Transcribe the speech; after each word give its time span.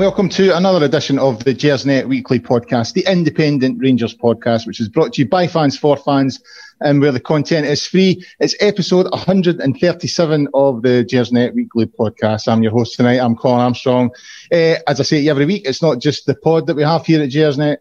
Welcome 0.00 0.30
to 0.30 0.56
another 0.56 0.82
edition 0.82 1.18
of 1.18 1.44
the 1.44 1.54
Gersnet 1.54 2.08
Weekly 2.08 2.40
Podcast, 2.40 2.94
the 2.94 3.04
independent 3.06 3.78
Rangers 3.78 4.16
podcast, 4.16 4.66
which 4.66 4.80
is 4.80 4.88
brought 4.88 5.12
to 5.12 5.20
you 5.20 5.28
by 5.28 5.46
fans 5.46 5.76
for 5.76 5.94
fans 5.94 6.40
and 6.80 7.02
where 7.02 7.12
the 7.12 7.20
content 7.20 7.66
is 7.66 7.86
free. 7.86 8.24
It's 8.38 8.56
episode 8.60 9.10
137 9.10 10.48
of 10.54 10.80
the 10.80 11.06
Gersnet 11.06 11.52
Weekly 11.52 11.84
Podcast. 11.84 12.48
I'm 12.48 12.62
your 12.62 12.72
host 12.72 12.96
tonight. 12.96 13.18
I'm 13.18 13.36
Colin 13.36 13.60
Armstrong. 13.60 14.10
Uh, 14.50 14.76
as 14.88 15.00
I 15.00 15.02
say 15.02 15.28
every 15.28 15.44
week, 15.44 15.66
it's 15.66 15.82
not 15.82 16.00
just 16.00 16.24
the 16.24 16.34
pod 16.34 16.66
that 16.68 16.76
we 16.76 16.82
have 16.82 17.04
here 17.04 17.22
at 17.22 17.28
Gersnet. 17.28 17.76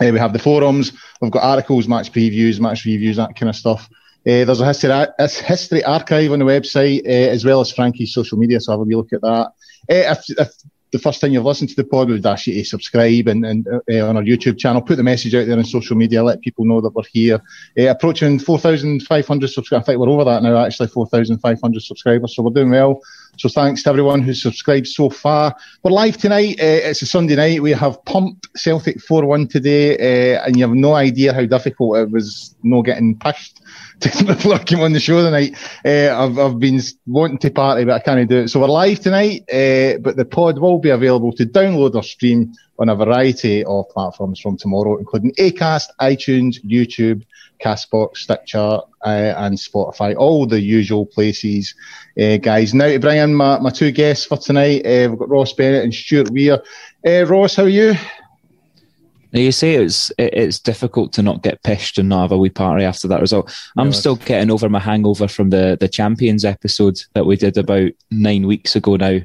Uh, 0.00 0.10
we 0.12 0.20
have 0.20 0.32
the 0.32 0.38
forums. 0.38 0.92
We've 1.20 1.32
got 1.32 1.42
articles, 1.42 1.88
match 1.88 2.12
previews, 2.12 2.60
match 2.60 2.84
reviews, 2.84 3.16
that 3.16 3.34
kind 3.34 3.50
of 3.50 3.56
stuff. 3.56 3.88
Uh, 4.24 4.46
there's 4.46 4.60
a 4.60 4.66
history, 4.66 4.90
a 4.92 5.28
history 5.28 5.82
archive 5.82 6.30
on 6.30 6.38
the 6.38 6.44
website, 6.44 7.04
as 7.04 7.44
well 7.44 7.60
as 7.60 7.72
Frankie's 7.72 8.14
social 8.14 8.38
media, 8.38 8.60
so 8.60 8.70
have 8.70 8.80
a 8.80 8.84
wee 8.84 8.94
look 8.94 9.12
at 9.12 9.22
that. 9.22 9.50
If, 9.88 10.38
if, 10.38 10.48
the 10.92 10.98
first 10.98 11.20
time 11.20 11.32
you've 11.32 11.44
listened 11.44 11.70
to 11.70 11.76
the 11.76 11.84
pod, 11.84 12.10
we'd 12.10 12.24
ask 12.24 12.46
you 12.46 12.54
to 12.54 12.64
subscribe 12.64 13.26
and, 13.26 13.44
and 13.46 13.66
uh, 13.66 14.06
on 14.06 14.18
our 14.18 14.22
YouTube 14.22 14.58
channel, 14.58 14.82
put 14.82 14.96
the 14.96 15.02
message 15.02 15.34
out 15.34 15.46
there 15.46 15.56
on 15.56 15.64
social 15.64 15.96
media, 15.96 16.22
let 16.22 16.42
people 16.42 16.66
know 16.66 16.82
that 16.82 16.94
we're 16.94 17.02
here. 17.10 17.40
Uh, 17.78 17.88
approaching 17.88 18.38
4,500 18.38 19.48
subscribers. 19.48 19.82
I 19.82 19.86
think 19.86 19.98
we're 19.98 20.10
over 20.10 20.24
that 20.24 20.42
now, 20.42 20.62
actually, 20.62 20.88
4,500 20.88 21.82
subscribers. 21.82 22.36
So 22.36 22.42
we're 22.42 22.50
doing 22.50 22.70
well. 22.70 23.00
So 23.38 23.48
thanks 23.48 23.82
to 23.82 23.88
everyone 23.88 24.20
who's 24.20 24.42
subscribed 24.42 24.86
so 24.86 25.08
far. 25.08 25.56
We're 25.82 25.90
live 25.90 26.18
tonight. 26.18 26.60
Uh, 26.60 26.90
it's 26.90 27.00
a 27.00 27.06
Sunday 27.06 27.34
night. 27.34 27.62
We 27.62 27.70
have 27.70 28.04
pumped 28.04 28.46
Celtic 28.56 28.98
4-1 28.98 29.48
today, 29.48 30.34
uh, 30.36 30.44
and 30.44 30.54
you 30.54 30.64
have 30.64 30.76
no 30.76 30.92
idea 30.92 31.32
how 31.32 31.46
difficult 31.46 31.96
it 31.96 32.10
was 32.10 32.54
no 32.62 32.82
getting 32.82 33.18
pushed 33.18 33.62
before 34.26 34.54
I 34.54 34.58
came 34.58 34.80
on 34.80 34.92
the 34.92 35.00
show 35.00 35.22
tonight. 35.22 35.56
Uh, 35.82 36.14
I've, 36.14 36.38
I've 36.38 36.58
been 36.58 36.82
wanting 37.06 37.38
to 37.38 37.50
party, 37.50 37.86
but 37.86 37.94
I 37.94 38.00
can't 38.00 38.28
do 38.28 38.40
it. 38.40 38.48
So 38.48 38.60
we're 38.60 38.66
live 38.66 39.00
tonight, 39.00 39.44
uh, 39.50 39.96
but 39.98 40.16
the 40.16 40.26
pod 40.30 40.58
will 40.58 40.78
be 40.78 40.90
available 40.90 41.32
to 41.32 41.46
download 41.46 41.94
or 41.94 42.02
stream 42.02 42.52
on 42.78 42.90
a 42.90 42.94
variety 42.94 43.64
of 43.64 43.88
platforms 43.88 44.40
from 44.40 44.58
tomorrow, 44.58 44.98
including 44.98 45.32
Acast, 45.38 45.86
iTunes, 46.02 46.62
YouTube, 46.62 47.24
Castbox, 47.62 48.18
Stitcher, 48.18 48.58
uh, 49.04 49.34
and 49.36 49.56
Spotify. 49.56 50.16
All 50.16 50.46
the 50.46 50.60
usual 50.60 51.06
places, 51.06 51.74
uh, 52.20 52.36
guys. 52.38 52.74
Now 52.74 52.88
to 52.88 52.98
bring 52.98 53.18
in 53.18 53.34
my, 53.34 53.58
my 53.58 53.70
two 53.70 53.92
guests 53.92 54.26
for 54.26 54.36
tonight, 54.36 54.84
uh, 54.86 55.08
we've 55.10 55.18
got 55.18 55.28
Ross 55.28 55.52
Bennett 55.52 55.84
and 55.84 55.94
Stewart 55.94 56.30
Weir. 56.30 56.62
Uh, 57.06 57.26
Ross, 57.26 57.56
how 57.56 57.64
are 57.64 57.68
you? 57.68 57.94
You 59.34 59.50
say 59.50 59.76
it's 59.76 60.12
it's 60.18 60.58
difficult 60.58 61.14
to 61.14 61.22
not 61.22 61.42
get 61.42 61.62
pissed 61.62 61.96
and 61.96 62.10
not 62.10 62.20
have 62.20 62.32
a 62.32 62.36
wee 62.36 62.50
party 62.50 62.84
after 62.84 63.08
that 63.08 63.22
result. 63.22 63.50
I'm 63.78 63.86
yeah, 63.86 63.92
still 63.92 64.16
getting 64.16 64.50
over 64.50 64.68
my 64.68 64.78
hangover 64.78 65.26
from 65.26 65.48
the 65.48 65.78
the 65.80 65.88
champions 65.88 66.44
episode 66.44 67.02
that 67.14 67.24
we 67.24 67.36
did 67.36 67.56
about 67.56 67.92
nine 68.10 68.46
weeks 68.46 68.76
ago 68.76 68.96
now. 68.96 69.20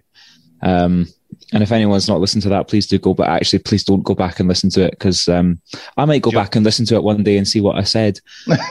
Um, 0.62 1.08
and 1.54 1.64
if 1.64 1.72
anyone's 1.72 2.10
not 2.10 2.20
listened 2.20 2.44
to 2.44 2.50
that, 2.50 2.68
please 2.68 2.88
do 2.88 3.00
go. 3.00 3.14
But 3.14 3.30
actually, 3.30 3.60
please 3.60 3.84
don't 3.84 4.04
go 4.04 4.14
back 4.14 4.40
and 4.40 4.50
listen 4.50 4.70
to 4.72 4.84
it 4.84 4.92
because 4.92 5.30
um, 5.30 5.62
I 5.96 6.04
might 6.04 6.22
go 6.22 6.32
back 6.32 6.56
and 6.56 6.66
listen 6.66 6.86
to 6.88 6.96
it 6.96 7.04
one 7.04 7.24
day 7.24 7.38
and 7.38 7.48
see 7.48 7.62
what 7.62 7.78
I 7.78 7.84
said. 7.84 8.20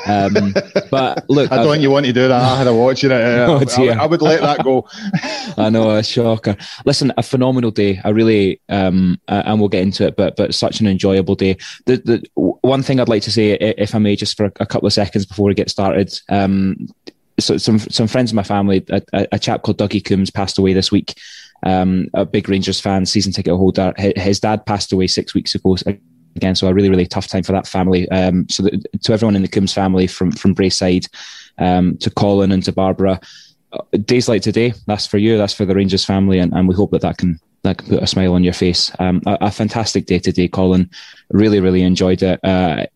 Um, 0.07 0.53
but 0.91 1.25
look, 1.31 1.51
I 1.51 1.57
don't 1.57 1.73
think 1.73 1.83
you 1.83 1.91
want 1.91 2.05
to 2.07 2.13
do 2.13 2.29
that. 2.29 2.43
I 2.43 2.57
had 2.59 2.67
a 2.67 2.75
watch 2.75 3.03
in 3.03 3.13
it. 3.13 3.15
oh, 3.49 3.59
I, 3.59 4.03
I, 4.03 4.07
would 4.07 4.21
let 4.21 4.43
that 4.43 4.63
go. 4.63 4.87
I 5.57 5.71
know 5.71 5.97
a 5.97 6.03
shocker. 6.03 6.57
Listen, 6.85 7.13
a 7.17 7.23
phenomenal 7.23 7.71
day. 7.71 7.99
I 8.05 8.11
really, 8.11 8.61
um, 8.69 9.19
uh, 9.29 9.43
and 9.47 9.59
we'll 9.59 9.71
get 9.71 9.83
into 9.83 10.07
it. 10.07 10.17
But 10.17 10.37
but 10.37 10.55
such 10.55 10.81
an 10.81 10.87
enjoyable 10.87 11.35
day. 11.35 11.57
The 11.87 11.97
the 11.97 12.29
one 12.35 12.83
thing 12.83 13.01
I'd 13.01 13.09
like 13.09 13.23
to 13.23 13.33
say, 13.33 13.53
if 13.53 13.95
I 13.95 13.99
may, 13.99 14.17
just 14.17 14.37
for 14.37 14.53
a 14.61 14.67
couple 14.67 14.87
of 14.87 14.93
seconds 14.93 15.25
before 15.25 15.47
we 15.47 15.55
get 15.55 15.71
started. 15.71 16.19
Um, 16.29 16.89
so 17.39 17.57
some 17.57 17.79
some 17.79 18.07
friends 18.07 18.33
of 18.33 18.35
my 18.35 18.43
family, 18.43 18.85
a, 18.91 19.29
a 19.33 19.39
chap 19.39 19.63
called 19.63 19.79
Dougie 19.79 20.05
Coombs 20.05 20.31
passed 20.31 20.59
away 20.59 20.75
this 20.75 20.93
week 20.93 21.15
um, 21.63 22.09
a 22.15 22.25
big 22.25 22.49
Rangers 22.49 22.81
fan, 22.81 23.07
season 23.07 23.33
ticket 23.33 23.55
holder. 23.55 23.93
His 23.97 24.41
dad 24.41 24.67
passed 24.67 24.93
away 24.93 25.07
six 25.07 25.35
weeks 25.35 25.55
ago 25.55 25.77
again, 26.37 26.55
so 26.55 26.69
a 26.69 26.75
really 26.75 26.91
really 26.91 27.07
tough 27.07 27.29
time 27.29 27.43
for 27.43 27.53
that 27.53 27.67
family. 27.67 28.09
Um, 28.11 28.49
so 28.49 28.63
that, 28.63 29.03
to 29.03 29.13
everyone 29.13 29.37
in 29.37 29.43
the 29.43 29.49
Coombs 29.49 29.73
family, 29.73 30.07
from 30.07 30.33
from 30.33 30.55
Braeside 30.55 31.07
um, 31.59 31.97
to 31.99 32.11
Colin 32.11 32.53
and 32.53 32.63
to 32.65 32.73
Barbara, 32.73 33.21
uh, 33.73 33.83
days 34.05 34.29
like 34.29 34.43
today, 34.43 34.75
that's 34.87 35.07
for 35.07 35.19
you, 35.19 35.39
that's 35.39 35.55
for 35.55 35.65
the 35.65 35.75
Rangers 35.75 36.05
family, 36.05 36.39
and, 36.39 36.53
and 36.53 36.69
we 36.69 36.75
hope 36.75 36.91
that 36.93 37.03
that 37.03 37.19
can 37.19 37.41
that 37.63 37.79
can 37.79 37.89
put 37.89 38.03
a 38.03 38.07
smile 38.07 38.35
on 38.35 38.45
your 38.45 38.53
face. 38.53 38.93
Um, 38.99 39.23
a, 39.27 39.39
a, 39.43 39.51
fantastic 39.51 40.07
day 40.07 40.19
today, 40.19 40.49
Colin. 40.49 40.89
Really, 41.31 41.61
really 41.61 41.83
enjoyed 41.83 42.23
it. 42.23 42.39
Uh, 42.45 42.87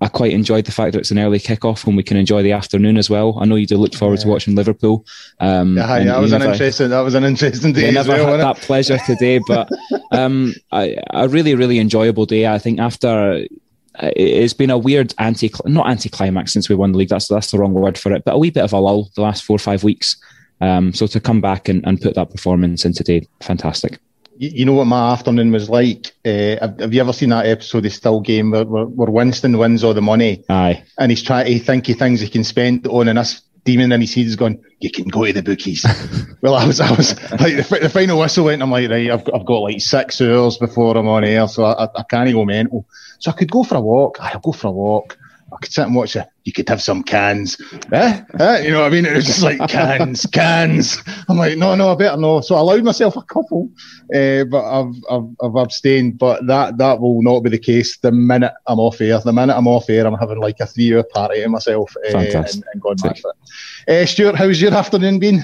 I 0.00 0.08
quite 0.08 0.32
enjoyed 0.32 0.64
the 0.64 0.72
fact 0.72 0.92
that 0.92 1.00
it's 1.00 1.10
an 1.10 1.18
early 1.18 1.38
kickoff 1.38 1.86
and 1.86 1.96
we 1.96 2.02
can 2.02 2.16
enjoy 2.16 2.42
the 2.42 2.52
afternoon 2.52 2.96
as 2.96 3.10
well. 3.10 3.38
I 3.40 3.44
know 3.44 3.56
you 3.56 3.66
do 3.66 3.76
look 3.76 3.94
forward 3.94 4.18
yeah. 4.20 4.24
to 4.24 4.28
watching 4.28 4.54
Liverpool. 4.54 5.04
Um, 5.40 5.76
yeah, 5.76 5.98
yeah 5.98 6.04
that 6.04 6.20
was 6.20 6.32
an 6.32 6.42
interesting. 6.42 6.88
That 6.90 7.00
was 7.00 7.14
an 7.14 7.24
interesting 7.24 7.72
day. 7.72 7.90
never 7.90 8.12
well, 8.12 8.38
had 8.38 8.40
that 8.40 8.56
pleasure 8.62 8.98
today, 9.04 9.40
but 9.46 9.68
um, 10.12 10.54
I, 10.72 10.96
a 11.10 11.28
really, 11.28 11.54
really 11.54 11.78
enjoyable 11.78 12.24
day. 12.24 12.46
I 12.46 12.58
think 12.58 12.78
after 12.78 13.44
uh, 13.96 14.10
it's 14.16 14.54
been 14.54 14.70
a 14.70 14.78
weird 14.78 15.12
anti, 15.18 15.50
not 15.66 15.88
anti-climax 15.88 16.52
since 16.52 16.68
we 16.68 16.76
won 16.76 16.92
the 16.92 16.98
league. 16.98 17.08
That's 17.08 17.28
that's 17.28 17.50
the 17.50 17.58
wrong 17.58 17.74
word 17.74 17.98
for 17.98 18.12
it, 18.12 18.24
but 18.24 18.34
a 18.34 18.38
wee 18.38 18.50
bit 18.50 18.64
of 18.64 18.72
a 18.72 18.78
lull 18.78 19.10
the 19.16 19.22
last 19.22 19.44
four 19.44 19.56
or 19.56 19.58
five 19.58 19.84
weeks. 19.84 20.16
Um, 20.62 20.92
so 20.92 21.06
to 21.08 21.20
come 21.20 21.40
back 21.40 21.68
and, 21.68 21.86
and 21.86 22.00
put 22.00 22.14
that 22.14 22.30
performance 22.30 22.84
in 22.84 22.92
today, 22.92 23.26
fantastic 23.40 23.98
you, 24.40 24.64
know 24.64 24.72
what 24.72 24.86
my 24.86 25.12
afternoon 25.12 25.52
was 25.52 25.68
like. 25.68 26.14
Uh, 26.24 26.56
have, 26.60 26.80
have, 26.80 26.94
you 26.94 27.00
ever 27.00 27.12
seen 27.12 27.28
that 27.28 27.46
episode 27.46 27.84
of 27.84 27.92
Still 27.92 28.20
Game 28.20 28.50
where, 28.50 28.64
where, 28.64 28.86
where, 28.86 29.10
Winston 29.10 29.58
wins 29.58 29.84
all 29.84 29.92
the 29.92 30.00
money? 30.00 30.44
Aye. 30.48 30.82
And 30.98 31.12
he's 31.12 31.22
trying 31.22 31.46
to 31.46 31.58
think 31.58 31.88
of 31.90 31.98
things 31.98 32.20
he 32.20 32.28
can 32.28 32.44
spend 32.44 32.86
on, 32.86 33.08
and 33.08 33.18
this 33.18 33.42
demon 33.64 33.92
in 33.92 34.00
his 34.00 34.14
head 34.14 34.24
is 34.24 34.36
going, 34.36 34.64
"You 34.80 34.90
can 34.90 35.08
go 35.08 35.26
to 35.26 35.32
the 35.34 35.42
bookies." 35.42 35.84
well, 36.40 36.54
I 36.54 36.66
was, 36.66 36.80
I 36.80 36.90
was 36.90 37.20
like, 37.32 37.56
the, 37.56 37.78
the, 37.82 37.90
final 37.90 38.18
whistle 38.18 38.46
went. 38.46 38.62
I'm 38.62 38.70
like, 38.70 38.88
right, 38.88 39.10
I've 39.10 39.24
got, 39.24 39.34
I've 39.34 39.46
got 39.46 39.58
like 39.58 39.80
six 39.80 40.20
hours 40.22 40.56
before 40.56 40.96
I'm 40.96 41.08
on 41.08 41.24
air, 41.24 41.46
so 41.46 41.64
I, 41.64 41.84
I, 41.84 41.88
I 41.96 42.02
can't 42.04 42.32
go 42.32 42.44
mental. 42.46 42.86
So 43.18 43.30
I 43.30 43.34
could 43.34 43.50
go 43.50 43.62
for 43.62 43.76
a 43.76 43.80
walk. 43.80 44.18
I'll 44.20 44.40
go 44.40 44.52
for 44.52 44.68
a 44.68 44.72
walk. 44.72 45.18
I 45.52 45.56
could 45.60 45.72
sit 45.72 45.86
and 45.86 45.94
watch 45.94 46.16
it. 46.16 46.26
You 46.44 46.52
could 46.52 46.68
have 46.68 46.80
some 46.80 47.02
cans. 47.02 47.60
Eh? 47.92 48.22
eh? 48.38 48.58
You 48.60 48.70
know 48.70 48.80
what 48.80 48.86
I 48.86 48.90
mean? 48.90 49.04
It 49.04 49.14
was 49.14 49.26
just 49.26 49.42
like 49.42 49.58
cans, 49.68 50.26
cans. 50.32 50.98
I'm 51.28 51.36
like, 51.36 51.58
no, 51.58 51.74
no, 51.74 51.92
I 51.92 51.94
better 51.96 52.16
no. 52.16 52.40
So 52.40 52.54
I 52.54 52.60
allowed 52.60 52.84
myself 52.84 53.16
a 53.16 53.22
couple, 53.22 53.68
uh, 54.14 54.44
but 54.44 54.64
I've, 54.64 54.94
I've, 55.10 55.28
I've 55.42 55.56
abstained. 55.56 56.18
But 56.18 56.46
that, 56.46 56.78
that 56.78 57.00
will 57.00 57.22
not 57.22 57.40
be 57.40 57.50
the 57.50 57.58
case 57.58 57.98
the 57.98 58.12
minute 58.12 58.52
I'm 58.66 58.78
off 58.78 59.00
air. 59.00 59.18
The 59.20 59.32
minute 59.32 59.56
I'm 59.56 59.68
off 59.68 59.90
air, 59.90 60.06
I'm 60.06 60.18
having 60.18 60.38
like 60.38 60.60
a 60.60 60.66
three 60.66 60.94
hour 60.94 61.02
party 61.02 61.42
in 61.42 61.50
myself 61.50 61.94
uh, 62.12 62.18
and, 62.18 62.44
and 62.44 62.82
going 62.82 62.96
back 62.96 63.18
for 63.18 63.32
it. 63.32 64.02
Uh, 64.02 64.06
Stewart, 64.06 64.36
how's 64.36 64.60
your 64.60 64.74
afternoon 64.74 65.18
been? 65.18 65.42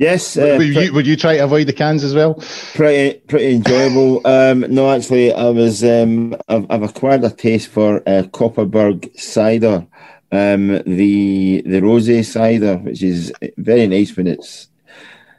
Yes. 0.00 0.34
Uh, 0.34 0.56
would, 0.56 0.68
you, 0.68 0.92
would 0.94 1.06
you 1.06 1.14
try 1.14 1.36
to 1.36 1.44
avoid 1.44 1.66
the 1.66 1.74
cans 1.74 2.02
as 2.02 2.14
well? 2.14 2.42
Pretty 2.74 3.20
pretty 3.20 3.56
enjoyable. 3.56 4.22
um, 4.26 4.60
no, 4.60 4.90
actually, 4.90 5.30
I 5.30 5.50
was 5.50 5.84
um, 5.84 6.34
I've, 6.48 6.64
I've 6.70 6.82
acquired 6.82 7.22
a 7.22 7.30
taste 7.30 7.68
for 7.68 7.96
uh, 8.08 8.22
Kopparberg 8.32 9.14
cider, 9.20 9.86
um, 10.32 10.68
the 10.86 11.62
the 11.66 11.82
rosé 11.82 12.24
cider, 12.24 12.78
which 12.78 13.02
is 13.02 13.30
very 13.58 13.86
nice 13.86 14.16
when 14.16 14.26
it's 14.26 14.68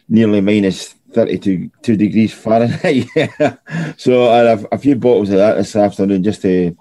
nearly 0.08 0.42
minus 0.42 0.94
32 1.14 1.72
two 1.82 1.98
degrees 1.98 2.32
Fahrenheit. 2.32 3.08
so 3.98 4.30
I 4.30 4.42
have 4.42 4.68
a 4.72 4.78
few 4.78 4.96
bottles 4.96 5.32
of 5.32 5.38
that 5.38 5.56
this 5.56 5.76
afternoon 5.76 6.24
just 6.24 6.44
to 6.44 6.78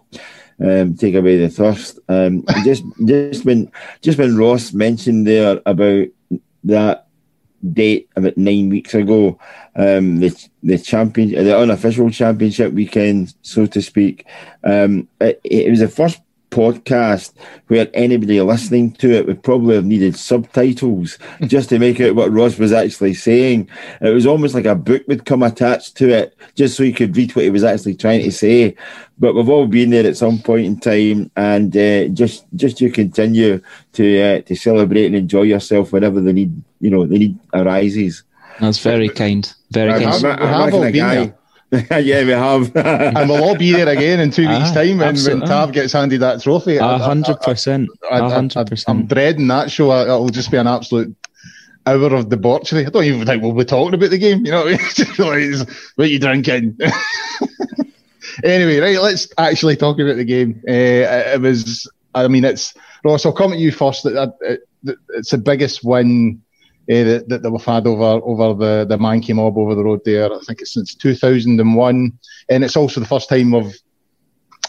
um, 0.63 0.97
take 0.97 1.15
away 1.15 1.39
the 1.39 1.49
thirst. 1.49 1.99
Um, 2.11 2.45
just 2.63 2.85
just 3.07 3.47
when 3.47 3.73
just 4.03 4.19
when 4.19 4.37
Ross 4.37 4.75
mentioned 4.75 5.27
there 5.27 5.63
about 5.65 6.09
that 6.65 7.07
date 7.73 8.09
about 8.17 8.37
nine 8.37 8.69
weeks 8.69 8.95
ago. 8.95 9.39
Um, 9.77 10.21
the 10.21 10.49
the 10.63 10.79
champion, 10.79 11.45
the 11.45 11.57
unofficial 11.57 12.11
championship 12.11 12.73
weekend, 12.73 13.35
so 13.43 13.67
to 13.67 13.83
speak. 13.83 14.27
Um, 14.65 15.09
it, 15.21 15.41
it 15.45 15.71
was 15.71 15.81
the 15.81 15.89
first 15.89 16.21
podcast 16.51 17.33
where 17.69 17.89
anybody 17.95 18.41
listening 18.41 18.93
to 18.93 19.11
it 19.11 19.27
would 19.27 19.43
probably 19.43 19.77
have 19.77 19.85
needed 19.85 20.17
subtitles 20.17 21.19
just 21.43 21.69
to 21.69 21.79
make 21.79 22.01
out 22.01 22.15
what 22.15 22.33
Ross 22.33 22.59
was 22.59 22.73
actually 22.73 23.15
saying. 23.15 23.69
It 24.01 24.11
was 24.11 24.27
almost 24.27 24.55
like 24.55 24.65
a 24.65 24.75
book 24.75 25.03
would 25.09 25.25
come 25.25 25.43
attached 25.43 25.97
to 25.99 26.11
it 26.11 26.37
just 26.55 26.77
so 26.77 26.83
you 26.83 26.93
could 26.93 27.17
read 27.17 27.35
what 27.35 27.45
he 27.45 27.51
was 27.51 27.65
actually 27.65 27.95
trying 27.95 28.23
to 28.23 28.33
say. 28.33 28.75
But 29.19 29.35
we've 29.35 29.49
all 29.49 29.67
been 29.67 29.91
there 29.91 30.07
at 30.07 30.17
some 30.17 30.39
point 30.39 30.67
in 30.67 30.81
time, 30.81 31.31
and 31.37 31.77
uh, 31.77 32.09
just 32.09 32.47
just 32.57 32.79
to 32.79 32.91
continue 32.91 33.61
to 33.93 34.23
uh, 34.23 34.41
to 34.43 34.57
celebrate 34.57 35.07
and 35.07 35.17
enjoy 35.17 35.43
yourself 35.43 35.93
whenever 35.93 36.21
the 36.21 36.33
need 36.33 36.63
you 36.81 36.91
know 36.91 37.07
the 37.07 37.19
need 37.19 37.39
arises. 37.53 38.23
That's 38.61 38.79
very 38.79 39.09
kind. 39.09 39.53
Very 39.71 39.93
I'm, 39.93 40.03
kind. 40.03 40.27
I'm, 40.27 40.43
I'm, 40.43 40.75
I'm 40.75 40.83
a 40.83 40.93
guy. 40.93 41.35
yeah, 41.91 42.25
we 42.25 42.31
have. 42.31 42.75
and 42.77 43.29
we'll 43.29 43.43
all 43.45 43.57
be 43.57 43.73
there 43.73 43.89
again 43.89 44.19
in 44.21 44.31
two 44.31 44.49
weeks' 44.49 44.71
Uh, 44.71 44.75
time 44.75 44.99
when, 44.99 45.17
when. 45.17 45.41
Tav 45.41 45.73
gets 45.73 45.93
handed 45.93 46.21
that 46.21 46.43
trophy. 46.43 46.77
A 46.79 46.83
I- 46.85 46.95
I- 46.97 46.99
hundred 46.99 47.41
percent. 47.41 47.89
I, 48.11 48.19
A 48.19 48.25
I, 48.25 48.31
hundred 48.31 48.71
I, 48.73 48.91
I'm 48.91 49.07
dreading 49.07 49.47
that 49.49 49.71
show. 49.71 49.93
It'll 50.03 50.29
just 50.31 50.51
be 50.51 50.57
an 50.57 50.67
absolute 50.67 51.15
hour 51.87 52.15
of 52.15 52.29
debauchery. 52.29 52.87
I 52.87 52.91
don't 52.91 53.05
even 53.05 53.25
think 53.27 53.43
we'll 53.43 53.53
be 53.53 53.65
talking 53.65 53.95
about 53.95 54.11
the 54.11 54.19
game. 54.19 54.45
You 54.45 54.53
know, 54.53 54.65
what 54.65 54.75
I 54.75 54.77
mean? 54.77 54.79
Just 54.95 55.19
like, 55.19 55.39
it's, 55.39 55.93
what 55.97 56.11
you 56.11 56.19
drinking? 56.19 56.77
anyway, 58.45 58.79
right. 58.79 59.01
Let's 59.01 59.29
actually 59.39 59.77
talk 59.77 59.99
about 59.99 60.17
the 60.17 60.25
game. 60.25 60.63
Uh, 60.69 60.73
it, 60.73 61.35
it 61.35 61.41
was. 61.41 61.91
I 62.15 62.27
mean, 62.29 62.45
it's 62.45 62.75
Ross. 63.05 63.25
I'll 63.25 63.33
come 63.33 63.53
at 63.53 63.59
you 63.59 63.73
first. 63.73 64.05
That 64.05 64.15
that- 64.41 64.61
that 64.83 64.97
it's 65.11 65.31
the 65.31 65.37
biggest 65.39 65.85
win. 65.85 66.41
Uh, 66.91 67.05
that, 67.05 67.29
that, 67.29 67.43
that 67.43 67.51
we've 67.51 67.65
had 67.65 67.87
over 67.87 68.21
over 68.25 68.55
the 68.55 68.85
the 68.85 68.99
Mankey 68.99 69.35
mob 69.35 69.57
over 69.57 69.75
the 69.75 69.85
road 69.85 70.01
there. 70.05 70.33
I 70.33 70.39
think 70.41 70.61
it's 70.61 70.75
since 70.75 70.95
2001, 70.95 72.19
and 72.49 72.65
it's 72.65 72.77
also 72.77 73.01
the 73.01 73.07
first 73.07 73.29
time 73.29 73.53
we've 73.53 73.75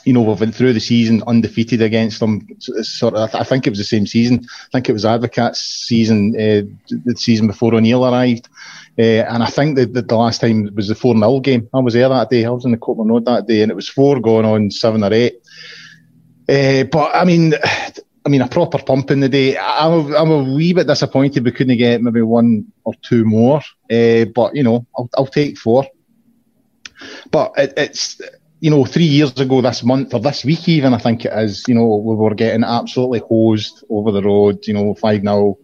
you 0.03 0.13
know, 0.13 0.21
we've 0.21 0.39
been 0.39 0.51
through 0.51 0.73
the 0.73 0.79
season 0.79 1.23
undefeated 1.27 1.81
against 1.81 2.19
them. 2.19 2.47
Sort 2.59 3.13
of, 3.13 3.33
I 3.35 3.44
think 3.44 3.68
it 3.68 3.69
was 3.69 3.79
the 3.79 3.85
same 3.85 4.07
season. 4.07 4.45
I 4.50 4.68
think 4.71 4.89
it 4.89 4.94
was 4.94 5.06
Advocaat's 5.06 5.59
season, 5.59 6.33
uh, 6.35 6.65
the 7.06 7.15
season 7.15 7.47
before 7.47 7.75
O'Neill 7.75 8.06
arrived. 8.06 8.50
Uh, 8.97 9.24
and 9.24 9.44
I 9.44 9.47
think 9.47 9.75
that 9.77 9.94
the, 9.94 10.01
the 10.01 10.15
last 10.15 10.41
time 10.41 10.69
was 10.75 10.88
the 10.88 10.95
4 10.95 11.15
0 11.15 11.39
game. 11.39 11.69
I 11.74 11.79
was 11.79 11.94
there 11.94 12.09
that 12.09 12.29
day. 12.29 12.45
I 12.45 12.50
was 12.50 12.65
in 12.65 12.71
the 12.71 12.77
Copeland 12.77 13.12
Road 13.12 13.25
that 13.25 13.47
day, 13.47 13.62
and 13.62 13.71
it 13.71 13.75
was 13.75 13.88
four 13.88 14.19
going 14.19 14.45
on 14.45 14.69
seven 14.71 15.03
or 15.03 15.13
eight. 15.13 15.35
Uh, 16.50 16.83
but 16.83 17.15
I 17.15 17.24
mean, 17.24 17.53
I 18.23 18.29
mean, 18.29 18.41
a 18.41 18.47
proper 18.47 18.77
pump 18.77 19.09
in 19.12 19.19
the 19.19 19.29
day. 19.29 19.57
I'm 19.57 19.91
a, 19.91 20.18
I'm 20.18 20.31
a 20.31 20.44
wee 20.53 20.73
bit 20.73 20.88
disappointed 20.88 21.44
we 21.44 21.51
couldn't 21.51 21.77
get 21.77 22.01
maybe 22.01 22.21
one 22.21 22.71
or 22.83 22.94
two 23.01 23.25
more. 23.25 23.62
Uh, 23.91 24.25
but 24.25 24.56
you 24.56 24.63
know, 24.63 24.85
I'll, 24.95 25.09
I'll 25.18 25.27
take 25.27 25.57
four. 25.57 25.88
But 27.31 27.53
it, 27.57 27.73
it's 27.77 28.21
you 28.62 28.69
know, 28.69 28.85
three 28.85 29.06
years 29.06 29.38
ago 29.39 29.59
this 29.59 29.83
month 29.83 30.13
or 30.13 30.19
this 30.19 30.45
week 30.45 30.69
even, 30.69 30.94
I 30.94 31.00
think 31.00 31.25
it 31.25 31.33
is, 31.33 31.65
you 31.68 31.73
know, 31.73 31.95
we 31.97 32.15
were 32.15 32.35
getting 32.35 32.63
absolutely 32.63 33.19
hosed 33.27 33.83
over 33.89 34.12
the 34.12 34.21
road, 34.21 34.65
you 34.67 34.74
know, 34.75 34.94
5 34.94 35.21
0 35.21 35.57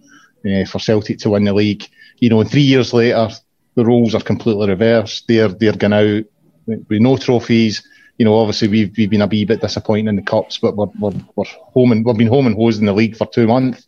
uh, 0.45 0.65
for 0.65 0.79
Celtic 0.79 1.19
to 1.19 1.29
win 1.29 1.43
the 1.43 1.53
league. 1.53 1.85
You 2.17 2.29
know, 2.29 2.41
and 2.41 2.49
three 2.49 2.63
years 2.63 2.93
later, 2.93 3.29
the 3.75 3.85
roles 3.85 4.15
are 4.15 4.21
completely 4.21 4.67
reversed. 4.67 5.25
They're, 5.27 5.49
they're 5.49 5.77
going 5.77 5.93
out 5.93 6.23
with 6.65 7.01
no 7.01 7.17
trophies. 7.17 7.87
You 8.17 8.25
know, 8.25 8.35
obviously 8.35 8.67
we've, 8.67 8.97
we've 8.97 9.09
been 9.09 9.21
a 9.21 9.27
wee 9.27 9.45
bit 9.45 9.61
disappointed 9.61 10.09
in 10.09 10.15
the 10.15 10.21
cups, 10.21 10.57
but 10.57 10.75
we're, 10.75 10.87
we're, 10.99 11.13
we're 11.35 11.45
home 11.45 11.91
and 11.91 12.05
we've 12.05 12.17
been 12.17 12.27
home 12.27 12.47
and 12.47 12.55
hosed 12.55 12.79
in 12.79 12.85
the 12.85 12.93
league 12.93 13.15
for 13.15 13.27
two 13.27 13.47
months. 13.47 13.87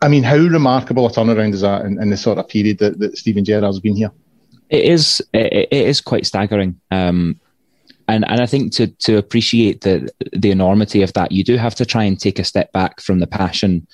I 0.00 0.08
mean, 0.08 0.22
how 0.22 0.36
remarkable 0.36 1.06
a 1.06 1.10
turnaround 1.10 1.52
is 1.52 1.60
that 1.60 1.84
in, 1.84 2.00
in 2.02 2.10
the 2.10 2.16
sort 2.16 2.38
of 2.38 2.48
period 2.48 2.78
that, 2.78 2.98
that 2.98 3.16
Steven 3.16 3.44
Gerrard's 3.44 3.78
been 3.78 3.96
here? 3.96 4.10
It 4.68 4.84
is. 4.84 5.22
It, 5.32 5.68
it 5.70 5.86
is 5.86 6.00
quite 6.00 6.26
staggering. 6.26 6.80
Um, 6.90 7.38
and 8.08 8.28
and 8.28 8.40
I 8.40 8.46
think 8.46 8.72
to 8.72 8.88
to 8.88 9.16
appreciate 9.16 9.82
the 9.82 10.10
the 10.32 10.50
enormity 10.50 11.02
of 11.02 11.12
that, 11.12 11.30
you 11.30 11.44
do 11.44 11.56
have 11.56 11.74
to 11.76 11.86
try 11.86 12.04
and 12.04 12.18
take 12.18 12.38
a 12.38 12.44
step 12.44 12.72
back 12.72 13.00
from 13.00 13.20
the 13.20 13.26
passion 13.26 13.86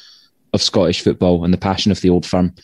of 0.55 0.63
Scottish 0.63 1.03
football 1.03 1.45
and 1.45 1.53
the 1.53 1.59
passion 1.59 1.93
of 1.93 2.01
the 2.01 2.11
old 2.11 2.25
firm, 2.25 2.55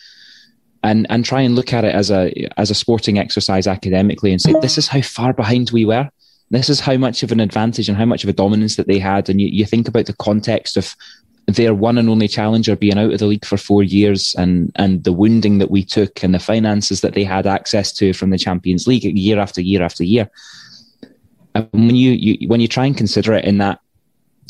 and 0.85 1.07
and 1.11 1.25
try 1.25 1.41
and 1.41 1.57
look 1.57 1.73
at 1.73 1.85
it 1.85 1.95
as 1.95 2.11
a 2.11 2.31
as 2.59 2.71
a 2.71 2.75
sporting 2.75 3.19
exercise 3.19 3.67
academically 3.67 4.31
and 4.31 4.41
say 4.41 4.55
this 4.61 4.79
is 4.79 4.87
how 4.87 5.01
far 5.01 5.33
behind 5.33 5.71
we 5.71 5.85
were. 5.85 6.09
This 6.51 6.69
is 6.69 6.79
how 6.79 6.97
much 6.99 7.23
of 7.23 7.33
an 7.33 7.41
advantage 7.41 7.89
and 7.89 7.97
how 7.97 8.05
much 8.05 8.23
of 8.23 8.31
a 8.31 8.35
dominance 8.35 8.77
that 8.77 8.87
they 8.87 8.99
had. 8.99 9.29
And 9.29 9.41
you, 9.41 9.49
you 9.49 9.65
think 9.65 9.89
about 9.89 10.07
the 10.07 10.13
context 10.13 10.77
of 10.77 10.95
their 11.47 11.75
one 11.75 11.99
and 11.99 12.09
only 12.09 12.29
challenger 12.29 12.77
being 12.77 12.99
out 12.99 13.13
of 13.13 13.19
the 13.19 13.27
league 13.27 13.47
for 13.47 13.57
four 13.57 13.83
years 13.83 14.35
and 14.39 14.71
and 14.77 15.03
the 15.05 15.13
wounding 15.13 15.59
that 15.59 15.71
we 15.71 15.83
took 15.83 16.23
and 16.23 16.35
the 16.35 16.39
finances 16.39 17.01
that 17.01 17.15
they 17.15 17.25
had 17.25 17.47
access 17.47 17.91
to 17.93 18.13
from 18.13 18.29
the 18.29 18.39
Champions 18.39 18.87
League 18.87 19.05
year 19.05 19.39
after 19.41 19.63
year 19.63 19.83
after 19.83 20.05
year. 20.05 20.31
And 21.55 21.69
when 21.73 21.97
you, 21.97 22.13
you 22.13 22.49
when 22.49 22.61
you 22.61 22.69
try 22.69 22.85
and 22.85 22.97
consider 22.97 23.33
it 23.33 23.47
in 23.47 23.59
that 23.59 23.81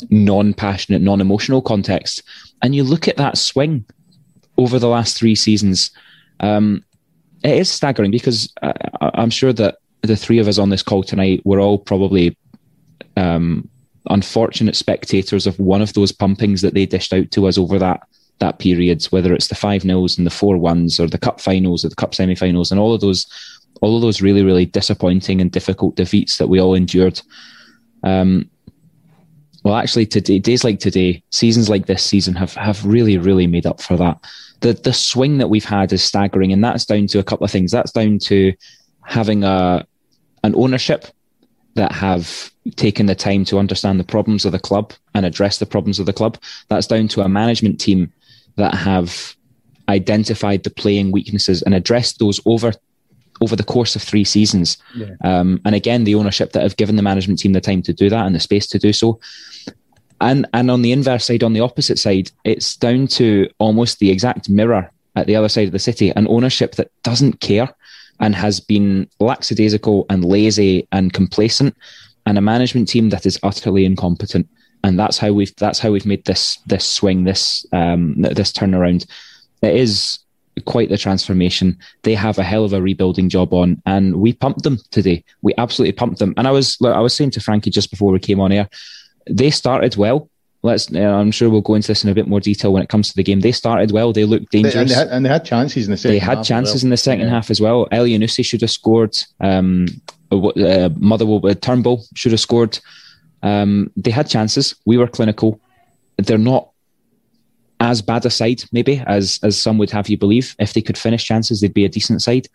non-passionate, 0.09 1.01
non-emotional 1.01 1.61
context, 1.61 2.23
and 2.61 2.75
you 2.75 2.83
look 2.83 3.07
at 3.07 3.15
that 3.15 3.37
swing 3.37 3.85
over 4.57 4.79
the 4.79 4.89
last 4.89 5.17
three 5.17 5.35
seasons, 5.35 5.91
um, 6.39 6.83
it 7.43 7.57
is 7.57 7.69
staggering 7.69 8.11
because 8.11 8.51
uh, 8.61 8.73
I'm 8.99 9.29
sure 9.29 9.53
that 9.53 9.77
the 10.01 10.15
three 10.15 10.39
of 10.39 10.47
us 10.47 10.57
on 10.57 10.69
this 10.69 10.83
call 10.83 11.03
tonight 11.03 11.41
were 11.45 11.59
all 11.59 11.77
probably 11.77 12.37
um, 13.17 13.69
unfortunate 14.09 14.75
spectators 14.75 15.47
of 15.47 15.59
one 15.59 15.81
of 15.81 15.93
those 15.93 16.11
pumpings 16.11 16.61
that 16.61 16.73
they 16.73 16.85
dished 16.85 17.13
out 17.13 17.31
to 17.31 17.47
us 17.47 17.57
over 17.57 17.79
that 17.79 18.07
that 18.39 18.59
periods, 18.59 19.13
whether 19.13 19.33
it's 19.33 19.47
the 19.47 19.55
five 19.55 19.85
nils 19.85 20.17
and 20.17 20.27
the 20.27 20.31
four 20.31 20.57
ones, 20.57 20.99
or 20.99 21.07
the 21.07 21.17
cup 21.17 21.39
finals 21.39 21.85
or 21.85 21.89
the 21.89 21.95
cup 21.95 22.13
semi-finals, 22.13 22.69
and 22.69 22.81
all 22.81 22.93
of 22.93 22.99
those, 22.99 23.25
all 23.81 23.95
of 23.95 24.01
those 24.01 24.21
really 24.21 24.43
really 24.43 24.65
disappointing 24.65 25.39
and 25.39 25.51
difficult 25.51 25.95
defeats 25.95 26.37
that 26.37 26.47
we 26.47 26.59
all 26.59 26.75
endured. 26.75 27.21
Um, 28.03 28.49
well, 29.65 29.75
actually, 29.75 30.05
today, 30.05 30.37
days 30.37 30.63
like 30.63 30.77
today, 30.77 31.23
seasons 31.31 31.69
like 31.69 31.87
this 31.87 32.03
season 32.03 32.35
have 32.35 32.53
have 32.53 32.85
really 32.85 33.17
really 33.17 33.47
made 33.47 33.65
up 33.65 33.81
for 33.81 33.97
that. 33.97 34.23
The 34.59 34.73
the 34.73 34.93
swing 34.93 35.39
that 35.39 35.47
we've 35.47 35.65
had 35.65 35.91
is 35.91 36.03
staggering, 36.03 36.53
and 36.53 36.63
that's 36.63 36.85
down 36.85 37.07
to 37.07 37.17
a 37.17 37.23
couple 37.23 37.45
of 37.45 37.51
things. 37.51 37.71
That's 37.71 37.91
down 37.91 38.19
to 38.19 38.53
having 39.01 39.43
a 39.43 39.83
an 40.43 40.53
ownership 40.55 41.07
that 41.73 41.91
have 41.93 42.51
taken 42.75 43.07
the 43.07 43.15
time 43.15 43.43
to 43.45 43.57
understand 43.57 43.99
the 43.99 44.03
problems 44.03 44.45
of 44.45 44.51
the 44.51 44.59
club 44.59 44.93
and 45.15 45.25
address 45.25 45.57
the 45.57 45.65
problems 45.65 45.99
of 45.99 46.05
the 46.05 46.13
club. 46.13 46.37
That's 46.67 46.85
down 46.85 47.07
to 47.09 47.21
a 47.21 47.27
management 47.27 47.79
team 47.79 48.13
that 48.57 48.75
have 48.75 49.35
identified 49.89 50.63
the 50.63 50.69
playing 50.69 51.11
weaknesses 51.11 51.63
and 51.63 51.73
addressed 51.73 52.19
those 52.19 52.39
over 52.45 52.71
over 53.41 53.55
the 53.55 53.63
course 53.63 53.95
of 53.95 54.01
three 54.01 54.23
seasons. 54.23 54.77
Yeah. 54.95 55.15
Um, 55.23 55.61
and 55.65 55.75
again, 55.75 56.03
the 56.03 56.15
ownership 56.15 56.51
that 56.53 56.63
have 56.63 56.77
given 56.77 56.95
the 56.95 57.01
management 57.01 57.39
team 57.39 57.53
the 57.53 57.61
time 57.61 57.81
to 57.83 57.93
do 57.93 58.09
that 58.09 58.25
and 58.25 58.35
the 58.35 58.39
space 58.39 58.67
to 58.67 58.79
do 58.79 58.93
so. 58.93 59.19
And 60.21 60.47
and 60.53 60.71
on 60.71 60.81
the 60.81 60.91
inverse 60.91 61.25
side, 61.25 61.43
on 61.43 61.53
the 61.53 61.59
opposite 61.59 61.99
side, 61.99 62.31
it's 62.43 62.75
down 62.77 63.07
to 63.07 63.49
almost 63.59 63.99
the 63.99 64.11
exact 64.11 64.49
mirror 64.49 64.91
at 65.15 65.27
the 65.27 65.35
other 65.35 65.49
side 65.49 65.67
of 65.67 65.71
the 65.71 65.79
city, 65.79 66.11
an 66.11 66.27
ownership 66.27 66.75
that 66.75 66.91
doesn't 67.03 67.39
care 67.41 67.69
and 68.19 68.35
has 68.35 68.59
been 68.59 69.09
lackadaisical 69.19 70.05
and 70.09 70.23
lazy 70.23 70.87
and 70.91 71.13
complacent, 71.13 71.75
and 72.25 72.37
a 72.37 72.41
management 72.41 72.87
team 72.87 73.09
that 73.09 73.25
is 73.25 73.39
utterly 73.43 73.85
incompetent. 73.85 74.47
And 74.83 74.97
that's 74.99 75.17
how 75.17 75.33
we've 75.33 75.55
that's 75.57 75.79
how 75.79 75.91
we've 75.91 76.05
made 76.05 76.25
this 76.25 76.57
this 76.65 76.85
swing, 76.85 77.25
this 77.25 77.65
um, 77.73 78.15
this 78.21 78.51
turnaround. 78.51 79.05
It 79.61 79.75
is 79.75 80.19
quite 80.63 80.89
the 80.89 80.97
transformation. 80.97 81.77
They 82.03 82.15
have 82.15 82.37
a 82.37 82.43
hell 82.43 82.63
of 82.63 82.73
a 82.73 82.81
rebuilding 82.81 83.29
job 83.29 83.53
on, 83.53 83.81
and 83.85 84.15
we 84.15 84.31
pumped 84.33 84.63
them 84.63 84.79
today. 84.91 85.23
We 85.41 85.53
absolutely 85.57 85.91
pumped 85.93 86.19
them. 86.19 86.33
And 86.37 86.47
I 86.47 86.51
was 86.51 86.77
I 86.81 86.99
was 86.99 87.13
saying 87.13 87.31
to 87.31 87.41
Frankie 87.41 87.69
just 87.71 87.89
before 87.91 88.11
we 88.11 88.19
came 88.19 88.39
on 88.39 88.51
air, 88.51 88.69
they 89.29 89.49
started 89.49 89.95
well. 89.97 90.29
Let's. 90.63 90.91
Uh, 90.91 90.99
I'm 90.99 91.29
sure 91.31 91.49
we'll 91.49 91.61
go 91.61 91.75
into 91.75 91.89
this 91.89 92.03
in 92.03 92.09
a 92.09 92.15
bit 92.15 92.27
more 92.27 92.39
detail 92.39 92.73
when 92.73 92.81
it 92.81 92.89
comes 92.89 93.09
to 93.09 93.15
the 93.15 93.21
game. 93.23 93.41
They 93.41 93.51
started 93.51 93.91
well. 93.91 94.13
They 94.13 94.23
looked 94.25 94.51
They, 94.51 94.63
dangerous. 94.63 94.75
and, 94.81 94.89
they 94.89 94.95
had, 94.95 95.07
and 95.09 95.25
they 95.25 95.29
had 95.29 95.45
chances 95.45 95.85
in 95.85 95.91
the 95.91 95.97
second 95.97 96.13
They 96.13 96.19
had 96.19 96.37
half 96.37 96.39
as 96.39 96.47
chances 96.47 96.81
well. 96.83 96.87
in 96.87 96.89
the 96.89 96.97
second 96.97 97.25
Yeah. 97.27 97.33
half 97.33 97.51
as 97.51 97.61
well. 97.61 97.87
Elyounoussi 97.91 98.43
should 98.43 98.61
have 98.61 98.71
scored. 98.71 99.15
Um, 99.39 99.85
uh, 100.31 100.89
Motherwell 100.97 101.45
uh, 101.45 101.53
Turnbull 101.53 102.03
should 102.15 102.31
have 102.31 102.39
scored. 102.41 102.79
Um, 103.43 103.91
they 103.95 104.09
had 104.09 104.27
chances. 104.27 104.73
We 104.85 104.97
were 104.97 105.07
clinical. 105.07 105.59
They're 106.17 106.39
not 106.39 106.69
as 107.79 108.01
bad 108.01 108.25
a 108.25 108.29
side, 108.29 108.63
maybe 108.71 109.03
as 109.05 109.39
as 109.43 109.59
some 109.59 109.77
would 109.77 109.91
have 109.91 110.09
you 110.09 110.17
believe. 110.17 110.55
If 110.59 110.73
they 110.73 110.81
could 110.81 110.97
finish 110.97 111.25
chances, 111.25 111.61
they'd 111.61 111.73
be 111.73 111.85
a 111.85 111.89
decent 111.89 112.21
side. 112.21 112.47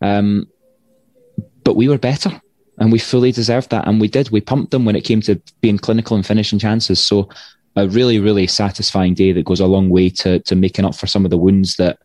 Um, 0.00 0.48
but 1.64 1.76
we 1.76 1.88
were 1.88 1.98
better, 1.98 2.40
and 2.78 2.92
we 2.92 2.98
fully 2.98 3.32
deserved 3.32 3.70
that, 3.70 3.86
and 3.86 4.00
we 4.00 4.08
did. 4.08 4.30
We 4.30 4.40
pumped 4.40 4.70
them 4.70 4.84
when 4.84 4.96
it 4.96 5.04
came 5.04 5.20
to 5.22 5.40
being 5.60 5.78
clinical 5.78 6.16
and 6.16 6.24
finishing 6.24 6.58
chances. 6.58 7.00
So, 7.00 7.28
a 7.76 7.88
really, 7.88 8.18
really 8.18 8.46
satisfying 8.46 9.14
day 9.14 9.32
that 9.32 9.44
goes 9.44 9.60
a 9.60 9.66
long 9.66 9.90
way 9.90 10.08
to 10.10 10.38
to 10.40 10.56
making 10.56 10.84
up 10.84 10.94
for 10.94 11.06
some 11.06 11.24
of 11.24 11.30
the 11.30 11.38
wounds 11.38 11.76
that 11.76 11.98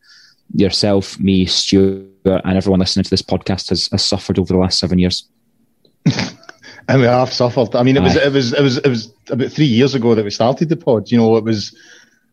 yourself, 0.53 1.19
me, 1.19 1.45
Stewart, 1.45 2.05
and 2.25 2.57
everyone 2.57 2.79
listening 2.79 3.03
to 3.03 3.10
this 3.10 3.22
podcast 3.22 3.69
has, 3.69 3.88
has 3.91 4.03
suffered 4.03 4.38
over 4.38 4.53
the 4.53 4.60
last 4.60 4.79
seven 4.79 5.00
years. 5.00 5.27
and 6.88 7.01
we 7.01 7.07
have 7.07 7.34
suffered. 7.34 7.75
I 7.75 7.84
mean, 7.84 7.98
it 7.98 8.03
was 8.03 8.17
Aye. 8.17 8.25
it 8.25 8.34
was 8.34 8.53
it 8.53 8.62
was 8.62 8.77
it 8.77 8.88
was 8.88 9.13
about 9.29 9.51
three 9.51 9.65
years 9.65 9.95
ago 9.95 10.15
that 10.15 10.25
we 10.25 10.31
started 10.31 10.69
the 10.69 10.77
pod. 10.77 11.12
You 11.12 11.17
know, 11.17 11.36
it 11.38 11.43
was. 11.43 11.75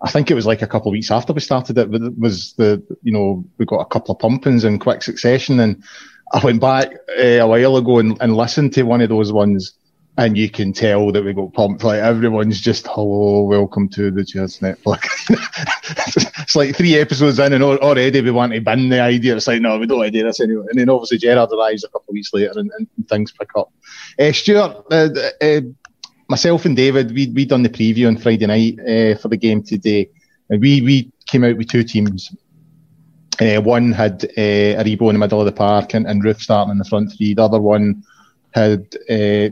I 0.02 0.10
think 0.10 0.30
it 0.30 0.34
was 0.34 0.46
like 0.46 0.62
a 0.62 0.66
couple 0.66 0.88
of 0.88 0.92
weeks 0.92 1.10
after 1.10 1.32
we 1.32 1.40
started 1.40 1.78
it. 1.78 1.90
But 1.90 2.02
it 2.02 2.18
was 2.18 2.54
the 2.54 2.82
you 3.02 3.12
know 3.12 3.44
we 3.58 3.64
got 3.64 3.80
a 3.80 3.86
couple 3.86 4.14
of 4.14 4.20
pumpings 4.20 4.64
in 4.64 4.78
quick 4.78 5.02
succession, 5.02 5.60
and 5.60 5.82
I 6.32 6.44
went 6.44 6.60
back 6.60 6.92
uh, 7.18 7.22
a 7.22 7.46
while 7.46 7.76
ago 7.76 7.98
and, 7.98 8.16
and 8.20 8.36
listened 8.36 8.72
to 8.74 8.82
one 8.82 9.00
of 9.00 9.08
those 9.08 9.32
ones, 9.32 9.74
and 10.18 10.36
you 10.36 10.50
can 10.50 10.72
tell 10.72 11.12
that 11.12 11.24
we 11.24 11.32
got 11.32 11.52
pumped. 11.52 11.84
Like 11.84 12.00
everyone's 12.00 12.60
just 12.60 12.86
hello, 12.88 13.44
welcome 13.44 13.88
to 13.90 14.10
the 14.10 14.24
Cheers 14.24 14.58
Netflix. 14.58 15.06
it's 16.42 16.56
like 16.56 16.74
three 16.74 16.96
episodes 16.96 17.38
in, 17.38 17.52
and 17.52 17.62
already 17.62 18.20
we 18.20 18.32
want 18.32 18.52
to 18.54 18.60
bin 18.60 18.88
the 18.88 19.00
idea. 19.00 19.36
It's 19.36 19.46
like 19.46 19.62
no, 19.62 19.78
we 19.78 19.86
don't 19.86 19.98
want 19.98 20.12
to 20.12 20.18
do 20.18 20.24
this 20.24 20.40
anyway. 20.40 20.66
And 20.68 20.80
then 20.80 20.88
obviously 20.88 21.18
Gerrard 21.18 21.50
arrives 21.52 21.84
a 21.84 21.88
couple 21.88 22.10
of 22.10 22.14
weeks 22.14 22.34
later, 22.34 22.52
and, 22.56 22.70
and 22.76 22.88
things 23.08 23.30
pick 23.30 23.50
up. 23.56 23.72
Uh, 24.18 24.32
Stewart, 24.32 24.84
uh, 24.90 25.08
uh, 25.40 25.60
myself 26.32 26.64
and 26.64 26.74
David, 26.74 27.12
we 27.12 27.28
we 27.28 27.44
done 27.44 27.62
the 27.62 27.68
preview 27.68 28.08
on 28.08 28.16
Friday 28.16 28.46
night 28.46 28.78
uh, 28.80 29.18
for 29.18 29.28
the 29.28 29.36
game 29.36 29.62
today, 29.62 30.08
and 30.48 30.62
we 30.62 30.80
we 30.80 31.12
came 31.26 31.44
out 31.44 31.58
with 31.58 31.68
two 31.68 31.84
teams. 31.84 32.34
Uh, 33.38 33.60
one 33.60 33.92
had 33.92 34.24
uh, 34.24 34.80
Aribo 34.80 35.08
in 35.10 35.14
the 35.14 35.18
middle 35.18 35.40
of 35.40 35.46
the 35.46 35.52
park 35.52 35.94
and, 35.94 36.06
and 36.06 36.22
Roofe 36.24 36.40
starting 36.40 36.72
in 36.72 36.78
the 36.78 36.86
front 36.86 37.12
three. 37.12 37.34
The 37.34 37.44
other 37.44 37.60
one 37.60 38.02
had 38.52 38.86
uh, 39.10 39.50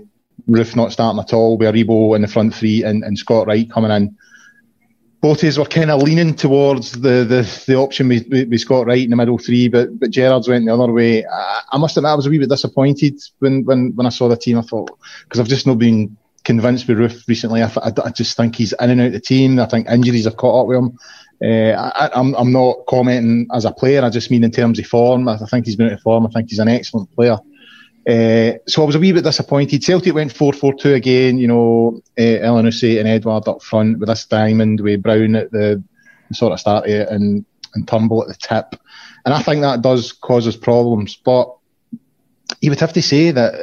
Roofe 0.48 0.74
not 0.74 0.92
starting 0.92 1.20
at 1.20 1.34
all, 1.34 1.58
with 1.58 1.68
Aribo 1.68 2.16
in 2.16 2.22
the 2.22 2.28
front 2.28 2.54
three 2.54 2.82
and, 2.82 3.04
and 3.04 3.18
Scott 3.18 3.46
Wright 3.46 3.70
coming 3.70 3.90
in. 3.90 4.16
Both 5.20 5.42
were 5.42 5.64
kind 5.66 5.90
of 5.90 6.02
leaning 6.02 6.34
towards 6.34 6.92
the, 6.92 7.24
the, 7.24 7.64
the 7.66 7.76
option 7.76 8.08
with, 8.08 8.26
with, 8.30 8.58
Scott 8.60 8.86
Wright 8.86 9.04
in 9.04 9.10
the 9.10 9.16
middle 9.16 9.36
three, 9.36 9.68
but 9.68 9.98
but 10.00 10.10
Gerrard's 10.10 10.48
went 10.48 10.64
the 10.64 10.72
other 10.72 10.92
way. 10.92 11.26
I, 11.26 11.60
I 11.72 11.78
must 11.78 11.98
admit, 11.98 12.12
I 12.12 12.14
was 12.14 12.26
a 12.26 12.30
wee 12.30 12.38
bit 12.38 12.48
disappointed 12.48 13.20
when, 13.38 13.64
when, 13.66 13.94
when 13.96 14.06
I 14.06 14.10
saw 14.10 14.28
the 14.28 14.36
team. 14.36 14.56
I 14.56 14.62
thought, 14.62 14.98
because 15.24 15.40
I've 15.40 15.54
just 15.56 15.66
not 15.66 15.78
been 15.78 16.16
convinced 16.44 16.88
with 16.88 16.98
Roofe 16.98 17.28
recently. 17.28 17.62
I, 17.62 17.66
I, 17.66 17.92
I, 18.04 18.10
just 18.10 18.36
think 18.36 18.56
he's 18.56 18.72
in 18.72 18.90
and 18.90 19.00
out 19.00 19.06
of 19.08 19.12
the 19.12 19.20
team. 19.20 19.58
I 19.58 19.66
think 19.66 19.88
injuries 19.88 20.24
have 20.24 20.36
caught 20.36 20.62
up 20.62 20.66
with 20.66 20.78
him. 20.78 20.98
Uh, 21.42 21.72
I, 21.76 22.06
am 22.06 22.34
I'm, 22.34 22.34
I'm 22.34 22.52
not 22.52 22.86
commenting 22.88 23.46
as 23.52 23.64
a 23.64 23.72
player. 23.72 24.02
I 24.02 24.10
just 24.10 24.30
mean 24.30 24.44
in 24.44 24.50
terms 24.50 24.78
of 24.78 24.86
form. 24.86 25.28
I 25.28 25.36
think 25.36 25.66
he's 25.66 25.76
been 25.76 25.86
out 25.86 25.94
of 25.94 26.00
form. 26.00 26.26
I 26.26 26.30
think 26.30 26.50
he's 26.50 26.58
an 26.58 26.68
excellent 26.68 27.10
player. 27.14 27.38
Uh, 28.08 28.58
so 28.66 28.82
I 28.82 28.86
was 28.86 28.94
a 28.94 28.98
wee 28.98 29.12
bit 29.12 29.24
disappointed. 29.24 29.82
Celtic 29.82 30.14
went 30.14 30.34
4-4-2 30.34 30.94
again. 30.94 31.38
You 31.38 31.48
know, 31.48 32.02
uh, 32.18 32.22
Elyounoussi 32.22 32.98
and 32.98 33.08
Edouard 33.08 33.48
up 33.48 33.62
front 33.62 33.98
with 33.98 34.08
this 34.08 34.26
diamond 34.26 34.80
with 34.80 35.02
Brown 35.02 35.36
at 35.36 35.50
the, 35.50 35.82
the 36.28 36.34
sort 36.34 36.52
of 36.52 36.60
start 36.60 36.86
it 36.86 37.08
and 37.08 37.44
and 37.74 37.86
Turnbull 37.86 38.22
at 38.22 38.28
the 38.28 38.34
tip. 38.34 38.80
And 39.24 39.34
I 39.34 39.42
think 39.42 39.62
that 39.62 39.82
does 39.82 40.12
cause 40.12 40.46
us 40.46 40.56
problems. 40.56 41.16
But 41.16 41.54
you 42.60 42.70
would 42.70 42.80
have 42.80 42.92
to 42.94 43.02
say 43.02 43.30
that 43.30 43.54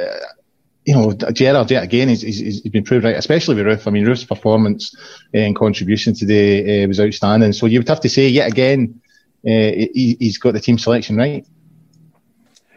you 0.88 0.94
know, 0.94 1.12
Gerrard 1.12 1.70
yet 1.70 1.82
again, 1.82 2.08
he's, 2.08 2.22
he's, 2.22 2.38
he's 2.38 2.60
been 2.62 2.82
proved 2.82 3.04
right, 3.04 3.14
especially 3.14 3.54
with 3.54 3.66
Roofe. 3.66 3.86
I 3.86 3.90
mean, 3.90 4.06
Roofe's 4.06 4.24
performance 4.24 4.96
uh, 5.34 5.38
and 5.38 5.54
contribution 5.54 6.14
today 6.14 6.82
uh, 6.82 6.88
was 6.88 6.98
outstanding. 6.98 7.52
So 7.52 7.66
you 7.66 7.80
would 7.80 7.88
have 7.88 8.00
to 8.00 8.08
say 8.08 8.26
yet 8.26 8.50
again, 8.50 8.98
uh, 9.46 9.50
he, 9.92 10.16
has 10.18 10.38
got 10.38 10.54
the 10.54 10.60
team 10.60 10.78
selection 10.78 11.16
right. 11.16 11.46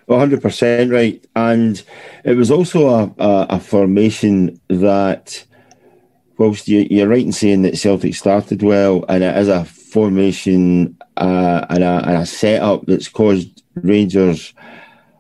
100% 0.10 0.92
right. 0.92 1.26
And 1.38 1.82
it 2.26 2.36
was 2.36 2.52
also 2.52 2.90
a, 2.90 3.04
a, 3.18 3.46
a 3.52 3.60
formation 3.62 4.60
that, 4.68 5.46
whilst 6.38 6.68
you, 6.68 7.02
are 7.02 7.08
right 7.08 7.26
in 7.26 7.32
saying 7.32 7.62
that 7.62 7.78
Celtic 7.78 8.16
started 8.16 8.62
well, 8.62 9.06
and 9.08 9.24
it 9.24 9.38
is 9.38 9.48
a 9.48 9.64
formation 9.64 10.98
uh, 11.16 11.66
and, 11.70 11.82
a, 11.82 12.04
and 12.06 12.18
a 12.18 12.26
setup 12.26 12.88
that's 12.88 13.08
caused 13.08 13.64
Rangers 13.76 14.54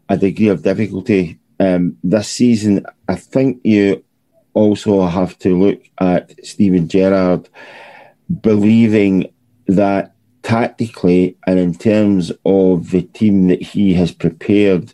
a 0.10 0.18
degree 0.18 0.50
of 0.50 0.62
difficulty 0.62 1.40
um, 1.62 1.96
this 2.04 2.28
season, 2.28 2.86
I 3.08 3.16
think 3.16 3.62
you 3.64 4.04
also 4.56 5.06
have 5.06 5.38
to 5.40 5.56
look 5.56 5.80
at 6.00 6.44
Steven 6.44 6.88
Gerrard 6.88 7.48
believing 8.42 9.32
that 9.68 10.16
tactically 10.42 11.38
and 11.46 11.60
in 11.60 11.76
terms 11.76 12.32
of 12.46 12.90
the 12.90 13.04
team 13.04 13.48
that 13.50 13.62
he 13.62 13.94
has 13.94 14.12
prepared, 14.12 14.92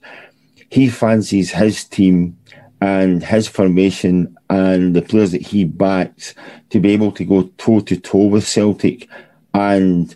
he 0.70 0.90
fancies 0.90 1.52
his 1.52 1.86
team 1.86 2.38
and 2.82 3.24
his 3.24 3.48
formation 3.48 4.36
and 4.50 4.94
the 4.94 5.02
players 5.02 5.32
that 5.32 5.42
he 5.42 5.64
backs 5.64 6.36
to 6.70 6.82
be 6.82 6.92
able 6.92 7.14
to 7.14 7.24
go 7.24 7.44
toe 7.58 7.80
to 7.80 7.98
toe 7.98 8.28
with 8.28 8.46
Celtic 8.46 9.08
and 9.54 10.14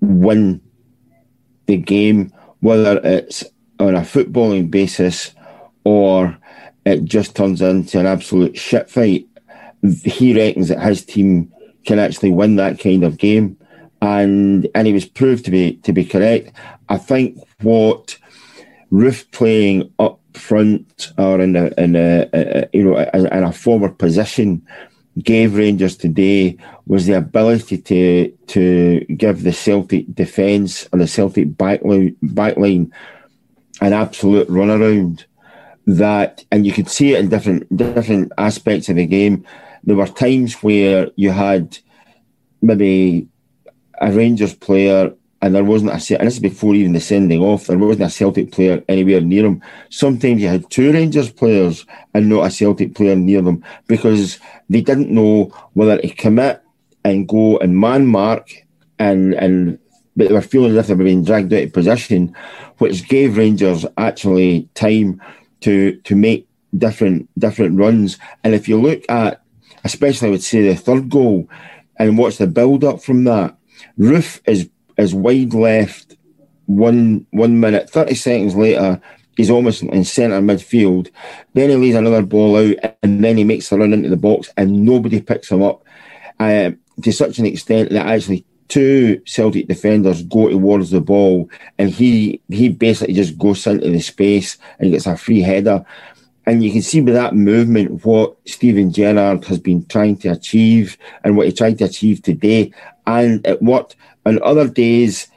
win 0.00 0.62
the 1.66 1.76
game, 1.76 2.32
whether 2.60 2.98
it's 3.04 3.44
on 3.78 3.94
a 3.94 4.00
footballing 4.00 4.70
basis 4.70 5.33
or 5.84 6.36
it 6.84 7.04
just 7.04 7.36
turns 7.36 7.62
into 7.62 7.98
an 7.98 8.06
absolute 8.06 8.56
shit 8.56 8.90
fight. 8.90 9.26
He 10.04 10.34
reckons 10.34 10.68
that 10.68 10.82
his 10.82 11.04
team 11.04 11.52
can 11.84 11.98
actually 11.98 12.30
win 12.30 12.56
that 12.56 12.78
kind 12.78 13.04
of 13.04 13.18
game, 13.18 13.56
and 14.00 14.66
and 14.74 14.86
he 14.86 14.92
was 14.92 15.04
proved 15.04 15.44
to 15.44 15.50
be 15.50 15.76
to 15.78 15.92
be 15.92 16.04
correct. 16.04 16.52
I 16.88 16.98
think 16.98 17.38
what 17.62 18.18
Roofe 18.90 19.30
playing 19.30 19.92
up 19.98 20.20
front 20.34 21.12
or 21.18 21.40
in 21.40 21.56
a, 21.56 21.66
in 21.78 21.96
a, 21.96 22.28
a 22.32 22.68
you 22.72 22.84
know 22.84 22.96
in 22.96 23.44
a 23.44 23.52
forward 23.52 23.98
position 23.98 24.66
gave 25.22 25.54
Rangers 25.54 25.96
today 25.96 26.56
was 26.86 27.06
the 27.06 27.16
ability 27.16 27.78
to 27.78 28.30
to 28.48 29.00
give 29.16 29.42
the 29.42 29.52
Celtic 29.52 30.12
defence 30.14 30.88
and 30.92 31.00
the 31.00 31.06
Celtic 31.06 31.48
backline 31.50 32.16
backline 32.22 32.90
an 33.80 33.92
absolute 33.92 34.48
runaround 34.48 35.24
that, 35.86 36.44
and 36.50 36.66
you 36.66 36.72
could 36.72 36.88
see 36.88 37.14
it 37.14 37.20
in 37.20 37.28
different 37.28 37.76
different 37.76 38.32
aspects 38.38 38.88
of 38.88 38.96
the 38.96 39.06
game. 39.06 39.44
There 39.84 39.96
were 39.96 40.06
times 40.06 40.62
where 40.62 41.10
you 41.16 41.30
had 41.30 41.78
maybe 42.62 43.28
a 44.00 44.10
Rangers 44.10 44.54
player 44.54 45.12
and 45.44 45.54
there 45.54 45.62
wasn't 45.62 45.90
a 45.90 46.18
and 46.18 46.26
this 46.26 46.34
is 46.34 46.40
before 46.40 46.74
even 46.74 46.94
the 46.94 47.00
sending 47.00 47.42
off. 47.42 47.66
There 47.66 47.76
wasn't 47.76 48.06
a 48.06 48.10
Celtic 48.10 48.50
player 48.50 48.82
anywhere 48.88 49.20
near 49.20 49.42
them. 49.42 49.62
Sometimes 49.90 50.40
you 50.40 50.48
had 50.48 50.70
two 50.70 50.90
Rangers 50.90 51.30
players 51.30 51.84
and 52.14 52.30
not 52.30 52.46
a 52.46 52.50
Celtic 52.50 52.94
player 52.94 53.14
near 53.14 53.42
them 53.42 53.62
because 53.86 54.38
they 54.70 54.80
didn't 54.80 55.10
know 55.10 55.52
whether 55.74 55.98
to 55.98 56.08
commit 56.08 56.62
and 57.04 57.28
go 57.28 57.58
and 57.58 57.78
man 57.78 58.06
mark 58.06 58.50
and 58.98 59.34
and 59.34 59.78
but 60.16 60.28
they 60.28 60.34
were 60.34 60.40
feeling 60.40 60.70
as 60.70 60.78
if 60.78 60.86
they 60.86 60.94
were 60.94 61.04
being 61.04 61.24
dragged 61.24 61.52
out 61.52 61.64
of 61.64 61.72
position, 61.74 62.34
which 62.78 63.06
gave 63.08 63.36
Rangers 63.36 63.84
actually 63.98 64.68
time 64.74 65.20
to 65.64 65.96
to 66.04 66.14
make 66.14 66.48
different 66.76 67.28
different 67.38 67.78
runs. 67.78 68.18
And 68.42 68.54
if 68.54 68.68
you 68.68 68.80
look 68.80 69.02
at, 69.08 69.42
especially 69.82 70.28
I 70.28 70.30
would 70.30 70.42
say 70.42 70.62
the 70.62 70.76
third 70.76 71.08
goal, 71.08 71.48
and 71.96 72.18
what's 72.18 72.38
the 72.38 72.46
build 72.46 72.84
up 72.84 73.02
from 73.02 73.24
that? 73.24 73.56
Roofe 73.98 74.40
is 74.46 74.68
is 74.96 75.14
wide 75.14 75.54
left 75.54 76.16
one 76.66 77.26
one 77.30 77.60
minute, 77.60 77.90
thirty 77.90 78.14
seconds 78.14 78.54
later. 78.54 79.00
He's 79.36 79.50
almost 79.50 79.82
in 79.82 80.04
centre 80.04 80.40
midfield. 80.40 81.10
Then 81.54 81.70
he 81.70 81.76
lays 81.76 81.96
another 81.96 82.22
ball 82.22 82.56
out, 82.56 82.96
and 83.02 83.24
then 83.24 83.36
he 83.36 83.42
makes 83.42 83.72
a 83.72 83.76
run 83.76 83.92
into 83.92 84.08
the 84.08 84.16
box, 84.16 84.48
and 84.56 84.84
nobody 84.84 85.20
picks 85.20 85.50
him 85.50 85.62
up. 85.62 85.82
Uh, 86.38 86.72
to 87.02 87.12
such 87.12 87.38
an 87.38 87.46
extent 87.46 87.90
that 87.90 88.06
actually 88.06 88.44
two 88.68 89.20
Celtic 89.26 89.68
defenders 89.68 90.22
go 90.22 90.48
towards 90.48 90.90
the 90.90 91.00
ball, 91.00 91.50
and 91.78 91.90
he 91.90 92.40
he 92.48 92.68
basically 92.68 93.14
just 93.14 93.38
goes 93.38 93.66
into 93.66 93.90
the 93.90 94.00
space 94.00 94.58
and 94.78 94.90
gets 94.90 95.06
a 95.06 95.16
free 95.16 95.40
header. 95.40 95.84
And 96.46 96.62
you 96.62 96.70
can 96.70 96.82
see 96.82 97.00
with 97.00 97.14
that 97.14 97.34
movement 97.34 98.04
what 98.04 98.36
Steven 98.46 98.92
Gerrard 98.92 99.44
has 99.46 99.58
been 99.58 99.86
trying 99.86 100.16
to 100.18 100.28
achieve 100.28 100.98
and 101.22 101.36
what 101.36 101.46
he 101.46 101.52
tried 101.52 101.78
to 101.78 101.84
achieve 101.84 102.22
today. 102.22 102.70
And 103.06 103.46
at 103.46 103.62
what 103.62 103.94
on 104.26 104.42
other 104.42 104.68
days 104.68 105.28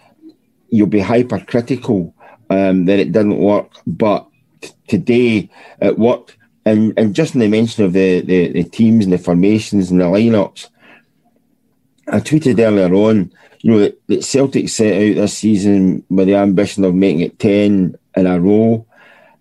you'll 0.69 0.87
be 0.87 0.99
hypercritical 0.99 2.13
um, 2.49 2.85
that 2.85 2.99
it 2.99 3.13
didn't 3.13 3.37
work, 3.37 3.71
but 3.85 4.27
t- 4.61 4.71
today 4.87 5.49
it 5.81 5.97
worked. 5.97 6.35
And 6.65 6.93
and 6.97 7.15
just 7.15 7.33
in 7.33 7.39
the 7.39 7.47
mention 7.47 7.85
of 7.85 7.93
the, 7.93 8.21
the, 8.21 8.51
the 8.51 8.63
teams 8.65 9.05
and 9.05 9.13
the 9.13 9.17
formations 9.17 9.89
and 9.89 10.01
the 10.01 10.05
lineups, 10.05 10.67
I 12.09 12.19
tweeted 12.19 12.59
earlier 12.59 12.93
on, 12.93 13.33
you 13.61 13.71
know, 13.71 13.91
that, 14.07 14.23
Celtic 14.23 14.69
set 14.69 14.93
out 14.93 15.15
this 15.15 15.37
season 15.37 16.03
with 16.09 16.27
the 16.27 16.35
ambition 16.35 16.85
of 16.85 16.95
making 16.95 17.21
it 17.21 17.39
10 17.39 17.97
in 18.15 18.27
a 18.27 18.39
row. 18.39 18.85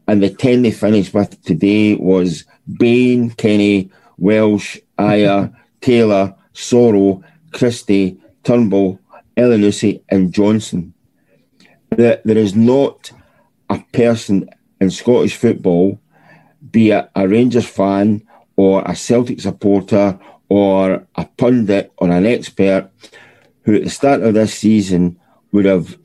And 0.09 0.23
the 0.23 0.31
10 0.31 0.63
they 0.63 0.71
finished 0.73 1.15
with 1.15 1.41
today 1.43 1.95
was 1.95 2.45
Bain, 2.77 3.31
Kenny, 3.31 3.91
Welsh, 4.19 4.79
Ajer, 4.99 5.55
Taylor, 5.81 6.35
Soro, 6.55 7.23
Christie, 7.53 8.19
Turnbull, 8.43 8.99
Elyounoussi, 9.37 10.03
and 10.09 10.33
Johnston. 10.33 10.93
That 11.91 12.25
there 12.25 12.39
is 12.39 12.57
not 12.57 13.13
a 13.71 13.79
person 13.93 14.49
in 14.81 14.91
Scottish 14.91 15.37
football, 15.37 16.01
be 16.71 16.91
it 16.91 17.09
a 17.15 17.29
Rangers 17.29 17.67
fan 17.67 18.27
or 18.57 18.83
a 18.85 18.97
Celtic 18.97 19.41
supporter 19.41 20.19
or 20.49 21.07
a 21.17 21.25
pundit 21.37 21.93
or 21.99 22.11
an 22.11 22.27
expert 22.27 22.91
who 23.63 23.75
at 23.75 23.85
the 23.85 23.91
start 23.91 24.23
of 24.23 24.35
this 24.35 24.55
season 24.55 25.19
would 25.53 25.65
have 25.65 25.99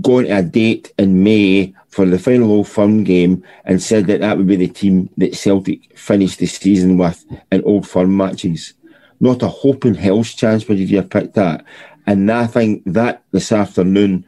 gone 0.00 0.24
to 0.24 0.38
a 0.38 0.42
date 0.42 0.92
in 0.98 1.22
May 1.22 1.74
for 1.88 2.06
the 2.06 2.18
final 2.18 2.50
Old 2.50 2.68
Firm 2.68 3.04
game 3.04 3.44
and 3.64 3.82
said 3.82 4.06
that 4.06 4.20
that 4.20 4.36
would 4.36 4.46
be 4.46 4.56
the 4.56 4.68
team 4.68 5.10
that 5.18 5.34
Celtic 5.34 5.96
finished 5.98 6.38
the 6.38 6.46
season 6.46 6.96
with 6.96 7.24
in 7.52 7.62
Old 7.64 7.86
Firm 7.86 8.16
matches. 8.16 8.74
Not 9.20 9.42
a 9.42 9.48
hope 9.48 9.84
in 9.84 9.94
hell's 9.94 10.32
chance 10.34 10.66
would 10.66 10.78
you 10.78 10.96
have 10.96 11.10
picked 11.10 11.34
that. 11.34 11.64
And 12.06 12.30
I 12.30 12.46
think 12.46 12.82
that 12.86 13.22
this 13.30 13.52
afternoon, 13.52 14.24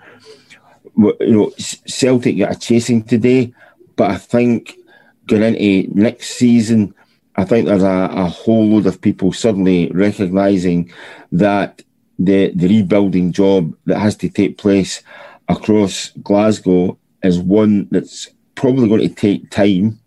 you 0.96 1.16
know, 1.20 1.52
Celtic 1.58 2.38
got 2.38 2.56
a 2.56 2.58
chasing 2.58 3.02
today, 3.02 3.52
but 3.96 4.10
I 4.10 4.16
think 4.16 4.76
going 5.26 5.54
into 5.54 5.98
next 5.98 6.30
season, 6.30 6.94
I 7.36 7.44
think 7.44 7.66
there's 7.66 7.82
a, 7.82 8.08
a 8.12 8.24
whole 8.26 8.66
load 8.66 8.86
of 8.86 9.00
people 9.00 9.32
suddenly 9.32 9.90
recognising 9.92 10.92
that 11.32 11.82
the, 12.18 12.50
the 12.54 12.68
rebuilding 12.68 13.32
job 13.32 13.76
that 13.84 13.98
has 13.98 14.16
to 14.16 14.28
take 14.28 14.56
place 14.56 15.02
across 15.48 16.10
Glasgow 16.22 16.98
is 17.22 17.38
one 17.38 17.88
that's 17.90 18.28
probably 18.54 18.88
going 18.88 19.08
to 19.08 19.14
take 19.14 19.50
time. 19.50 19.98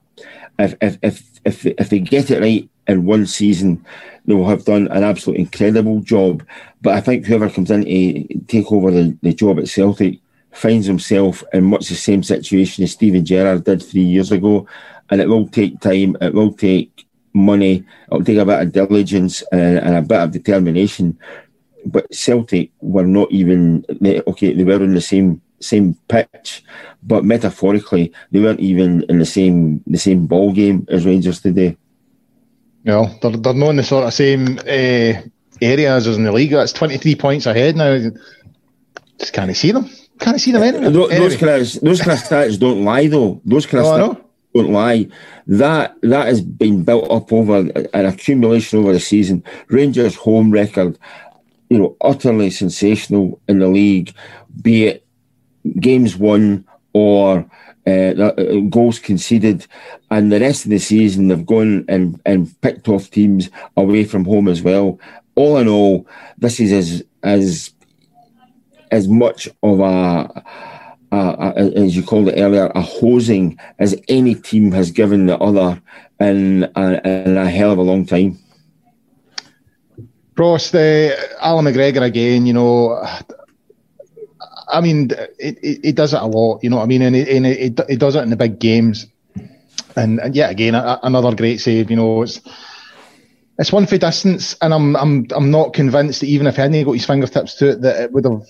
If 0.57 0.75
if 0.81 0.97
if 1.03 1.23
if, 1.45 1.65
if 1.65 1.89
they 1.89 1.99
get 1.99 2.31
it 2.31 2.41
right 2.41 2.69
in 2.87 3.05
one 3.05 3.25
season, 3.27 3.85
they 4.25 4.33
will 4.33 4.49
have 4.49 4.65
done 4.65 4.87
an 4.87 5.03
absolute 5.03 5.39
incredible 5.39 6.01
job. 6.01 6.43
But 6.81 6.95
I 6.95 7.01
think 7.01 7.25
whoever 7.25 7.49
comes 7.49 7.71
in 7.71 7.85
to 7.85 8.39
take 8.47 8.71
over 8.71 8.91
the, 8.91 9.17
the 9.21 9.33
job 9.33 9.59
at 9.59 9.69
Celtic 9.69 10.19
finds 10.51 10.87
himself 10.87 11.43
in 11.53 11.63
much 11.65 11.87
the 11.89 11.95
same 11.95 12.23
situation 12.23 12.83
as 12.83 12.91
Steven 12.93 13.23
Gerrard 13.23 13.63
did 13.63 13.83
three 13.83 14.01
years 14.01 14.31
ago. 14.31 14.67
And 15.11 15.21
it 15.21 15.29
will 15.29 15.47
take 15.47 15.79
time, 15.79 16.17
it 16.21 16.33
will 16.33 16.53
take 16.53 17.05
money, 17.33 17.83
it'll 18.07 18.23
take 18.23 18.37
a 18.37 18.45
bit 18.45 18.61
of 18.61 18.71
diligence 18.71 19.43
and, 19.51 19.77
and 19.79 19.95
a 19.95 20.01
bit 20.01 20.19
of 20.19 20.31
determination. 20.31 21.17
But 21.85 22.13
Celtic 22.13 22.71
were 22.81 23.05
not 23.05 23.31
even, 23.31 23.85
okay, 24.27 24.53
they 24.53 24.63
were 24.63 24.83
in 24.83 24.93
the 24.93 25.01
same 25.01 25.41
same 25.61 25.95
pitch, 26.07 26.63
but 27.03 27.25
metaphorically, 27.25 28.13
they 28.31 28.39
weren't 28.39 28.59
even 28.59 29.03
in 29.09 29.19
the 29.19 29.25
same 29.25 29.83
the 29.87 29.97
same 29.97 30.25
ball 30.25 30.53
game 30.53 30.85
as 30.89 31.05
Rangers 31.05 31.41
today. 31.41 31.77
No, 32.83 33.07
they're, 33.21 33.31
they're 33.31 33.53
not 33.53 33.71
in 33.71 33.75
the 33.77 33.83
sort 33.83 34.05
of 34.05 34.13
same 34.13 34.57
uh, 34.59 35.21
areas 35.61 36.07
as 36.07 36.17
in 36.17 36.23
the 36.23 36.31
league. 36.31 36.51
That's 36.51 36.73
23 36.73 37.15
points 37.15 37.45
ahead 37.45 37.75
now. 37.75 38.09
Just 39.17 39.33
can't 39.33 39.55
see 39.55 39.71
them. 39.71 39.89
Can't 40.19 40.39
see 40.39 40.51
them 40.51 40.63
anywhere. 40.63 40.89
Those, 40.89 41.11
anyway. 41.11 41.29
those 41.29 41.37
kind 41.37 41.61
of 41.61 41.81
those 41.81 42.01
kind 42.01 42.11
of 42.11 42.25
stats 42.25 42.59
don't 42.59 42.83
lie 42.83 43.07
though. 43.07 43.41
Those 43.45 43.65
kind 43.65 43.85
of 43.85 44.17
stats 44.17 44.28
don't 44.53 44.71
lie. 44.71 45.07
That 45.47 45.95
that 46.01 46.27
has 46.27 46.41
been 46.41 46.83
built 46.83 47.09
up 47.11 47.31
over 47.31 47.69
an 47.93 48.05
accumulation 48.05 48.79
over 48.79 48.93
the 48.93 48.99
season. 48.99 49.43
Rangers' 49.69 50.15
home 50.15 50.51
record, 50.51 50.97
you 51.69 51.77
know, 51.77 51.95
utterly 52.01 52.49
sensational 52.49 53.39
in 53.47 53.59
the 53.59 53.67
league, 53.67 54.13
be 54.61 54.85
it 54.85 55.05
games 55.79 56.15
won 56.15 56.65
or 56.93 57.49
uh, 57.85 57.91
uh, 57.91 58.59
goals 58.69 58.99
conceded, 58.99 59.65
and 60.11 60.31
the 60.31 60.39
rest 60.39 60.65
of 60.65 60.71
the 60.71 60.79
season 60.79 61.27
they've 61.27 61.45
gone 61.45 61.85
and, 61.87 62.19
and 62.25 62.59
picked 62.61 62.87
off 62.87 63.09
teams 63.09 63.49
away 63.77 64.03
from 64.03 64.25
home 64.25 64.47
as 64.47 64.61
well. 64.61 64.99
All 65.35 65.57
in 65.57 65.67
all, 65.67 66.07
this 66.37 66.59
is 66.59 66.71
as 66.71 67.03
as 67.23 67.71
as 68.91 69.07
much 69.07 69.47
of 69.63 69.79
a, 69.79 70.43
Uh, 71.11 71.15
uh, 71.15 71.53
a, 71.57 71.63
a 71.63 71.85
as 71.85 71.95
you 71.95 72.03
called 72.03 72.29
it 72.29 72.39
earlier, 72.39 72.67
a 72.75 72.81
hosing 72.81 73.57
as 73.79 73.99
any 74.07 74.35
team 74.35 74.71
has 74.71 74.91
given 74.91 75.25
the 75.25 75.37
other 75.37 75.81
in 76.19 76.69
a, 76.75 77.25
in 77.25 77.37
a 77.37 77.49
hell 77.49 77.71
of 77.71 77.77
a 77.79 77.81
long 77.81 78.05
time. 78.05 78.37
Ross, 80.37 80.71
the 80.71 81.17
Allan 81.41 81.65
McGregor 81.65 82.03
again. 82.03 82.45
You 82.45 82.53
know, 82.53 83.05
I 84.71 84.81
mean, 84.81 85.09
it, 85.37 85.95
does 85.95 86.13
it 86.13 86.21
a 86.21 86.25
lot, 86.25 86.63
you 86.63 86.69
know 86.69 86.77
what 86.77 86.83
I 86.83 86.87
mean? 86.87 87.01
And, 87.01 87.15
it, 87.15 87.99
does 87.99 88.15
it 88.15 88.23
in 88.23 88.29
the 88.29 88.37
big 88.37 88.59
games. 88.59 89.07
And, 89.95 90.19
and 90.19 90.35
yet 90.35 90.51
again, 90.51 90.75
a, 90.75 90.99
another 91.03 91.35
great 91.35 91.59
save, 91.59 91.89
you 91.89 91.97
know, 91.97 92.21
it's, 92.21 92.39
it's 93.57 93.73
one 93.73 93.85
for 93.85 93.97
distance, 93.97 94.55
and 94.61 94.73
I'm 94.73 94.95
I'm 94.95 95.27
I'm 95.35 95.51
not 95.51 95.73
convinced 95.73 96.21
that 96.21 96.27
even 96.27 96.47
if 96.47 96.55
he 96.55 96.61
hadn't 96.61 96.85
got 96.85 96.93
his 96.93 97.05
fingertips 97.05 97.55
to 97.55 97.71
it, 97.71 97.81
that 97.81 98.03
it 98.03 98.11
would 98.13 98.23
have, 98.23 98.43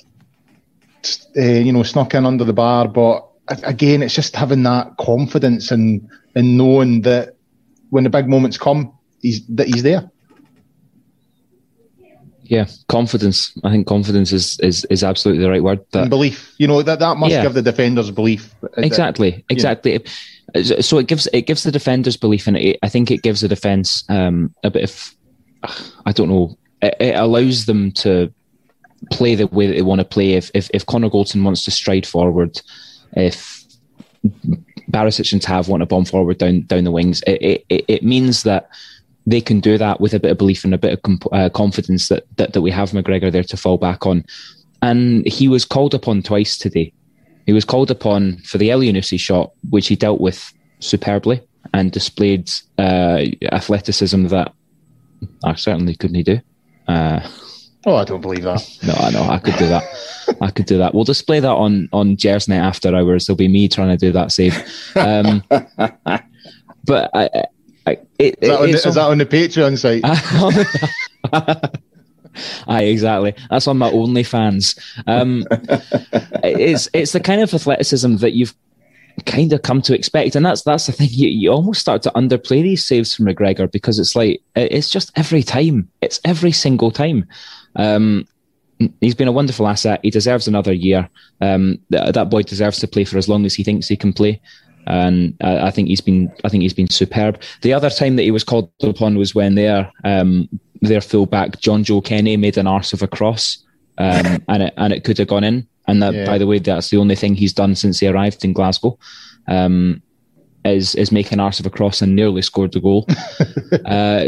uh, 1.38 1.42
you 1.42 1.72
know, 1.72 1.84
snuck 1.84 2.14
in 2.14 2.26
under 2.26 2.44
the 2.44 2.54
bar. 2.54 2.88
But 2.88 3.28
again, 3.64 4.02
it's 4.04 4.14
just 4.14 4.36
having 4.36 4.64
that 4.64 4.98
confidence 4.98 5.72
and 5.72 6.08
and 6.36 6.58
knowing 6.58 7.02
that 7.02 7.36
when 7.90 8.04
the 8.04 8.10
big 8.10 8.28
moments 8.28 8.58
come, 8.58 8.94
he's 9.22 9.46
that 9.48 9.68
he's 9.68 9.84
there 9.84 10.10
yeah, 12.50 12.66
confidence. 12.88 13.54
I 13.64 13.70
think 13.70 13.86
confidence 13.86 14.34
is 14.34 14.60
is, 14.60 14.84
is 14.86 15.04
absolutely 15.04 15.44
the 15.44 15.52
right 15.52 15.64
word. 15.64 15.86
That, 15.92 16.10
belief. 16.10 16.52
You 16.58 16.68
know 16.68 16.82
that 16.82 16.98
that 16.98 17.18
must 17.18 17.32
yeah. 17.32 17.44
give 17.44 17.54
the 17.54 17.62
defenders 17.62 18.10
belief. 18.10 18.54
Exactly, 18.78 19.46
exactly. 19.50 20.04
So 20.82 20.98
it 20.98 21.06
gives 21.06 21.28
it 21.32 21.44
gives 21.44 21.62
the 21.62 21.72
defenders 21.72 22.18
belief, 22.18 22.48
and 22.48 22.58
it, 22.58 22.80
I 22.82 22.90
think 22.90 23.12
it 23.12 23.22
gives 23.22 23.42
the 23.42 23.48
defense 23.48 24.04
um, 24.10 24.54
a 24.64 24.72
bit 24.72 24.84
of 24.84 25.16
I 26.08 26.12
don't 26.12 26.30
know. 26.30 26.58
It, 26.82 26.96
it, 27.00 27.16
allows 27.16 27.68
them 27.68 27.92
to 27.92 28.34
play 29.12 29.36
the 29.36 29.48
way 29.48 29.68
that 29.68 29.74
they 29.74 29.82
want 29.82 30.00
to 30.00 30.06
play. 30.06 30.34
If 30.34 30.52
if, 30.54 30.70
if 30.74 30.86
Connor 30.86 31.10
Goldson 31.10 31.44
wants 31.44 31.64
to 31.66 31.72
stride 31.72 32.06
forward, 32.06 32.62
if 33.14 33.64
Barisic 34.92 35.32
and 35.34 35.42
Tav 35.42 35.68
want 35.68 35.82
to 35.82 35.86
bomb 35.86 36.06
forward 36.06 36.38
down 36.38 36.62
down 36.62 36.84
the 36.84 36.92
wings, 36.92 37.22
it, 37.28 37.64
it, 37.70 37.86
it 37.88 38.04
means 38.04 38.44
that 38.44 38.70
they 39.26 39.42
can 39.42 39.60
do 39.60 39.78
that 39.78 40.02
with 40.02 40.14
a 40.14 40.20
bit 40.20 40.32
of 40.32 40.38
belief 40.38 40.64
and 40.64 40.74
a 40.74 40.78
bit 40.78 40.94
of 40.94 41.02
comp- 41.04 41.34
uh, 41.34 41.50
confidence 41.50 42.08
that, 42.08 42.26
that 42.38 42.54
that 42.54 42.62
we 42.62 42.72
have 42.72 42.92
McGregor 42.92 43.32
there 43.32 43.44
to 43.44 43.58
fall 43.58 43.78
back 43.78 44.06
on. 44.06 44.26
And 44.82 45.28
he 45.28 45.48
was 45.48 45.66
called 45.66 45.94
upon 45.94 46.24
twice 46.24 46.58
today. 46.58 46.94
He 47.46 47.54
was 47.54 47.66
called 47.66 47.92
upon 47.92 48.38
for 48.40 48.58
the 48.58 48.70
Elyounoussi 48.70 49.20
shot, 49.20 49.52
which 49.70 49.88
he 49.88 49.96
dealt 49.96 50.22
with 50.22 50.54
superbly 50.80 51.42
and 51.74 51.92
displayed 51.92 52.50
uh, 52.78 53.26
athleticism 53.52 54.28
that 54.28 54.54
I 55.44 55.56
certainly 55.56 55.96
couldn't 55.96 56.24
do. 56.24 56.40
Uh, 56.88 57.28
oh, 57.86 57.96
I 57.96 58.04
don't 58.06 58.22
believe 58.22 58.44
that. 58.44 58.68
No, 58.84 58.94
I 58.94 59.12
know 59.12 59.24
I 59.24 59.40
could 59.40 59.56
do 59.58 59.68
that. 59.68 59.84
I 60.42 60.52
could 60.52 60.66
do 60.66 60.78
that. 60.78 60.94
We'll 60.94 61.04
display 61.04 61.40
that 61.40 61.48
on 61.48 61.90
on 61.92 62.18
Gersnet 62.18 62.60
after 62.60 62.96
hours. 62.96 63.26
There'll 63.26 63.38
be 63.38 63.48
me 63.48 63.68
trying 63.68 63.90
to 63.90 63.98
do 63.98 64.12
that 64.12 64.32
save. 64.32 64.56
Um, 64.96 65.44
but 66.86 67.12
I, 67.14 67.30
it, 68.20 68.38
is, 68.42 68.50
that 68.50 68.60
on 68.60 68.72
the, 68.72 68.78
is 68.78 68.96
that 68.96 68.98
on 68.98 69.18
the 69.18 69.26
Patreon 69.26 69.78
site? 69.78 70.04
Aye, 72.68 72.84
exactly. 72.84 73.34
That's 73.50 73.68
on 73.68 73.78
my 73.78 73.90
OnlyFans. 73.92 74.80
Um, 75.08 75.46
it's 76.44 76.90
it's 76.94 77.12
the 77.14 77.20
kind 77.20 77.42
of 77.42 77.54
athleticism 77.54 78.18
that 78.18 78.34
you've 78.34 78.54
kind 79.26 79.52
of 79.52 79.62
come 79.64 79.82
to 79.84 79.96
expect, 79.96 80.36
and 80.36 80.46
that's 80.46 80.64
that's 80.64 80.86
the 80.86 80.92
thing. 80.92 81.10
You, 81.12 81.30
you 81.30 81.52
almost 81.52 81.82
start 81.82 82.02
to 82.04 82.12
underplay 82.12 82.62
these 82.62 82.86
saves 82.86 83.16
from 83.16 83.26
McGregor 83.26 83.72
because 83.72 84.00
it's 84.00 84.16
like 84.16 84.42
it's 84.56 84.90
just 84.90 85.12
every 85.16 85.44
time. 85.44 85.90
It's 86.02 86.20
every 86.24 86.52
single 86.52 86.92
time. 86.92 87.28
Um, 87.76 88.28
he's 89.02 89.16
been 89.16 89.28
a 89.28 89.34
wonderful 89.34 89.68
asset. 89.68 90.00
He 90.04 90.10
deserves 90.10 90.48
another 90.48 90.74
year. 90.74 91.10
Um, 91.42 91.80
that, 91.90 92.14
that 92.14 92.30
boy 92.30 92.44
deserves 92.44 92.80
to 92.80 92.88
play 92.88 93.06
for 93.06 93.18
as 93.18 93.28
long 93.28 93.46
as 93.46 93.54
he 93.56 93.64
thinks 93.64 93.88
he 93.88 93.98
can 93.98 94.14
play 94.14 94.42
and 94.90 95.36
I, 95.42 95.68
I, 95.68 95.72
think 95.72 95.88
he's 95.88 96.02
been 96.02 96.32
I 96.44 96.50
think 96.50 96.64
he's 96.64 96.74
been 96.74 96.90
superb. 96.90 97.42
The 97.62 97.74
other 97.74 97.90
time 97.90 98.16
that 98.16 98.24
he 98.24 98.32
was 98.32 98.44
called 98.44 98.72
upon 98.82 99.18
was 99.18 99.36
when 99.36 99.56
their 99.56 99.92
um, 100.04 100.50
their 100.82 101.02
fullback 101.02 101.52
Jonjoe 101.62 102.04
Kenny 102.04 102.38
made 102.38 102.58
an 102.58 102.68
arse 102.68 102.92
of 102.92 103.04
a 103.04 103.08
cross, 103.08 103.64
um, 103.98 104.44
and 104.48 104.64
it 104.64 104.74
and 104.78 104.92
it 104.92 105.04
could 105.04 105.18
have 105.18 105.28
gone 105.28 105.44
in. 105.44 105.68
And 105.88 106.04
that, 106.04 106.14
yeah. 106.14 106.26
by 106.26 106.38
the 106.38 106.46
way, 106.46 106.60
that's 106.60 106.90
the 106.90 106.98
only 106.98 107.16
thing 107.16 107.34
he's 107.34 107.54
done 107.54 107.74
since 107.76 108.00
he 108.00 108.08
arrived 108.08 108.46
in 108.46 108.54
Glasgow. 108.54 108.98
Um, 109.48 110.02
is 110.66 110.94
is 110.96 111.12
make 111.12 111.32
an 111.32 111.40
arse 111.40 111.60
of 111.60 111.66
a 111.66 111.70
cross 111.70 112.02
and 112.02 112.16
nearly 112.16 112.42
scored 112.42 112.74
the 112.74 112.82
goal. 112.82 113.08
uh, 113.86 114.26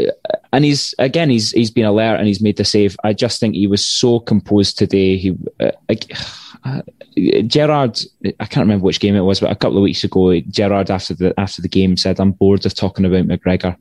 and 0.52 0.64
he's 0.64 0.94
again 0.98 1.30
he's 1.30 1.50
he's 1.52 1.70
been 1.70 1.86
alert 1.86 2.18
and 2.18 2.26
he's 2.26 2.42
made 2.42 2.56
the 2.56 2.64
save. 2.64 2.96
I 3.04 3.12
just 3.12 3.40
think 3.40 3.54
he 3.54 3.66
was 3.66 3.84
so 3.84 4.20
composed 4.20 4.78
today. 4.78 5.16
He 5.16 5.36
uh, 5.60 5.70
uh, 6.64 6.82
Gerrard, 7.46 8.00
I 8.40 8.46
can't 8.46 8.64
remember 8.64 8.84
which 8.84 9.00
game 9.00 9.16
it 9.16 9.20
was, 9.20 9.40
but 9.40 9.50
a 9.50 9.56
couple 9.56 9.78
of 9.78 9.82
weeks 9.82 10.04
ago, 10.04 10.38
Gerrard 10.40 10.90
after 10.90 11.14
the 11.14 11.38
after 11.38 11.62
the 11.62 11.68
game 11.68 11.96
said, 11.96 12.20
"I'm 12.20 12.32
bored 12.32 12.66
of 12.66 12.74
talking 12.74 13.04
about 13.04 13.26
McGregor." 13.26 13.76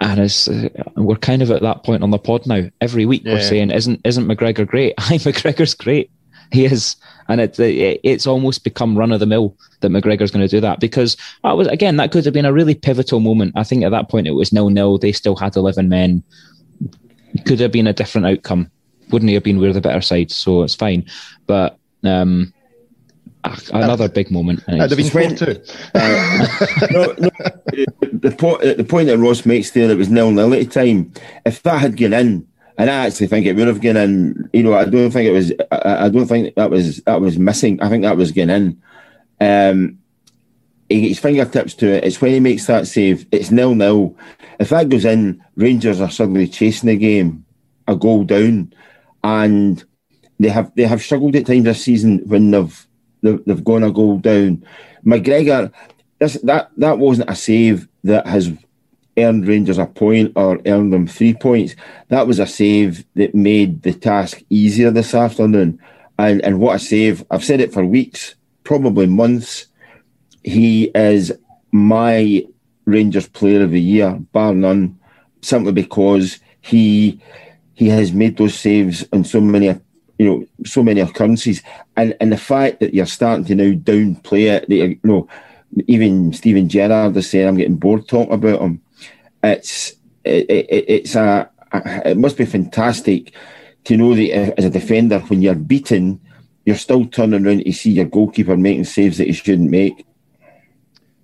And 0.00 0.20
it's, 0.20 0.46
uh, 0.46 0.68
we're 0.94 1.16
kind 1.16 1.42
of 1.42 1.50
at 1.50 1.62
that 1.62 1.82
point 1.82 2.04
on 2.04 2.12
the 2.12 2.20
pod 2.20 2.46
now. 2.46 2.70
Every 2.80 3.04
week 3.04 3.22
yeah. 3.24 3.34
we're 3.34 3.42
saying, 3.42 3.72
"Isn't 3.72 4.00
isn't 4.04 4.28
McGregor 4.28 4.66
great?" 4.66 4.94
Hi, 4.98 5.18
McGregor's 5.18 5.74
great. 5.74 6.10
He 6.50 6.64
is, 6.64 6.96
and 7.28 7.40
it, 7.40 7.58
it 7.60 8.00
it's 8.02 8.26
almost 8.26 8.64
become 8.64 8.96
run 8.96 9.12
of 9.12 9.20
the 9.20 9.26
mill 9.26 9.56
that 9.80 9.90
McGregor's 9.90 10.30
going 10.30 10.46
to 10.46 10.48
do 10.48 10.60
that 10.60 10.80
because 10.80 11.16
I 11.44 11.52
was 11.52 11.68
again 11.68 11.96
that 11.96 12.10
could 12.10 12.24
have 12.24 12.34
been 12.34 12.46
a 12.46 12.52
really 12.52 12.74
pivotal 12.74 13.20
moment. 13.20 13.52
I 13.56 13.64
think 13.64 13.84
at 13.84 13.90
that 13.90 14.08
point 14.08 14.26
it 14.26 14.32
was 14.32 14.52
nil 14.52 14.70
nil. 14.70 14.98
They 14.98 15.12
still 15.12 15.36
had 15.36 15.56
eleven 15.56 15.88
men. 15.88 16.22
Could 17.46 17.60
have 17.60 17.72
been 17.72 17.86
a 17.86 17.92
different 17.92 18.26
outcome. 18.26 18.70
Wouldn't 19.10 19.28
he 19.28 19.34
have 19.34 19.44
been 19.44 19.58
we're 19.58 19.72
the 19.72 19.80
better 19.80 20.00
side? 20.00 20.30
So 20.30 20.62
it's 20.62 20.74
fine. 20.74 21.06
But 21.46 21.78
um, 22.04 22.52
another 23.72 24.04
uh, 24.04 24.08
big 24.08 24.30
moment. 24.30 24.64
That'd 24.66 24.98
have 24.98 25.12
been 25.12 25.36
too. 25.36 25.62
Uh, 25.94 26.46
no, 26.90 27.14
no, 27.18 27.30
the, 28.12 28.34
point, 28.36 28.60
the 28.76 28.86
point 28.88 29.08
that 29.08 29.18
Ross 29.18 29.46
makes 29.46 29.70
there, 29.70 29.90
it 29.90 29.98
was 29.98 30.08
nil 30.08 30.30
nil 30.30 30.54
at 30.54 30.60
the 30.60 30.66
time. 30.66 31.12
If 31.46 31.62
that 31.62 31.78
had 31.78 31.96
gone 31.96 32.12
in, 32.12 32.47
and 32.78 32.88
I 32.88 33.06
actually 33.06 33.26
think 33.26 33.44
it 33.44 33.56
would 33.56 33.66
have 33.66 33.82
gone 33.82 33.96
in. 33.96 34.48
You 34.52 34.62
know, 34.62 34.74
I 34.74 34.84
don't 34.84 35.10
think 35.10 35.28
it 35.28 35.32
was. 35.32 35.52
I, 35.72 36.06
I 36.06 36.08
don't 36.08 36.26
think 36.26 36.54
that 36.54 36.70
was 36.70 36.98
that 37.02 37.20
was 37.20 37.38
missing. 37.38 37.82
I 37.82 37.88
think 37.88 38.04
that 38.04 38.16
was 38.16 38.30
going 38.30 38.50
in. 38.50 38.82
Um, 39.40 39.98
he 40.88 41.08
gets 41.08 41.20
fingertips 41.20 41.74
to 41.74 41.88
it. 41.88 42.04
It's 42.04 42.20
when 42.20 42.32
he 42.32 42.40
makes 42.40 42.66
that 42.66 42.86
save. 42.86 43.26
It's 43.32 43.50
nil 43.50 43.74
nil. 43.74 44.16
If 44.60 44.70
that 44.70 44.88
goes 44.88 45.04
in, 45.04 45.42
Rangers 45.56 46.00
are 46.00 46.10
suddenly 46.10 46.46
chasing 46.46 46.88
the 46.88 46.96
game, 46.96 47.44
a 47.88 47.96
goal 47.96 48.24
down, 48.24 48.72
and 49.24 49.84
they 50.38 50.48
have 50.48 50.72
they 50.76 50.84
have 50.84 51.02
struggled 51.02 51.34
at 51.34 51.46
times 51.46 51.64
this 51.64 51.82
season 51.82 52.20
when 52.26 52.52
they've 52.52 52.86
they've, 53.22 53.44
they've 53.44 53.64
gone 53.64 53.82
a 53.82 53.90
goal 53.90 54.18
down. 54.18 54.64
McGregor, 55.04 55.72
this, 56.20 56.34
that 56.44 56.70
that 56.76 56.98
wasn't 56.98 57.28
a 57.28 57.34
save 57.34 57.88
that 58.04 58.26
has 58.28 58.52
earned 59.22 59.46
Rangers 59.46 59.78
a 59.78 59.86
point 59.86 60.32
or 60.36 60.60
earned 60.66 60.92
them 60.92 61.06
three 61.06 61.34
points. 61.34 61.74
That 62.08 62.26
was 62.26 62.38
a 62.38 62.46
save 62.46 63.04
that 63.14 63.34
made 63.34 63.82
the 63.82 63.92
task 63.92 64.42
easier 64.50 64.90
this 64.90 65.14
afternoon. 65.14 65.80
And 66.18 66.42
and 66.42 66.60
what 66.60 66.76
a 66.76 66.78
save! 66.78 67.24
I've 67.30 67.44
said 67.44 67.60
it 67.60 67.72
for 67.72 67.84
weeks, 67.84 68.34
probably 68.64 69.06
months. 69.06 69.66
He 70.42 70.90
is 70.94 71.32
my 71.70 72.44
Rangers 72.86 73.28
Player 73.28 73.62
of 73.62 73.70
the 73.70 73.80
Year, 73.80 74.18
bar 74.32 74.54
none, 74.54 74.98
simply 75.42 75.72
because 75.72 76.40
he 76.60 77.20
he 77.74 77.88
has 77.88 78.12
made 78.12 78.36
those 78.36 78.54
saves 78.54 79.06
on 79.12 79.24
so 79.24 79.40
many 79.40 79.78
you 80.18 80.26
know, 80.26 80.46
so 80.66 80.82
many 80.82 81.00
occurrences, 81.00 81.62
and 81.96 82.16
and 82.20 82.32
the 82.32 82.36
fact 82.36 82.80
that 82.80 82.92
you're 82.92 83.06
starting 83.06 83.44
to 83.44 83.54
now 83.54 83.70
downplay 83.70 84.52
it, 84.52 84.68
that 84.68 84.74
you 84.74 84.98
know, 85.04 85.28
even 85.86 86.32
Steven 86.32 86.68
Gerrard 86.68 87.16
is 87.16 87.30
saying 87.30 87.46
I'm 87.46 87.56
getting 87.56 87.76
bored 87.76 88.08
talking 88.08 88.32
about 88.32 88.60
him. 88.60 88.80
It's 89.42 89.92
it, 90.24 90.48
it, 90.50 90.84
it's 90.88 91.14
a 91.14 91.50
it 91.72 92.16
must 92.16 92.36
be 92.36 92.46
fantastic 92.46 93.32
to 93.84 93.96
know 93.96 94.14
that 94.14 94.58
as 94.58 94.64
a 94.64 94.70
defender, 94.70 95.20
when 95.20 95.42
you're 95.42 95.54
beaten, 95.54 96.20
you're 96.64 96.76
still 96.76 97.06
turning 97.06 97.46
around 97.46 97.64
to 97.64 97.72
see 97.72 97.90
your 97.90 98.04
goalkeeper 98.04 98.56
making 98.56 98.84
saves 98.84 99.18
that 99.18 99.26
he 99.26 99.32
shouldn't 99.32 99.70
make. 99.70 100.04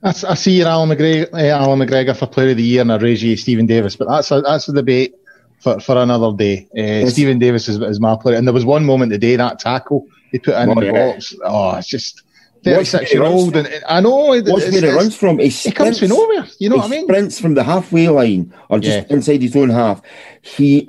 I, 0.03 0.09
I 0.09 0.35
see 0.35 0.59
your 0.59 0.69
Allan 0.69 0.91
McGregor, 0.91 1.33
uh, 1.33 1.49
Allan 1.49 1.81
McGregor 1.81 2.17
for 2.17 2.27
Player 2.27 2.51
of 2.51 2.59
the 2.59 2.63
Year 2.63 2.83
and 2.83 2.93
I 2.93 2.99
raise 2.99 3.23
you 3.23 3.37
Steven 3.37 3.67
Davis, 3.67 3.97
but 3.97 4.09
that's 4.09 4.31
a, 4.31 4.43
that's 4.43 4.69
a 4.69 4.73
debate 4.73 5.15
for, 5.61 5.81
for 5.81 5.97
another 5.97 6.33
day. 6.37 6.69
Uh, 6.77 7.09
Steven 7.09 7.39
Davis 7.39 7.69
is, 7.69 7.79
is 7.81 8.01
my 8.01 8.17
player, 8.17 8.37
and 8.37 8.47
there 8.47 8.55
was 8.55 8.65
one 8.65 8.85
moment 8.85 9.13
today 9.13 9.37
that 9.37 9.59
tackle 9.59 10.07
he 10.31 10.39
put 10.39 10.55
in, 10.55 10.71
oh, 10.71 10.75
the 10.75 10.87
yeah. 10.87 11.13
box. 11.13 11.35
Oh, 11.45 11.77
it's 11.77 11.89
just. 11.89 12.23
36 12.65 13.13
year 13.13 13.23
old, 13.23 13.57
and 13.57 13.69
I 13.89 14.01
know. 14.01 14.27
What's 14.27 14.47
where 14.47 14.85
it 14.85 14.95
runs 14.95 15.17
from? 15.17 15.39
He, 15.39 15.51
sprints, 15.51 15.79
comes 15.79 15.99
from 15.99 16.09
nowhere. 16.09 16.47
You 16.59 16.71
know 16.71 16.77
what 16.77 16.87
I 16.87 16.89
mean? 16.89 17.05
Sprints 17.05 17.41
from 17.41 17.55
the 17.55 17.65
halfway 17.65 18.09
line 18.09 18.53
or 18.69 18.79
just 18.79 19.09
yeah. 19.09 19.15
inside 19.15 19.43
his 19.43 19.57
own 19.57 19.71
half. 19.71 20.03
He 20.43 20.89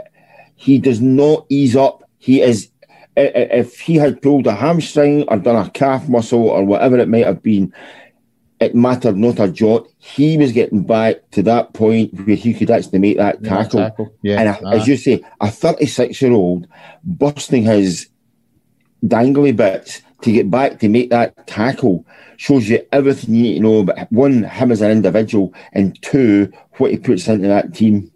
he 0.55 0.79
does 0.79 1.01
not 1.01 1.45
ease 1.49 1.75
up. 1.75 2.03
He 2.17 2.41
is. 2.41 2.69
If 3.17 3.79
he 3.79 3.95
had 3.95 4.21
pulled 4.21 4.45
a 4.45 4.53
hamstring 4.53 5.23
or 5.29 5.37
done 5.37 5.65
a 5.65 5.69
calf 5.69 6.09
muscle 6.09 6.49
or 6.49 6.65
whatever 6.65 6.97
it 6.97 7.07
might 7.07 7.25
have 7.25 7.41
been, 7.41 7.73
it 8.59 8.75
mattered 8.75 9.15
not 9.15 9.39
a 9.39 9.47
jot. 9.47 9.87
He 9.99 10.37
was 10.37 10.51
getting 10.51 10.83
back 10.83 11.17
to 11.31 11.43
that 11.43 11.73
point 11.73 12.13
where 12.25 12.35
he 12.35 12.53
could 12.53 12.69
actually 12.69 12.99
make 12.99 13.15
that 13.15 13.41
tackle. 13.43 13.79
Yeah, 13.79 13.89
tackle. 13.89 14.15
Yeah, 14.21 14.39
and 14.39 14.49
a, 14.49 14.69
as 14.69 14.87
you 14.87 14.97
say, 14.97 15.23
a 15.39 15.49
36 15.49 16.21
year 16.21 16.33
old 16.33 16.67
busting 17.05 17.63
his 17.63 18.09
dangly 19.03 19.55
bits 19.55 20.01
to 20.21 20.31
get 20.31 20.49
back 20.49 20.79
to 20.79 20.89
make 20.89 21.09
that 21.09 21.47
tackle 21.47 22.05
shows 22.37 22.67
you 22.69 22.85
everything 22.91 23.35
you 23.35 23.43
need 23.43 23.53
to 23.55 23.59
know 23.61 23.79
about 23.79 24.11
one, 24.11 24.43
him 24.43 24.71
as 24.71 24.81
an 24.81 24.91
individual, 24.91 25.53
and 25.73 26.01
two, 26.01 26.51
what 26.77 26.91
he 26.91 26.97
puts 26.97 27.27
into 27.27 27.47
that 27.47 27.73
team. 27.73 28.11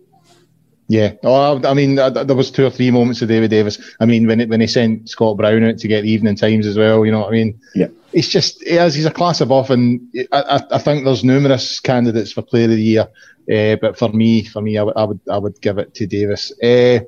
Yeah, 0.88 1.14
oh, 1.24 1.62
I 1.66 1.76
mean, 1.76 1.96
there 1.96 2.36
was 2.36 2.50
two 2.50 2.66
or 2.66 2.72
three 2.72 2.90
moments 2.90 3.22
of 3.22 3.28
David 3.28 3.52
Davis. 3.52 3.80
I 4.00 4.06
mean, 4.06 4.26
when 4.26 4.42
it, 4.42 4.50
when 4.50 4.60
he 4.60 4.66
sent 4.66 5.08
Scott 5.08 5.38
Brown 5.38 5.64
out 5.64 5.78
to 5.78 5.88
get 5.88 6.02
the 6.02 6.10
evening 6.10 6.36
times 6.36 6.66
as 6.66 6.78
well, 6.78 7.06
you 7.06 7.12
know 7.12 7.20
what 7.20 7.28
I 7.28 7.32
mean? 7.32 7.62
Yeah. 7.76 7.90
It's 8.12 8.28
just, 8.28 8.64
he 8.64 8.72
is, 8.72 8.96
he's 8.96 9.06
a 9.06 9.12
class 9.12 9.40
above, 9.40 9.70
and 9.70 10.02
I, 10.32 10.64
I 10.72 10.80
think 10.80 11.06
there's 11.06 11.24
numerous 11.24 11.80
candidates 11.80 12.32
for 12.32 12.42
Player 12.42 12.64
of 12.64 12.72
the 12.72 12.82
Year. 12.82 13.08
Uh, 13.52 13.76
but 13.82 13.98
for 13.98 14.10
me, 14.10 14.44
for 14.44 14.62
me, 14.62 14.78
I, 14.78 14.82
w- 14.82 14.94
I 14.96 15.04
would 15.06 15.20
I 15.32 15.38
would 15.40 15.60
give 15.62 15.80
it 15.80 15.96
to 15.96 16.06
Davis. 16.06 16.52
Uh, 16.62 17.00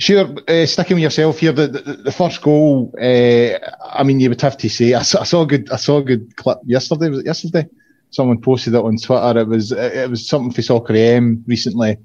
sure, 0.00 0.34
uh, 0.48 0.66
sticking 0.66 0.96
with 0.96 1.02
yourself 1.02 1.38
here, 1.38 1.52
the, 1.52 1.68
the, 1.68 1.80
the 1.94 2.12
first 2.12 2.42
goal. 2.42 2.92
I 2.98 4.02
mean, 4.04 4.20
you 4.20 4.28
would 4.28 4.40
have 4.40 4.56
to 4.58 4.68
say 4.68 4.94
I 4.94 5.02
saw, 5.02 5.20
I 5.20 5.24
saw, 5.24 5.42
a 5.42 5.46
good 5.46 5.70
I 5.70 5.76
saw 5.76 5.98
a 5.98 6.02
good 6.02 6.36
clip 6.36 6.58
yesterday. 6.64 7.08
Was 7.08 7.20
it 7.20 7.26
yesterday? 7.26 7.68
Someone 8.10 8.40
posted 8.40 8.74
it 8.74 8.84
on 8.84 8.96
Twitter. 8.96 9.40
It 9.40 9.46
was 9.46 9.72
it 9.72 10.10
was 10.10 10.26
something 10.26 10.52
for 10.52 10.62
Soccer 10.62 10.94
AM 10.94 11.44
recently 11.46 11.96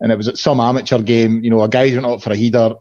and 0.00 0.10
it 0.10 0.16
was 0.16 0.28
at 0.28 0.38
some 0.38 0.60
amateur 0.60 1.00
game. 1.00 1.42
You 1.44 1.50
know, 1.50 1.62
a 1.62 1.68
guy 1.68 1.90
went 1.90 2.06
up 2.06 2.22
for 2.22 2.32
a 2.32 2.36
header. 2.36 2.74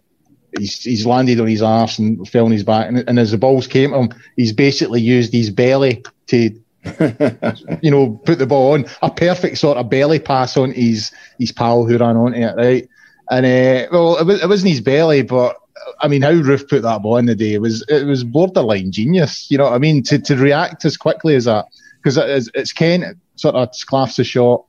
He's, 0.58 0.82
he's 0.82 1.05
landed 1.05 1.39
on 1.39 1.47
his 1.47 1.62
arse 1.62 1.99
and 1.99 2.27
fell 2.27 2.45
on 2.45 2.51
his 2.51 2.63
back. 2.63 2.88
And, 2.88 3.03
and 3.08 3.19
as 3.19 3.32
the 3.32 3.38
balls 3.38 3.67
came 3.67 3.91
to 3.91 3.99
him, 3.99 4.10
he's 4.36 4.53
basically 4.53 5.01
used 5.01 5.32
his 5.34 5.51
belly 5.51 6.03
to, 6.27 6.38
you 7.82 7.91
know, 7.91 8.19
put 8.25 8.39
the 8.39 8.47
ball 8.47 8.73
on. 8.73 8.86
A 9.01 9.12
perfect 9.12 9.58
sort 9.58 9.77
of 9.77 9.89
belly 9.89 10.19
pass 10.19 10.58
on 10.58 10.71
his, 10.71 11.12
his 11.38 11.51
pal 11.51 11.86
who 11.86 11.97
ran 11.97 12.15
onto 12.15 12.38
it, 12.38 12.55
right? 12.55 12.89
And, 13.32 13.46
uh, 13.46 13.88
well, 13.92 14.18
it, 14.18 14.26
was, 14.26 14.42
it 14.42 14.48
wasn't 14.50 14.72
his 14.72 14.82
belly, 14.82 15.22
but 15.22 15.58
I 16.00 16.08
mean, 16.08 16.22
how 16.22 16.32
Roofe 16.32 16.70
put 16.70 16.82
that 16.82 17.02
ball 17.02 17.18
in 17.18 17.26
the 17.26 17.36
day 17.36 17.58
was, 17.60 17.84
it 17.88 18.06
was 18.06 18.24
borderline 18.24 18.92
genius. 18.92 19.50
You 19.52 19.58
know 19.58 19.65
what 19.65 19.74
I 19.74 19.78
mean? 19.78 20.04
To, 20.04 20.20
to 20.20 20.36
react 20.36 20.86
as 20.86 20.98
quickly 20.98 21.36
as 21.36 21.46
that. 21.46 21.65
Because 22.02 22.18
it's, 22.18 22.50
it's 22.54 22.72
Kent 22.72 23.18
sort 23.36 23.56
of 23.56 23.72
sclaffs 23.72 24.15
the 24.15 24.24
shot, 24.24 24.65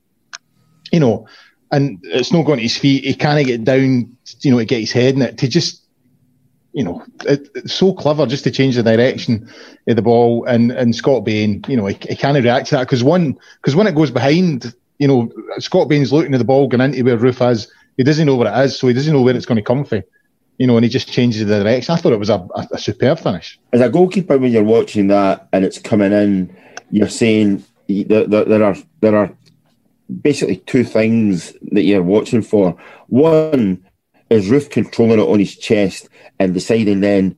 you 0.93 0.99
know, 0.99 1.29
and 1.71 2.01
it's 2.03 2.33
not 2.33 2.43
going 2.43 2.59
to 2.59 2.65
his 2.65 2.77
feet. 2.77 3.05
He 3.05 3.15
can't 3.15 3.47
get 3.47 3.63
down, 3.63 4.17
you 4.41 4.51
know, 4.51 4.59
to 4.59 4.65
get 4.65 4.81
his 4.81 4.91
head 4.91 5.15
in 5.15 5.23
it. 5.23 5.39
To 5.39 5.47
just, 5.47 5.85
you 6.73 6.83
know, 6.83 7.05
it, 7.27 7.49
it's 7.55 7.73
so 7.73 7.93
clever 7.93 8.27
just 8.27 8.43
to 8.45 8.51
change 8.51 8.75
the 8.75 8.83
direction 8.83 9.49
of 9.87 9.95
the 9.95 10.03
ball. 10.03 10.45
And 10.45 10.73
and 10.73 10.95
Scott 10.95 11.25
Bain, 11.25 11.65
you 11.69 11.77
know, 11.77 11.87
he, 11.87 11.97
he 12.09 12.17
can't 12.17 12.37
react 12.37 12.67
to 12.69 12.75
that 12.75 12.89
because 12.89 13.05
one, 13.05 13.39
because 13.61 13.77
when 13.77 13.87
it 13.87 13.95
goes 13.95 14.11
behind, 14.11 14.75
you 14.99 15.07
know, 15.07 15.31
Scott 15.59 15.89
Bain's 15.89 16.13
looking 16.13 16.35
at 16.35 16.39
the 16.39 16.45
ball 16.45 16.67
going 16.67 16.81
into 16.81 17.05
where 17.05 17.17
Roofe 17.17 17.53
is. 17.53 17.73
He 18.01 18.05
doesn't 18.05 18.25
know 18.25 18.37
where 18.37 18.51
it 18.51 18.65
is, 18.65 18.79
so 18.79 18.89
he 18.89 18.95
doesn't 18.95 19.13
know 19.13 19.21
where 19.21 19.37
it's 19.37 19.45
going 19.45 19.57
to 19.57 19.63
come 19.63 19.85
from. 19.85 20.03
You 20.57 20.67
know, 20.67 20.79
and 20.79 20.85
he 20.85 20.89
just 20.89 21.13
changes 21.13 21.45
the 21.45 21.63
direction. 21.63 21.95
I 21.95 21.99
thought 21.99 22.15
it 22.15 22.19
was 22.19 22.31
a, 22.31 22.39
a, 22.55 22.69
a 22.71 22.79
superb 22.79 23.19
finish. 23.19 23.61
As 23.75 23.83
a 23.83 23.91
goalkeeper, 23.91 24.39
when 24.39 24.53
you're 24.53 24.65
watching 24.65 25.09
that 25.09 25.47
and 25.53 25.67
it's 25.67 25.79
coming 25.79 26.11
in, 26.11 26.57
you're 26.91 27.11
saying 27.11 27.63
there, 27.89 28.27
there, 28.27 28.47
there 28.47 28.65
are 28.65 28.77
there 29.03 29.15
are 29.15 29.31
basically 30.23 30.57
two 30.57 30.83
things 30.83 31.53
that 31.73 31.83
you're 31.83 32.03
watching 32.03 32.41
for. 32.41 32.75
One 33.09 33.87
is 34.31 34.49
Roofe 34.49 34.71
controlling 34.71 35.21
it 35.21 35.29
on 35.29 35.39
his 35.39 35.55
chest 35.55 36.09
and 36.39 36.55
deciding 36.55 37.01
then 37.01 37.37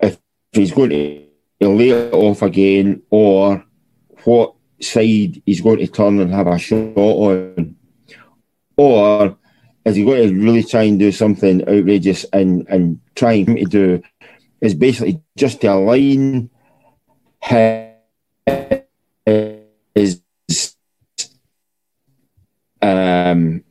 if 0.00 0.18
he's 0.52 0.72
going 0.72 0.88
to 0.88 1.68
lay 1.68 1.90
it 1.90 2.14
off 2.14 2.40
again 2.40 3.02
or 3.10 3.62
what 4.24 4.54
side 4.80 5.42
he's 5.44 5.60
going 5.60 5.80
to 5.80 5.86
turn 5.86 6.18
and 6.18 6.32
have 6.32 6.46
a 6.46 6.58
shot 6.58 6.96
on. 6.96 7.76
Or 8.80 9.36
is 9.84 9.96
he 9.96 10.04
going 10.04 10.26
to 10.26 10.34
really 10.42 10.64
try 10.64 10.84
and 10.84 10.98
do 10.98 11.12
something 11.12 11.60
outrageous 11.68 12.24
and, 12.32 12.66
and 12.70 12.98
trying 13.14 13.44
to 13.56 13.64
do 13.66 14.02
is 14.62 14.72
basically 14.72 15.20
just 15.36 15.60
to 15.60 15.66
align 15.66 16.48
his 17.42 17.90
um, 22.80 23.62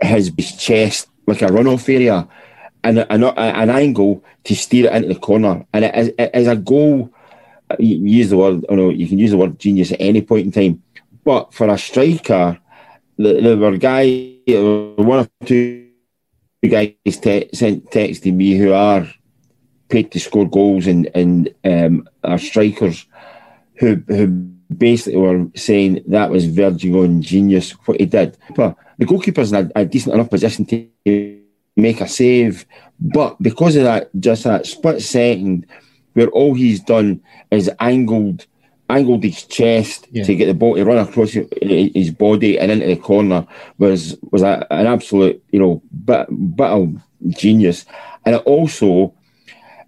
his 0.00 0.32
chest 0.56 1.08
like 1.26 1.42
a 1.42 1.48
runoff 1.48 1.92
area 1.94 2.26
and 2.82 3.00
an, 3.10 3.24
an 3.24 3.68
angle 3.68 4.24
to 4.44 4.56
steer 4.56 4.86
it 4.86 4.94
into 4.94 5.08
the 5.08 5.20
corner. 5.20 5.66
And 5.74 5.84
it 5.84 5.94
is, 5.94 6.08
it 6.18 6.30
is 6.32 6.48
a 6.48 6.56
goal. 6.56 7.12
You 7.78 7.96
use 7.96 8.30
the 8.30 8.38
word, 8.38 8.64
I 8.70 8.74
know 8.74 8.88
you 8.88 9.06
can 9.06 9.18
use 9.18 9.32
the 9.32 9.36
word 9.36 9.58
genius 9.58 9.92
at 9.92 10.00
any 10.00 10.22
point 10.22 10.46
in 10.46 10.52
time, 10.52 10.82
but 11.24 11.52
for 11.52 11.68
a 11.68 11.76
striker, 11.76 12.58
there 13.18 13.56
were 13.56 13.76
guys, 13.76 14.34
one 14.46 15.20
or 15.20 15.28
two 15.44 15.90
guys 16.66 16.94
te- 17.04 17.50
sent 17.52 17.90
texting 17.90 18.34
me 18.34 18.56
who 18.56 18.72
are 18.72 19.06
paid 19.88 20.12
to 20.12 20.20
score 20.20 20.48
goals 20.48 20.86
and 20.86 21.10
and 21.14 21.54
um, 21.64 22.08
are 22.24 22.38
strikers 22.38 23.06
who 23.76 24.02
who 24.08 24.26
basically 24.76 25.18
were 25.18 25.46
saying 25.54 26.02
that 26.06 26.30
was 26.30 26.46
verging 26.46 26.94
on 26.94 27.22
genius 27.22 27.72
what 27.86 27.98
he 27.98 28.06
did. 28.06 28.36
But 28.54 28.76
the 28.98 29.06
goalkeeper's 29.06 29.52
in 29.52 29.70
a, 29.74 29.80
a 29.80 29.84
decent 29.84 30.14
enough 30.14 30.30
position 30.30 30.66
to 30.66 31.40
make 31.76 32.00
a 32.00 32.08
save, 32.08 32.66
but 33.00 33.40
because 33.40 33.76
of 33.76 33.84
that, 33.84 34.10
just 34.18 34.44
that 34.44 34.66
split 34.66 35.02
second 35.02 35.66
where 36.14 36.28
all 36.28 36.54
he's 36.54 36.80
done 36.80 37.20
is 37.50 37.70
angled 37.80 38.46
angled 38.88 39.22
his 39.22 39.44
chest 39.44 40.08
yeah. 40.10 40.24
to 40.24 40.34
get 40.34 40.46
the 40.46 40.54
ball 40.54 40.74
to 40.74 40.84
run 40.84 40.98
across 40.98 41.32
his 41.32 42.10
body 42.10 42.58
and 42.58 42.70
into 42.70 42.86
the 42.86 42.96
corner 42.96 43.46
was 43.78 44.16
was 44.30 44.42
a, 44.42 44.66
an 44.70 44.86
absolute 44.86 45.42
you 45.50 45.60
know 45.60 45.82
bit, 46.04 46.26
bit 46.56 46.66
of 46.66 46.96
genius, 47.28 47.84
and 48.24 48.34
it 48.36 48.42
also 48.42 49.14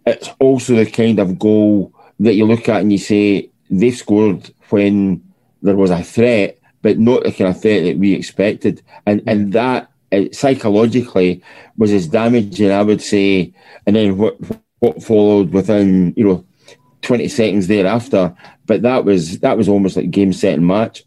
it's 0.06 0.30
also 0.38 0.74
the 0.74 0.90
kind 0.90 1.18
of 1.18 1.38
goal 1.38 1.92
that 2.20 2.34
you 2.34 2.44
look 2.44 2.68
at 2.68 2.80
and 2.80 2.92
you 2.92 2.98
say 2.98 3.50
they've 3.70 3.96
scored 3.96 4.52
when 4.70 5.22
there 5.62 5.76
was 5.76 5.90
a 5.90 6.02
threat, 6.02 6.58
but 6.82 6.98
not 6.98 7.22
the 7.22 7.32
kind 7.32 7.50
of 7.50 7.60
threat 7.60 7.84
that 7.84 7.98
we 7.98 8.14
expected. 8.14 8.82
And 9.06 9.22
and 9.26 9.52
that 9.52 9.90
uh, 10.12 10.24
psychologically 10.32 11.42
was 11.76 11.92
as 11.92 12.08
damaging, 12.08 12.70
I 12.70 12.82
would 12.82 13.02
say. 13.02 13.54
And 13.86 13.96
then 13.96 14.16
what 14.16 14.36
what 14.80 15.02
followed 15.02 15.52
within 15.52 16.14
you 16.16 16.24
know 16.24 16.44
twenty 17.02 17.28
seconds 17.28 17.66
thereafter, 17.66 18.34
but 18.66 18.82
that 18.82 19.04
was 19.04 19.40
that 19.40 19.56
was 19.56 19.68
almost 19.68 19.96
like 19.96 20.10
game 20.10 20.32
set 20.32 20.54
and 20.54 20.66
match. 20.66 21.04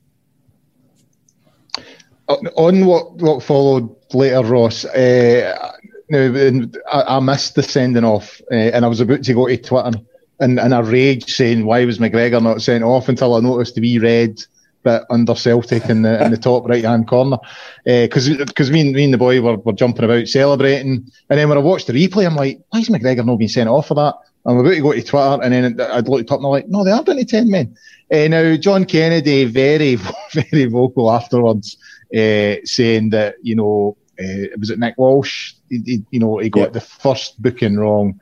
On 2.28 2.86
what 2.86 3.14
what 3.16 3.44
followed 3.44 3.96
later, 4.14 4.42
Ross. 4.42 4.86
Uh, 4.86 5.72
now, 6.10 6.68
I, 6.92 7.18
I 7.18 7.20
missed 7.20 7.56
the 7.56 7.64
sending 7.64 8.04
off, 8.04 8.42
uh, 8.52 8.56
and 8.56 8.86
I 8.86 8.88
was 8.88 9.00
about 9.00 9.24
to 9.24 9.34
go 9.34 9.48
to 9.48 9.58
Twitter 9.58 10.00
and 10.40 10.60
in 10.60 10.74
a 10.74 10.84
rage 10.84 11.34
saying 11.34 11.66
why 11.66 11.86
was 11.86 12.00
McGregor 12.00 12.42
not 12.42 12.62
sent 12.62 12.84
off 12.84 13.10
until 13.10 13.36
I 13.36 13.40
noticed 13.40 13.76
the 13.76 13.82
wee 13.82 14.00
red 14.00 14.44
bit 14.84 15.04
under 15.10 15.36
Celtic 15.36 15.90
in 15.90 16.02
the 16.02 16.24
in 16.24 16.32
the 16.32 16.38
top 16.38 16.68
right 16.68 16.84
hand 16.84 17.08
corner 17.08 17.38
because 17.86 18.30
uh, 18.30 18.46
because 18.46 18.72
me, 18.72 18.82
and, 18.82 18.94
me 18.94 19.06
and 19.06 19.14
the 19.14 19.18
boy 19.18 19.42
were, 19.42 19.58
were 19.58 19.74
jumping 19.74 20.06
about 20.06 20.28
celebrating 20.28 21.10
and 21.30 21.40
then 21.40 21.50
when 21.50 21.58
I 21.58 21.62
watched 21.62 21.88
the 21.88 21.94
replay 21.94 22.26
I'm 22.26 22.36
like 22.36 22.60
why 22.70 22.80
is 22.80 22.90
McGregor 22.90 23.26
not 23.26 23.38
being 23.38 23.50
sent 23.50 23.70
off 23.70 23.88
for 23.88 23.96
that 23.96 24.16
I'm 24.46 24.58
about 24.58 24.72
to 24.72 24.82
go 24.82 24.94
to 24.94 25.04
Twitter 25.04 25.44
and 25.44 25.54
then 25.54 25.82
I'd 25.82 26.08
looked 26.08 26.32
up 26.32 26.38
and 26.38 26.46
I'm 26.46 26.52
like 26.52 26.68
no 26.68 26.84
they 26.84 26.92
are 26.92 27.04
down 27.04 27.18
to 27.18 27.26
10 27.26 27.50
men 27.50 27.76
uh, 28.14 28.28
now 28.28 28.56
John 28.58 28.86
Kennedy 28.86 29.46
very 29.46 29.96
very 30.34 30.66
vocal 30.66 31.12
afterwards 31.12 31.78
uh, 32.16 32.56
saying 32.64 33.10
that 33.12 33.36
you 33.42 33.56
know 33.56 33.98
uh, 34.20 34.48
was 34.58 34.70
it 34.70 34.80
Nick 34.80 34.98
Walsh? 34.98 35.54
He, 35.70 35.82
he, 35.86 36.06
you 36.12 36.20
know, 36.20 36.38
he 36.38 36.50
got 36.50 36.74
the 36.74 36.82
first 36.82 37.42
booking 37.42 37.78
wrong. 37.78 38.20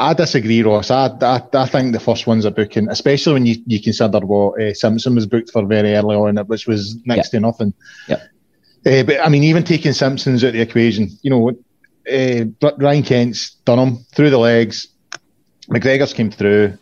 I 0.00 0.14
disagree, 0.14 0.62
Ross. 0.62 0.90
I, 0.90 1.08
I, 1.20 1.42
I 1.52 1.66
think 1.66 1.92
the 1.92 2.00
first 2.00 2.26
one's 2.26 2.46
a 2.46 2.50
booking, 2.50 2.88
especially 2.88 3.34
when 3.34 3.44
you, 3.44 3.56
you 3.66 3.82
consider 3.82 4.20
what 4.20 4.60
uh, 4.60 4.72
Simpson 4.72 5.14
was 5.14 5.26
booked 5.26 5.50
for 5.50 5.66
very 5.66 5.94
early 5.94 6.16
on, 6.16 6.38
which 6.46 6.66
was 6.66 6.96
next 7.04 7.28
to 7.30 7.40
nothing. 7.40 7.74
Yeah. 8.08 8.22
Uh, 8.86 9.02
but 9.02 9.20
I 9.20 9.28
mean, 9.28 9.44
even 9.44 9.62
taking 9.62 9.92
Simpson's 9.92 10.42
out 10.42 10.48
of 10.48 10.54
the 10.54 10.62
equation, 10.62 11.10
you 11.20 11.30
know, 11.30 11.50
uh, 12.10 12.72
Ryan 12.78 13.02
Kent's 13.02 13.56
done 13.66 13.78
him 13.78 14.06
through 14.14 14.30
the 14.30 14.38
legs. 14.38 14.88
McGregor's 15.68 16.14
came 16.14 16.30
through, 16.30 16.78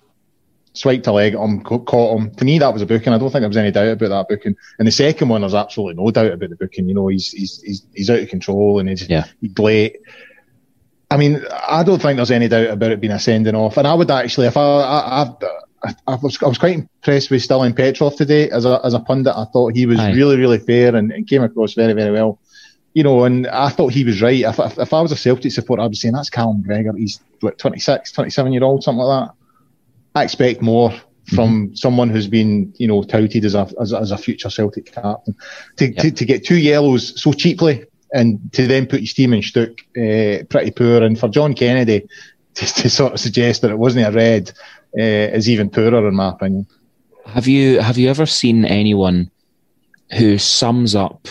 swiped 0.75 1.09
a 1.09 1.13
leg 1.13 1.35
at 1.35 1.41
him, 1.41 1.65
caught 1.65 2.21
him. 2.21 2.31
To 2.37 2.45
me, 2.45 2.61
that 2.61 2.73
was 2.73 2.83
a 2.83 2.87
booking. 2.87 3.13
I 3.13 3.19
don't 3.19 3.33
think 3.33 3.41
there 3.41 3.49
was 3.49 3.57
any 3.57 3.73
doubt 3.73 4.01
about 4.01 4.11
that 4.11 4.29
booking. 4.29 4.55
And 4.79 4.87
the 4.87 4.93
second 4.93 5.29
one, 5.29 5.41
there's 5.41 5.55
absolutely 5.55 6.03
no 6.03 6.13
doubt 6.13 6.33
about 6.33 6.51
the 6.51 6.57
booking. 6.57 6.89
You 6.89 6.95
know, 6.95 7.09
he's 7.09 7.33
he's 7.33 7.61
he's, 7.63 7.83
he's 7.93 8.11
out 8.11 8.21
of 8.21 8.29
control 8.29 8.79
and 8.79 8.89
he's, 8.89 9.09
yeah. 9.09 9.25
he's 9.41 9.59
late. 9.59 9.97
I 11.11 11.17
mean, 11.17 11.43
I 11.51 11.83
don't 11.83 12.01
think 12.01 12.17
there's 12.17 12.31
any 12.31 12.49
doubt 12.49 12.71
about 12.71 12.93
it 12.93 13.01
being 13.01 13.13
a 13.13 13.19
sending 13.19 13.55
off. 13.55 13.77
And 13.77 13.87
I 13.87 13.95
would 13.95 14.11
actually, 14.11 14.47
if 14.47 14.57
I, 14.57 14.63
I, 14.63 15.23
I, 15.83 15.95
I 16.07 16.15
was, 16.17 16.43
I 16.43 16.49
was 16.49 16.59
quite 16.59 16.75
impressed 16.75 17.31
with 17.31 17.47
Stiliyan 17.47 17.75
Petrov 17.75 18.17
today 18.17 18.51
as 18.51 18.67
a, 18.67 18.81
as 18.85 18.95
a 18.95 19.01
pundit. 19.01 19.33
I 19.35 19.47
thought 19.47 19.75
he 19.75 19.87
was 19.87 19.99
Aye. 19.99 20.13
really, 20.13 20.37
really 20.37 20.59
fair 20.59 20.95
and, 20.95 21.11
and, 21.11 21.27
came 21.27 21.43
across 21.43 21.75
very, 21.75 21.95
very 21.95 22.11
well. 22.11 22.39
You 22.93 23.05
know, 23.05 23.25
and 23.25 23.47
I 23.47 23.71
thought 23.71 23.93
he 23.93 24.05
was 24.05 24.21
right. 24.21 24.41
If, 24.41 24.59
if, 24.59 24.79
if 24.79 24.93
I 24.93 25.01
was 25.01 25.13
a 25.13 25.17
Celtic 25.17 25.53
supporter, 25.53 25.83
I'd 25.83 25.91
be 25.91 25.97
saying 25.97 26.15
that's 26.15 26.31
Callum 26.31 26.63
McGregor. 26.63 26.99
He's 26.99 27.21
what, 27.41 27.59
26, 27.59 28.13
27 28.13 28.53
year 28.53 28.65
old, 28.65 28.83
something 28.83 29.01
like 29.01 29.29
that. 29.29 29.35
I 30.15 30.25
expect 30.25 30.61
more 30.61 30.91
from 31.35 31.67
mm-hmm. 31.67 31.75
someone 31.75 32.11
who's 32.11 32.27
been, 32.27 32.75
you 32.77 32.89
know, 32.89 33.03
touted 33.03 33.45
as 33.45 33.55
a, 33.55 33.69
as, 33.81 33.95
as 33.95 34.11
a 34.11 34.19
future 34.19 34.51
Celtic 34.51 34.93
captain. 34.93 35.37
To, 35.77 35.87
yep. 35.87 35.97
to, 35.97 36.11
to 36.11 36.25
get 36.25 36.45
two 36.45 36.59
yellows 36.59 37.21
so 37.21 37.33
cheaply 37.33 37.85
and 38.13 38.53
to 38.53 38.67
then 38.67 38.87
put 38.87 39.01
his 39.01 39.13
team 39.13 39.33
in 39.33 39.43
Stoke 39.43 39.81
uh, 39.97 40.45
pretty 40.49 40.71
poor. 40.71 41.03
And 41.03 41.19
for 41.19 41.29
John 41.29 41.55
Kennedy 41.55 42.09
to, 42.55 42.67
to, 42.67 42.91
sort 42.91 43.13
of 43.13 43.21
suggest 43.21 43.63
that 43.63 43.71
it 43.71 43.79
wasn't 43.79 44.07
a 44.07 44.13
red 44.13 44.51
uh, 44.99 45.37
is 45.37 45.49
even 45.49 45.71
poorer, 45.71 46.09
in 46.09 46.15
my 46.15 46.31
opinion. 46.31 46.67
Have 47.27 47.47
you 47.47 47.81
have 47.81 47.99
you 47.99 48.09
ever 48.09 48.27
seen 48.27 48.65
anyone 48.65 49.31
who 50.17 50.39
sums 50.39 50.95
up 50.95 51.29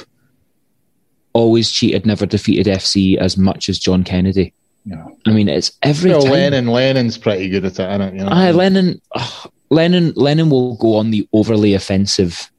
always 1.34 1.72
cheated, 1.72 2.06
never 2.06 2.26
defeated 2.26 2.68
FC 2.68 3.18
as 3.18 3.38
much 3.38 3.68
as 3.68 3.80
John 3.80 4.04
Kennedy? 4.04 4.54
Yeah. 4.86 5.06
I 5.26 5.32
mean, 5.32 5.50
it's 5.50 5.72
every 5.84 6.12
well, 6.12 6.22
time. 6.22 6.32
Lennon, 6.32 6.68
Lennon's 6.68 7.18
pretty 7.18 7.50
good 7.50 7.66
at 7.66 7.80
it, 7.80 7.90
isn't 7.90 8.02
it? 8.02 8.14
You 8.14 8.24
know? 8.24 8.32
Aye, 8.32 8.52
Lennon, 8.52 9.02
oh, 9.16 9.46
Lennon, 9.70 10.14
Lennon 10.16 10.50
will 10.50 10.78
go 10.78 10.96
on 10.96 11.12
the 11.12 11.28
overly 11.34 11.74
offensive, 11.74 12.50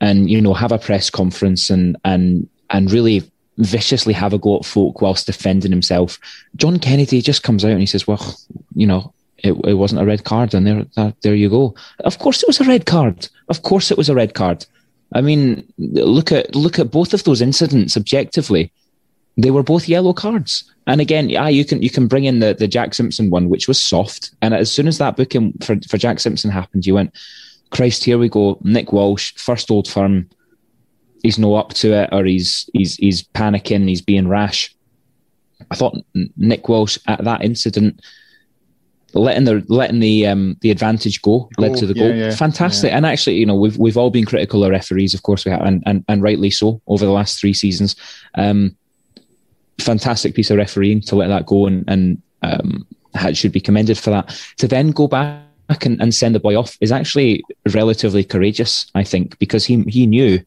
and 0.00 0.30
you 0.30 0.40
know, 0.40 0.54
have 0.54 0.70
a 0.70 0.78
press 0.78 1.10
conference 1.10 1.70
and 1.70 1.96
and 2.04 2.48
and 2.70 2.92
really 2.92 3.31
viciously 3.58 4.14
have 4.14 4.32
a 4.32 4.38
go 4.38 4.56
at 4.56 4.64
folk 4.64 5.00
whilst 5.02 5.26
defending 5.26 5.70
himself. 5.70 6.18
John 6.56 6.78
Kennedy 6.78 7.20
just 7.20 7.42
comes 7.42 7.64
out 7.64 7.72
and 7.72 7.80
he 7.80 7.86
says, 7.86 8.06
"Well, 8.06 8.36
you 8.74 8.86
know, 8.86 9.12
it, 9.38 9.52
it 9.64 9.74
wasn't 9.74 10.00
a 10.00 10.06
red 10.06 10.24
card, 10.24 10.54
and 10.54 10.66
there, 10.66 10.84
that, 10.96 11.20
there 11.22 11.34
you 11.34 11.50
go. 11.50 11.74
Of 12.00 12.18
course, 12.18 12.42
it 12.42 12.46
was 12.46 12.60
a 12.60 12.64
red 12.64 12.86
card. 12.86 13.28
Of 13.48 13.62
course, 13.62 13.90
it 13.90 13.98
was 13.98 14.08
a 14.08 14.14
red 14.14 14.34
card. 14.34 14.64
I 15.14 15.20
mean, 15.20 15.66
look 15.78 16.32
at 16.32 16.54
look 16.54 16.78
at 16.78 16.90
both 16.90 17.12
of 17.12 17.24
those 17.24 17.42
incidents 17.42 17.96
objectively. 17.96 18.72
They 19.36 19.50
were 19.50 19.62
both 19.62 19.88
yellow 19.88 20.12
cards. 20.12 20.64
And 20.86 21.00
again, 21.00 21.28
yeah, 21.28 21.48
you 21.48 21.64
can 21.64 21.82
you 21.82 21.90
can 21.90 22.06
bring 22.06 22.24
in 22.24 22.40
the, 22.40 22.54
the 22.54 22.68
Jack 22.68 22.94
Simpson 22.94 23.30
one, 23.30 23.48
which 23.48 23.68
was 23.68 23.80
soft. 23.80 24.30
And 24.42 24.54
as 24.54 24.70
soon 24.70 24.88
as 24.88 24.98
that 24.98 25.16
booking 25.16 25.52
for, 25.62 25.76
for 25.88 25.98
Jack 25.98 26.20
Simpson 26.20 26.50
happened, 26.50 26.86
you 26.86 26.94
went, 26.94 27.14
Christ, 27.70 28.04
here 28.04 28.18
we 28.18 28.28
go. 28.28 28.58
Nick 28.62 28.92
Walsh, 28.92 29.32
first 29.36 29.70
old 29.70 29.88
firm, 29.88 30.28
he's 31.22 31.38
no 31.38 31.54
up 31.54 31.72
to 31.74 31.92
it 31.92 32.10
or 32.12 32.24
he's 32.24 32.68
he's 32.72 32.96
he's 32.96 33.22
panicking, 33.22 33.88
he's 33.88 34.02
being 34.02 34.28
rash. 34.28 34.74
I 35.70 35.74
thought 35.74 35.96
Nick 36.36 36.68
Walsh 36.68 36.98
at 37.06 37.24
that 37.24 37.44
incident 37.44 38.00
letting 39.14 39.44
the 39.44 39.64
letting 39.68 40.00
the 40.00 40.26
um 40.26 40.56
the 40.60 40.70
advantage 40.70 41.20
go 41.22 41.48
led 41.58 41.76
to 41.76 41.86
the 41.86 41.94
goal. 41.94 42.14
Yeah, 42.14 42.34
Fantastic. 42.34 42.90
Yeah. 42.90 42.96
And 42.96 43.06
actually, 43.06 43.36
you 43.36 43.46
know, 43.46 43.54
we've 43.54 43.76
we've 43.78 43.96
all 43.96 44.10
been 44.10 44.24
critical 44.24 44.64
of 44.64 44.70
referees, 44.70 45.14
of 45.14 45.22
course 45.22 45.44
we 45.44 45.50
have, 45.50 45.62
and, 45.62 45.82
and, 45.86 46.04
and 46.08 46.22
rightly 46.22 46.50
so 46.50 46.80
over 46.86 47.04
the 47.04 47.12
last 47.12 47.38
three 47.38 47.52
seasons. 47.52 47.96
Um 48.34 48.76
fantastic 49.80 50.34
piece 50.34 50.50
of 50.50 50.58
refereeing 50.58 51.00
to 51.00 51.16
let 51.16 51.28
that 51.28 51.46
go 51.46 51.66
and 51.66 51.84
and 51.88 52.22
um 52.42 52.86
should 53.32 53.52
be 53.52 53.60
commended 53.60 53.98
for 53.98 54.10
that. 54.10 54.40
To 54.58 54.68
then 54.68 54.90
go 54.90 55.08
back 55.08 55.44
and, 55.84 56.00
and 56.00 56.14
send 56.14 56.34
the 56.34 56.40
boy 56.40 56.56
off 56.56 56.76
is 56.80 56.92
actually 56.92 57.42
relatively 57.72 58.24
courageous, 58.24 58.86
I 58.94 59.04
think, 59.04 59.38
because 59.38 59.64
he 59.64 59.82
he 59.82 60.06
knew 60.06 60.42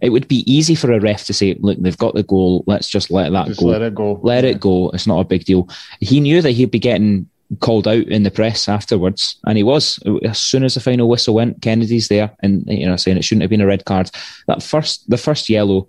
it 0.00 0.10
would 0.10 0.28
be 0.28 0.50
easy 0.50 0.74
for 0.74 0.92
a 0.92 1.00
ref 1.00 1.24
to 1.26 1.32
say, 1.32 1.54
look, 1.60 1.78
they've 1.80 1.96
got 1.96 2.14
the 2.14 2.22
goal. 2.22 2.64
Let's 2.66 2.88
just 2.88 3.10
let 3.10 3.32
that 3.32 3.46
just 3.46 3.60
go. 3.60 3.66
Let 3.66 3.82
it 3.82 3.94
go. 3.94 4.20
Let 4.22 4.44
yeah. 4.44 4.50
it 4.50 4.60
go. 4.60 4.90
It's 4.90 5.06
not 5.06 5.20
a 5.20 5.24
big 5.24 5.44
deal. 5.44 5.68
He 6.00 6.20
knew 6.20 6.42
that 6.42 6.52
he'd 6.52 6.70
be 6.70 6.78
getting 6.78 7.28
called 7.60 7.86
out 7.86 8.06
in 8.06 8.22
the 8.22 8.30
press 8.30 8.68
afterwards, 8.68 9.36
and 9.46 9.56
he 9.56 9.62
was. 9.62 9.98
As 10.24 10.38
soon 10.38 10.64
as 10.64 10.74
the 10.74 10.80
final 10.80 11.08
whistle 11.08 11.34
went, 11.34 11.62
Kennedy's 11.62 12.08
there, 12.08 12.30
and 12.40 12.64
you 12.66 12.86
know, 12.86 12.96
saying 12.96 13.16
it 13.16 13.24
shouldn't 13.24 13.42
have 13.42 13.50
been 13.50 13.60
a 13.60 13.66
red 13.66 13.84
card. 13.84 14.10
That 14.46 14.62
first, 14.62 15.08
the 15.08 15.16
first 15.16 15.48
yellow, 15.48 15.88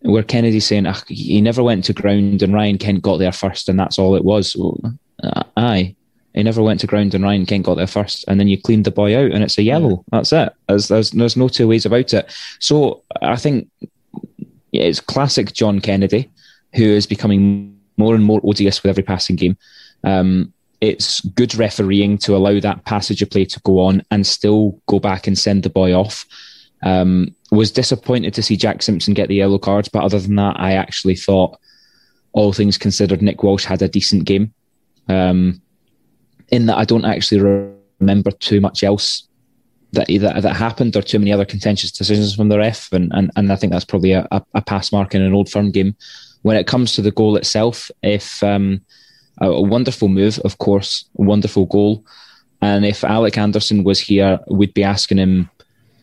where 0.00 0.22
Kennedy's 0.22 0.66
saying 0.66 0.86
ah, 0.86 1.00
he 1.08 1.40
never 1.40 1.62
went 1.62 1.84
to 1.84 1.92
ground, 1.92 2.42
and 2.42 2.52
Ryan 2.52 2.78
Kent 2.78 3.02
got 3.02 3.18
there 3.18 3.32
first, 3.32 3.68
and 3.68 3.78
that's 3.78 3.98
all 3.98 4.16
it 4.16 4.24
was. 4.24 4.56
Well, 4.56 4.78
uh, 5.22 5.44
aye, 5.56 5.94
he 6.34 6.42
never 6.42 6.62
went 6.62 6.80
to 6.80 6.86
ground 6.86 7.14
and 7.14 7.24
Ryan 7.24 7.46
Kent 7.46 7.66
got 7.66 7.76
there 7.76 7.86
first, 7.86 8.24
and 8.28 8.38
then 8.38 8.48
you 8.48 8.60
cleaned 8.60 8.84
the 8.84 8.90
boy 8.90 9.16
out, 9.16 9.30
and 9.30 9.44
it's 9.44 9.58
a 9.58 9.62
yellow. 9.62 10.04
That's 10.10 10.32
it. 10.32 10.52
There's, 10.68 10.88
there's, 10.88 11.10
there's 11.12 11.36
no 11.36 11.48
two 11.48 11.68
ways 11.68 11.86
about 11.86 12.12
it. 12.12 12.32
So 12.58 13.02
I 13.22 13.36
think 13.36 13.70
it's 14.72 15.00
classic 15.00 15.52
John 15.52 15.80
Kennedy, 15.80 16.30
who 16.74 16.82
is 16.84 17.06
becoming 17.06 17.78
more 17.96 18.14
and 18.14 18.24
more 18.24 18.40
odious 18.42 18.82
with 18.82 18.90
every 18.90 19.04
passing 19.04 19.36
game. 19.36 19.56
Um, 20.02 20.52
it's 20.80 21.20
good 21.20 21.54
refereeing 21.54 22.18
to 22.18 22.36
allow 22.36 22.58
that 22.60 22.84
passage 22.84 23.22
of 23.22 23.30
play 23.30 23.44
to 23.46 23.60
go 23.60 23.78
on 23.78 24.02
and 24.10 24.26
still 24.26 24.78
go 24.86 24.98
back 24.98 25.26
and 25.26 25.38
send 25.38 25.62
the 25.62 25.70
boy 25.70 25.94
off. 25.94 26.26
Um, 26.82 27.34
was 27.50 27.70
disappointed 27.70 28.34
to 28.34 28.42
see 28.42 28.56
Jack 28.56 28.82
Simpson 28.82 29.14
get 29.14 29.28
the 29.28 29.36
yellow 29.36 29.58
cards, 29.58 29.88
but 29.88 30.02
other 30.02 30.18
than 30.18 30.34
that, 30.34 30.58
I 30.58 30.72
actually 30.72 31.16
thought, 31.16 31.58
all 32.32 32.52
things 32.52 32.76
considered, 32.76 33.22
Nick 33.22 33.42
Walsh 33.44 33.64
had 33.64 33.80
a 33.80 33.88
decent 33.88 34.24
game. 34.24 34.52
Um, 35.08 35.62
in 36.48 36.66
that 36.66 36.78
I 36.78 36.84
don't 36.84 37.04
actually 37.04 37.40
remember 38.00 38.30
too 38.30 38.60
much 38.60 38.82
else 38.82 39.26
that 39.94 40.08
that, 40.08 40.42
that 40.42 40.56
happened 40.56 40.96
or 40.96 41.02
too 41.02 41.18
many 41.18 41.32
other 41.32 41.44
contentious 41.44 41.90
decisions 41.90 42.34
from 42.34 42.48
the 42.48 42.58
ref, 42.58 42.92
and 42.92 43.12
and, 43.14 43.30
and 43.36 43.52
I 43.52 43.56
think 43.56 43.72
that's 43.72 43.84
probably 43.84 44.12
a, 44.12 44.26
a 44.30 44.62
pass 44.62 44.92
mark 44.92 45.14
in 45.14 45.22
an 45.22 45.34
old 45.34 45.48
firm 45.50 45.70
game. 45.70 45.96
When 46.42 46.56
it 46.56 46.66
comes 46.66 46.94
to 46.94 47.02
the 47.02 47.10
goal 47.10 47.36
itself, 47.36 47.90
if 48.02 48.42
um, 48.42 48.82
a, 49.40 49.46
a 49.46 49.62
wonderful 49.62 50.08
move, 50.08 50.38
of 50.40 50.58
course, 50.58 51.08
wonderful 51.14 51.66
goal, 51.66 52.04
and 52.60 52.84
if 52.84 53.04
Alec 53.04 53.38
Anderson 53.38 53.84
was 53.84 54.00
here, 54.00 54.38
we'd 54.48 54.74
be 54.74 54.84
asking 54.84 55.18
him 55.18 55.50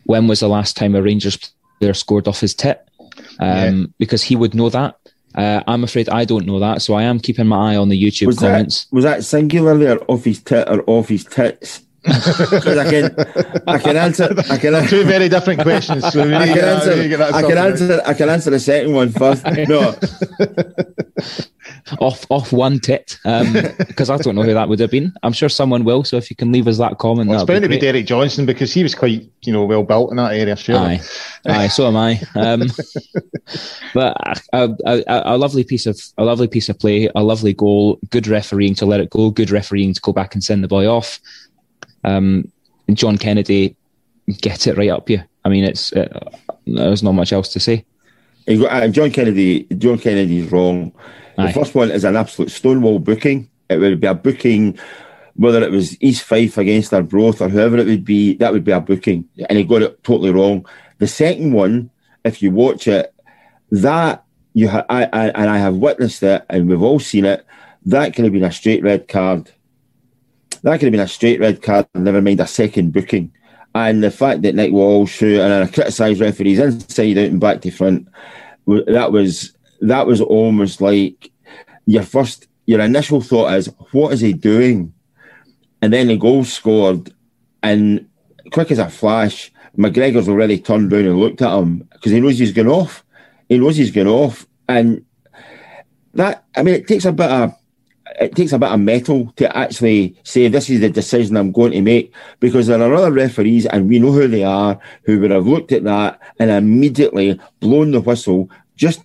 when 0.04 0.26
was 0.26 0.40
the 0.40 0.48
last 0.48 0.76
time 0.76 0.94
a 0.94 1.02
Rangers 1.02 1.38
player 1.78 1.94
scored 1.94 2.26
off 2.26 2.40
his 2.40 2.54
tit, 2.54 2.88
um, 3.38 3.80
yeah. 3.80 3.86
because 3.98 4.22
he 4.22 4.36
would 4.36 4.54
know 4.54 4.68
that. 4.70 4.96
Uh, 5.34 5.62
I'm 5.66 5.84
afraid 5.84 6.08
I 6.08 6.24
don't 6.24 6.46
know 6.46 6.58
that, 6.60 6.82
so 6.82 6.94
I 6.94 7.04
am 7.04 7.18
keeping 7.18 7.46
my 7.46 7.72
eye 7.72 7.76
on 7.76 7.88
the 7.88 8.02
YouTube 8.02 8.26
was 8.26 8.38
comments. 8.38 8.84
That, 8.84 8.94
was 8.94 9.04
that 9.04 9.24
singularly 9.24 9.86
or 9.88 9.98
off 10.08 10.24
his 10.24 10.40
tit 10.40 10.68
or 10.68 10.82
off 10.86 11.08
his 11.08 11.24
tits? 11.24 11.82
Because 12.02 12.78
I 12.78 12.90
can, 12.90 13.14
I 13.68 13.78
can 13.78 13.96
answer. 13.96 14.34
I 14.50 14.58
can 14.58 14.88
two 14.88 15.04
very 15.04 15.28
different 15.28 15.62
questions. 15.62 16.02
So 16.12 16.22
I 16.22 16.48
can 16.48 16.58
answer. 16.58 16.92
I 17.22 17.42
can 17.42 17.58
answer. 17.58 18.02
I 18.04 18.14
can 18.14 18.28
answer 18.28 18.50
the 18.50 18.58
second 18.58 18.92
one 18.92 19.10
first. 19.10 19.44
No, 19.68 19.94
off 22.00 22.26
off 22.30 22.52
one 22.52 22.78
tit 22.80 23.18
because 23.22 24.10
um, 24.10 24.14
I 24.20 24.22
don't 24.22 24.34
know 24.34 24.42
who 24.42 24.54
that 24.54 24.68
would 24.68 24.80
have 24.80 24.90
been. 24.90 25.12
I'm 25.22 25.32
sure 25.32 25.48
someone 25.48 25.84
will. 25.84 26.04
So 26.04 26.16
if 26.16 26.30
you 26.30 26.36
can 26.36 26.52
leave 26.52 26.68
us 26.68 26.78
that 26.78 26.98
comment, 26.98 27.28
well, 27.28 27.40
it's 27.40 27.46
bound 27.46 27.62
to 27.62 27.68
be 27.68 27.78
Derek 27.78 28.06
Johnstone 28.06 28.46
because 28.46 28.72
he 28.72 28.82
was 28.82 28.94
quite 28.94 29.28
you 29.42 29.52
know 29.52 29.64
well 29.64 29.82
built 29.82 30.10
in 30.10 30.16
that 30.16 30.32
area. 30.32 30.56
Sure. 30.56 30.76
Aye, 30.76 31.00
aye. 31.46 31.68
So 31.68 31.86
am 31.86 31.96
I. 31.96 32.20
Um, 32.34 32.62
but 33.94 34.16
a, 34.52 34.74
a, 34.86 35.02
a, 35.06 35.38
lovely 35.38 35.64
piece 35.64 35.86
of 35.86 36.00
a 36.18 36.24
lovely 36.24 36.48
piece 36.48 36.68
of 36.68 36.78
play, 36.78 37.08
a 37.14 37.22
lovely 37.22 37.52
goal, 37.52 37.98
good 38.10 38.26
refereeing 38.26 38.74
to 38.76 38.86
let 38.86 39.00
it 39.00 39.10
go, 39.10 39.30
good 39.30 39.50
refereeing 39.50 39.94
to 39.94 40.00
go 40.00 40.12
back 40.12 40.34
and 40.34 40.42
send 40.42 40.64
the 40.64 40.68
boy 40.68 40.86
off. 40.86 41.20
Um, 42.04 42.50
John 42.92 43.16
Kennedy 43.16 43.76
get 44.40 44.66
it 44.66 44.76
right 44.76 44.90
up 44.90 45.08
you. 45.08 45.22
I 45.44 45.48
mean, 45.48 45.64
it's 45.64 45.92
uh, 45.92 46.30
there's 46.66 47.02
not 47.02 47.12
much 47.12 47.32
else 47.32 47.48
to 47.50 47.60
say. 47.60 47.84
John 48.46 49.10
Kennedy, 49.10 49.64
John 49.78 49.98
Kennedy's 49.98 50.50
wrong. 50.50 50.92
The 51.36 51.52
first 51.52 51.74
one 51.74 51.90
is 51.90 52.04
an 52.04 52.16
absolute 52.16 52.50
stonewall 52.50 52.98
booking. 52.98 53.48
It 53.68 53.78
would 53.78 54.00
be 54.00 54.06
a 54.06 54.14
booking, 54.14 54.78
whether 55.34 55.62
it 55.62 55.70
was 55.70 56.00
East 56.02 56.24
Fife 56.24 56.58
against 56.58 56.92
Arbroath 56.92 57.40
or 57.40 57.48
whoever 57.48 57.78
it 57.78 57.86
would 57.86 58.04
be, 58.04 58.34
that 58.34 58.52
would 58.52 58.64
be 58.64 58.72
a 58.72 58.80
booking. 58.80 59.28
And 59.48 59.58
he 59.58 59.64
got 59.64 59.82
it 59.82 60.04
totally 60.04 60.30
wrong. 60.30 60.66
The 60.98 61.06
second 61.06 61.52
one, 61.52 61.90
if 62.24 62.42
you 62.42 62.50
watch 62.50 62.86
it, 62.86 63.14
that 63.70 64.24
you 64.52 64.68
ha- 64.68 64.84
I, 64.88 65.04
I, 65.04 65.28
and 65.30 65.50
I 65.50 65.58
have 65.58 65.76
witnessed 65.76 66.22
it, 66.22 66.44
and 66.50 66.68
we've 66.68 66.82
all 66.82 67.00
seen 67.00 67.24
it. 67.24 67.46
That 67.86 68.14
could 68.14 68.24
have 68.24 68.32
been 68.32 68.44
a 68.44 68.52
straight 68.52 68.82
red 68.82 69.08
card. 69.08 69.50
That 70.62 70.78
could 70.78 70.86
have 70.86 70.92
been 70.92 71.00
a 71.00 71.08
straight 71.08 71.40
red 71.40 71.62
card, 71.62 71.88
never 71.94 72.20
mind 72.20 72.40
a 72.40 72.46
second 72.46 72.92
booking. 72.92 73.32
And 73.74 74.02
the 74.02 74.10
fact 74.10 74.42
that 74.42 74.54
Nick 74.54 74.72
Walsh, 74.72 75.22
and 75.22 75.64
I 75.64 75.66
criticised 75.66 76.20
referees 76.20 76.58
inside 76.58 77.18
out 77.18 77.24
and 77.24 77.40
back 77.40 77.62
to 77.62 77.70
front, 77.70 78.06
that 78.66 79.12
was 79.12 79.56
that 79.80 80.06
was 80.06 80.20
almost 80.20 80.80
like 80.80 81.30
your 81.86 82.02
first, 82.02 82.46
your 82.66 82.80
initial 82.80 83.20
thought 83.20 83.54
is, 83.54 83.70
what 83.90 84.12
is 84.12 84.20
he 84.20 84.32
doing? 84.32 84.92
And 85.80 85.92
then 85.92 86.08
the 86.08 86.16
goal 86.16 86.44
scored, 86.44 87.12
and 87.62 88.08
quick 88.52 88.70
as 88.70 88.78
a 88.78 88.88
flash, 88.88 89.52
McGregor's 89.76 90.28
already 90.28 90.58
turned 90.58 90.92
around 90.92 91.06
and 91.06 91.18
looked 91.18 91.42
at 91.42 91.58
him 91.58 91.88
because 91.92 92.12
he 92.12 92.20
knows 92.20 92.38
he's 92.38 92.52
going 92.52 92.68
off. 92.68 93.04
He 93.48 93.58
knows 93.58 93.76
he's 93.76 93.90
going 93.90 94.06
off, 94.06 94.46
and 94.68 95.04
that 96.14 96.44
I 96.54 96.62
mean, 96.62 96.74
it 96.74 96.86
takes 96.86 97.04
a 97.04 97.12
bit 97.12 97.30
of 97.30 97.54
it 98.20 98.34
takes 98.34 98.52
a 98.52 98.58
bit 98.58 98.70
of 98.70 98.80
metal 98.80 99.32
to 99.36 99.56
actually 99.56 100.16
say 100.24 100.48
this 100.48 100.70
is 100.70 100.80
the 100.80 100.90
decision 100.90 101.36
I'm 101.36 101.52
going 101.52 101.72
to 101.72 101.82
make 101.82 102.14
because 102.40 102.66
there 102.66 102.80
are 102.80 102.94
other 102.94 103.12
referees 103.12 103.66
and 103.66 103.88
we 103.88 103.98
know 103.98 104.12
who 104.12 104.28
they 104.28 104.44
are 104.44 104.78
who 105.04 105.20
would 105.20 105.30
have 105.30 105.46
looked 105.46 105.72
at 105.72 105.84
that 105.84 106.20
and 106.38 106.50
immediately 106.50 107.40
blown 107.60 107.92
the 107.92 108.00
whistle 108.00 108.50
just 108.76 109.02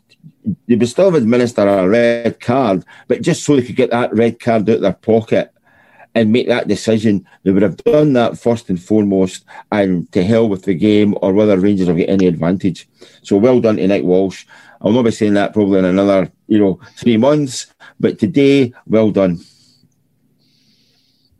they 0.67 0.75
would 0.75 0.87
still 0.87 1.11
have 1.11 1.21
administered 1.21 1.67
a 1.67 1.87
red 1.89 2.39
card, 2.39 2.85
but 3.07 3.21
just 3.21 3.43
so 3.43 3.55
they 3.55 3.63
could 3.63 3.75
get 3.75 3.91
that 3.91 4.13
red 4.13 4.39
card 4.39 4.69
out 4.69 4.75
of 4.77 4.81
their 4.81 4.93
pocket 4.93 5.53
and 6.17 6.31
make 6.31 6.47
that 6.47 6.67
decision, 6.67 7.23
they 7.43 7.51
would 7.51 7.61
have 7.61 7.77
done 7.77 8.13
that 8.13 8.39
first 8.39 8.69
and 8.69 8.81
foremost 8.81 9.45
and 9.71 10.11
to 10.11 10.23
hell 10.23 10.49
with 10.49 10.63
the 10.63 10.73
game 10.73 11.15
or 11.21 11.31
whether 11.31 11.59
Rangers 11.59 11.87
will 11.87 11.95
get 11.95 12.09
any 12.09 12.25
advantage. 12.25 12.89
So 13.21 13.37
well 13.37 13.61
done 13.61 13.77
to 13.77 13.87
Nick 13.87 14.03
Walsh. 14.03 14.47
I'll 14.81 14.91
not 14.91 15.03
be 15.03 15.11
saying 15.11 15.35
that 15.35 15.53
probably 15.53 15.77
in 15.77 15.85
another, 15.85 16.31
you 16.47 16.57
know, 16.57 16.79
three 16.95 17.17
months, 17.17 17.67
but 17.99 18.17
today, 18.17 18.73
well 18.87 19.11
done. 19.11 19.39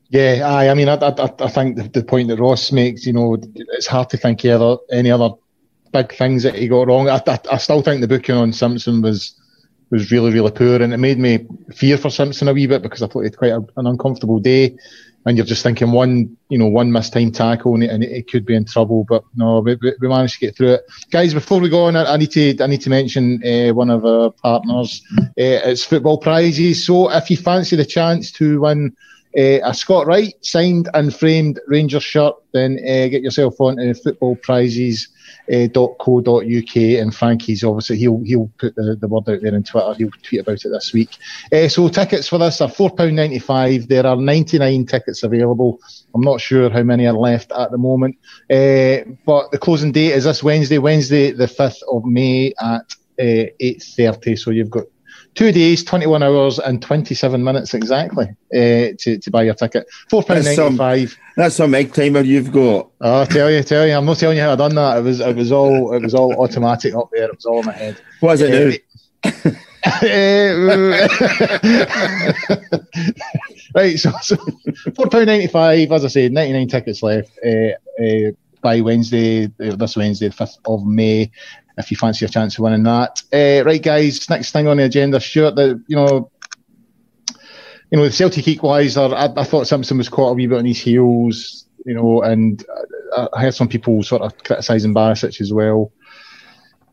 Yeah, 0.09 0.43
I, 0.45 0.69
I 0.69 0.73
mean, 0.75 0.89
I, 0.89 0.93
I, 0.93 1.33
I 1.39 1.49
think 1.49 1.77
the, 1.77 1.89
the, 1.89 2.03
point 2.03 2.27
that 2.27 2.39
Ross 2.39 2.71
makes, 2.71 3.07
you 3.07 3.13
know, 3.13 3.35
it's 3.55 3.87
hard 3.87 4.11
to 4.11 4.17
think 4.17 4.45
of 4.45 4.79
any 4.91 5.09
other 5.09 5.31
big 5.91 6.13
things 6.13 6.43
that 6.43 6.53
he 6.53 6.67
got 6.67 6.87
wrong. 6.87 7.09
I, 7.09 7.19
I, 7.25 7.39
I 7.51 7.57
still 7.57 7.81
think 7.81 8.01
the 8.01 8.07
booking 8.07 8.35
on 8.35 8.53
Simpson 8.53 9.01
was 9.01 9.33
was 9.89 10.12
really, 10.12 10.32
really 10.32 10.52
poor, 10.52 10.82
and 10.82 10.93
it 10.93 10.97
made 10.97 11.17
me 11.17 11.45
fear 11.73 11.97
for 11.97 12.10
Simpson 12.10 12.47
a 12.47 12.54
wee 12.54 12.67
bit 12.67 12.82
because 12.82 13.02
I 13.02 13.08
thought 13.08 13.21
he 13.21 13.28
had 13.28 13.38
quite 13.38 13.52
a, 13.52 13.65
an 13.78 13.88
uncomfortable 13.88 14.39
day. 14.39 14.76
And 15.26 15.36
you're 15.36 15.45
just 15.45 15.62
thinking 15.62 15.91
one, 15.91 16.38
you 16.47 16.58
know, 16.58 16.67
one 16.67 16.89
missed 16.89 17.12
time 17.12 17.34
tackle 17.34 17.73
and 17.73 17.84
it, 17.84 17.89
and 17.89 18.02
it 18.02 18.32
could 18.32 18.45
be 18.45 18.56
in 18.56 18.63
trouble. 18.63 19.04
But 19.04 19.26
no, 19.36 19.60
we, 19.60 19.76
we, 19.76 20.08
managed 20.08 20.36
to 20.36 20.39
get 20.39 20.56
through 20.56 20.76
it, 20.76 20.86
guys. 21.12 21.34
Before 21.34 21.60
we 21.60 21.67
go 21.67 21.86
on, 21.86 21.97
I, 21.97 22.13
I 22.13 22.17
need 22.17 22.32
to 22.32 22.63
I 22.63 22.67
need 22.67 22.80
to 22.82 22.89
mention 22.89 23.43
uh, 23.43 23.73
one 23.73 23.89
of 23.89 24.06
our 24.06 24.32
partners. 24.32 25.02
Uh, 25.19 25.26
it's 25.36 25.84
football 25.84 26.17
prizes. 26.17 26.86
So 26.86 27.12
if 27.12 27.30
you 27.30 27.36
fancy 27.36 27.76
the 27.76 27.84
chance 27.84 28.32
to 28.34 28.62
win 28.62 28.95
uh, 29.38 29.60
a 29.65 29.73
Scott 29.73 30.08
Wright 30.08 30.34
signed 30.45 30.89
and 30.93 31.13
framed 31.13 31.60
Rangers 31.67 32.06
shirt, 32.06 32.36
then 32.54 32.78
get 32.78 33.21
yourself 33.21 33.56
on 33.60 33.76
to 33.76 33.93
football 33.95 34.38
prizes 34.38 35.10
.co.uk 35.47 36.75
and 36.75 37.15
Frankie's 37.15 37.63
obviously 37.63 37.97
he'll 37.97 38.21
he'll 38.23 38.51
put 38.57 38.75
the, 38.75 38.97
the 38.99 39.07
word 39.07 39.29
out 39.29 39.41
there 39.41 39.55
on 39.55 39.63
Twitter. 39.63 39.93
He'll 39.93 40.12
tweet 40.23 40.41
about 40.41 40.65
it 40.65 40.69
this 40.69 40.93
week. 40.93 41.17
Uh, 41.51 41.67
so 41.67 41.88
tickets 41.89 42.27
for 42.27 42.38
this 42.38 42.62
are 42.62 42.69
four 42.69 42.89
pound 42.89 43.15
ninety 43.15 43.39
five. 43.39 43.88
There 43.88 44.05
are 44.05 44.15
ninety 44.15 44.60
nine 44.60 44.86
tickets 44.86 45.23
available. 45.23 45.79
I'm 46.13 46.21
not 46.21 46.41
sure 46.41 46.69
how 46.69 46.83
many 46.83 47.07
are 47.07 47.13
left 47.13 47.51
at 47.51 47.71
the 47.71 47.77
moment, 47.77 48.17
uh, 48.49 49.10
but 49.25 49.51
the 49.51 49.60
closing 49.60 49.91
date 49.91 50.13
is 50.13 50.25
this 50.25 50.43
Wednesday, 50.43 50.77
Wednesday 50.77 51.31
the 51.31 51.47
fifth 51.47 51.81
of 51.91 52.05
May 52.05 52.53
at 52.60 52.93
uh, 53.19 53.49
eight 53.60 53.83
thirty. 53.83 54.36
So 54.36 54.51
you've 54.51 54.69
got 54.69 54.86
two 55.38 55.52
days, 55.52 55.84
21 55.84 56.23
hours, 56.23 56.58
and 56.60 56.82
27 56.82 57.43
minutes 57.43 57.76
exactly 57.76 58.26
uh, 58.26 58.93
to, 58.97 59.19
to 59.19 59.32
buy 59.32 59.43
your 59.43 59.54
ticket. 59.54 59.86
£4.95. 60.10 61.15
That's 61.36 61.56
some 61.56 61.76
egg 61.76 61.93
timer 61.93 62.21
you've 62.21 62.52
got. 62.52 62.89
Oh, 63.00 63.21
I 63.21 63.26
tell 63.26 63.52
you, 63.52 63.62
tell 63.63 63.88
you, 63.88 63.93
I'm 63.93 64.06
not 64.06 64.17
telling 64.17 64.38
you 64.38 64.43
how 64.43 64.54
I 64.54 64.56
done 64.56 64.73
that. 64.76 64.97
It 64.97 65.02
was, 65.02 65.19
it 65.19 65.36
was 65.36 65.52
all, 65.52 65.93
it 65.93 66.02
was 66.02 66.15
all 66.15 66.34
automatic 66.43 66.95
up 66.95 67.10
there. 67.13 67.26
It 67.26 67.36
was 67.36 67.45
all 67.45 67.60
in 67.60 67.67
my 67.67 67.71
head. 67.71 68.02
What 68.19 68.34
is 68.34 68.41
it 68.41 68.84
uh, 69.23 69.30
now? 69.30 69.30
right, 73.76 73.97
so, 73.97 74.12
so 74.21 74.36
four 74.95 75.08
pound 75.08 75.28
ninety 75.28 75.47
five. 75.47 75.91
As 75.91 76.04
I 76.04 76.08
said, 76.08 76.32
ninety 76.32 76.54
nine 76.54 76.67
tickets 76.67 77.04
left 77.04 77.32
uh, 77.45 78.04
uh, 78.04 78.32
by 78.62 78.82
Wednesday, 78.82 79.47
this 79.58 79.95
Wednesday, 79.95 80.28
the 80.28 80.34
fifth 80.34 80.58
of 80.65 80.86
May 80.86 81.32
if 81.77 81.91
you 81.91 81.97
fancy 81.97 82.25
a 82.25 82.29
chance 82.29 82.57
of 82.57 82.63
winning 82.63 82.83
that. 82.83 83.21
Uh, 83.31 83.63
right, 83.63 83.81
guys, 83.81 84.29
next 84.29 84.51
thing 84.51 84.67
on 84.67 84.77
the 84.77 84.83
agenda, 84.83 85.19
Stewart, 85.19 85.57
you 85.57 85.95
know, 85.95 86.31
you 87.91 87.97
know, 87.97 88.03
the 88.03 88.11
Celtic 88.11 88.45
equaliser, 88.45 89.13
I, 89.13 89.39
I 89.39 89.43
thought 89.43 89.67
Simpson 89.67 89.97
was 89.97 90.09
caught 90.09 90.31
a 90.31 90.33
wee 90.33 90.47
bit 90.47 90.57
on 90.57 90.65
his 90.65 90.79
heels, 90.79 91.65
you 91.85 91.93
know, 91.93 92.21
and 92.21 92.63
I, 93.15 93.27
I 93.33 93.41
heard 93.41 93.55
some 93.55 93.69
people 93.69 94.03
sort 94.03 94.21
of 94.21 94.37
criticising 94.43 94.93
Barisic 94.93 95.39
as 95.39 95.53
well. 95.53 95.91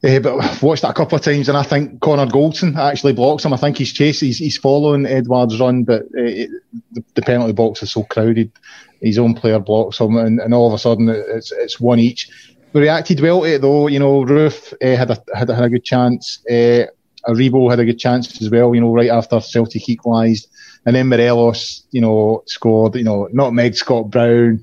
Uh, 0.05 0.21
but 0.21 0.39
I've 0.39 0.63
watched 0.63 0.83
that 0.83 0.91
a 0.91 0.95
couple 0.95 1.17
of 1.17 1.25
times, 1.25 1.49
and 1.49 1.57
I 1.57 1.63
think 1.63 2.01
Connor 2.01 2.27
Goldson 2.27 2.77
actually 2.77 3.15
blocks 3.15 3.45
him. 3.45 3.55
I 3.55 3.57
think 3.57 3.79
he's 3.79 3.93
chasing, 3.93 4.27
he's, 4.27 4.39
he's 4.39 4.59
following 4.59 5.07
Edouard's 5.07 5.59
run, 5.59 5.85
but 5.85 6.03
uh, 6.03 6.23
it, 6.23 6.51
the, 6.93 7.03
the, 7.15 7.23
penalty 7.23 7.55
box 7.55 7.83
is 7.83 7.93
so 7.93 8.05
crowded. 8.05 8.53
His 9.01 9.19
own 9.19 9.35
player 9.35 9.59
blocks 9.59 9.99
him, 9.99 10.17
and, 10.19 10.41
and 10.41 10.53
all 10.53 10.67
of 10.67 10.75
a 10.75 10.79
sudden 10.79 11.09
it's 11.09 11.53
it's 11.53 11.81
one 11.81 11.99
each 11.99 12.29
we 12.75 12.83
reacted 12.83 13.21
well 13.21 13.41
to 13.43 13.55
it 13.55 13.63
though. 13.63 13.87
You 13.87 14.01
know, 14.01 14.25
Roofe 14.25 14.75
uh, 14.75 14.97
had, 14.97 15.11
a, 15.11 15.23
had, 15.35 15.49
a, 15.49 15.55
had 15.55 15.65
a 15.65 15.71
good 15.71 15.85
chance. 15.85 16.45
Uh, 16.51 16.87
Aribo 17.27 17.71
had 17.71 17.79
a 17.79 17.85
good 17.85 17.99
chance 17.99 18.43
as 18.43 18.51
well. 18.51 18.75
You 18.75 18.83
know, 18.83 18.93
right 18.93 19.11
after 19.11 19.41
Celtic 19.41 19.89
equalised, 19.89 20.49
and 20.85 20.95
then 20.95 21.09
Morelos, 21.09 21.87
you 21.93 22.01
know, 22.01 22.43
scored. 22.47 22.97
You 22.97 23.05
know, 23.05 23.29
nutmeg 23.33 23.77
Scott 23.77 24.11
Brown. 24.11 24.61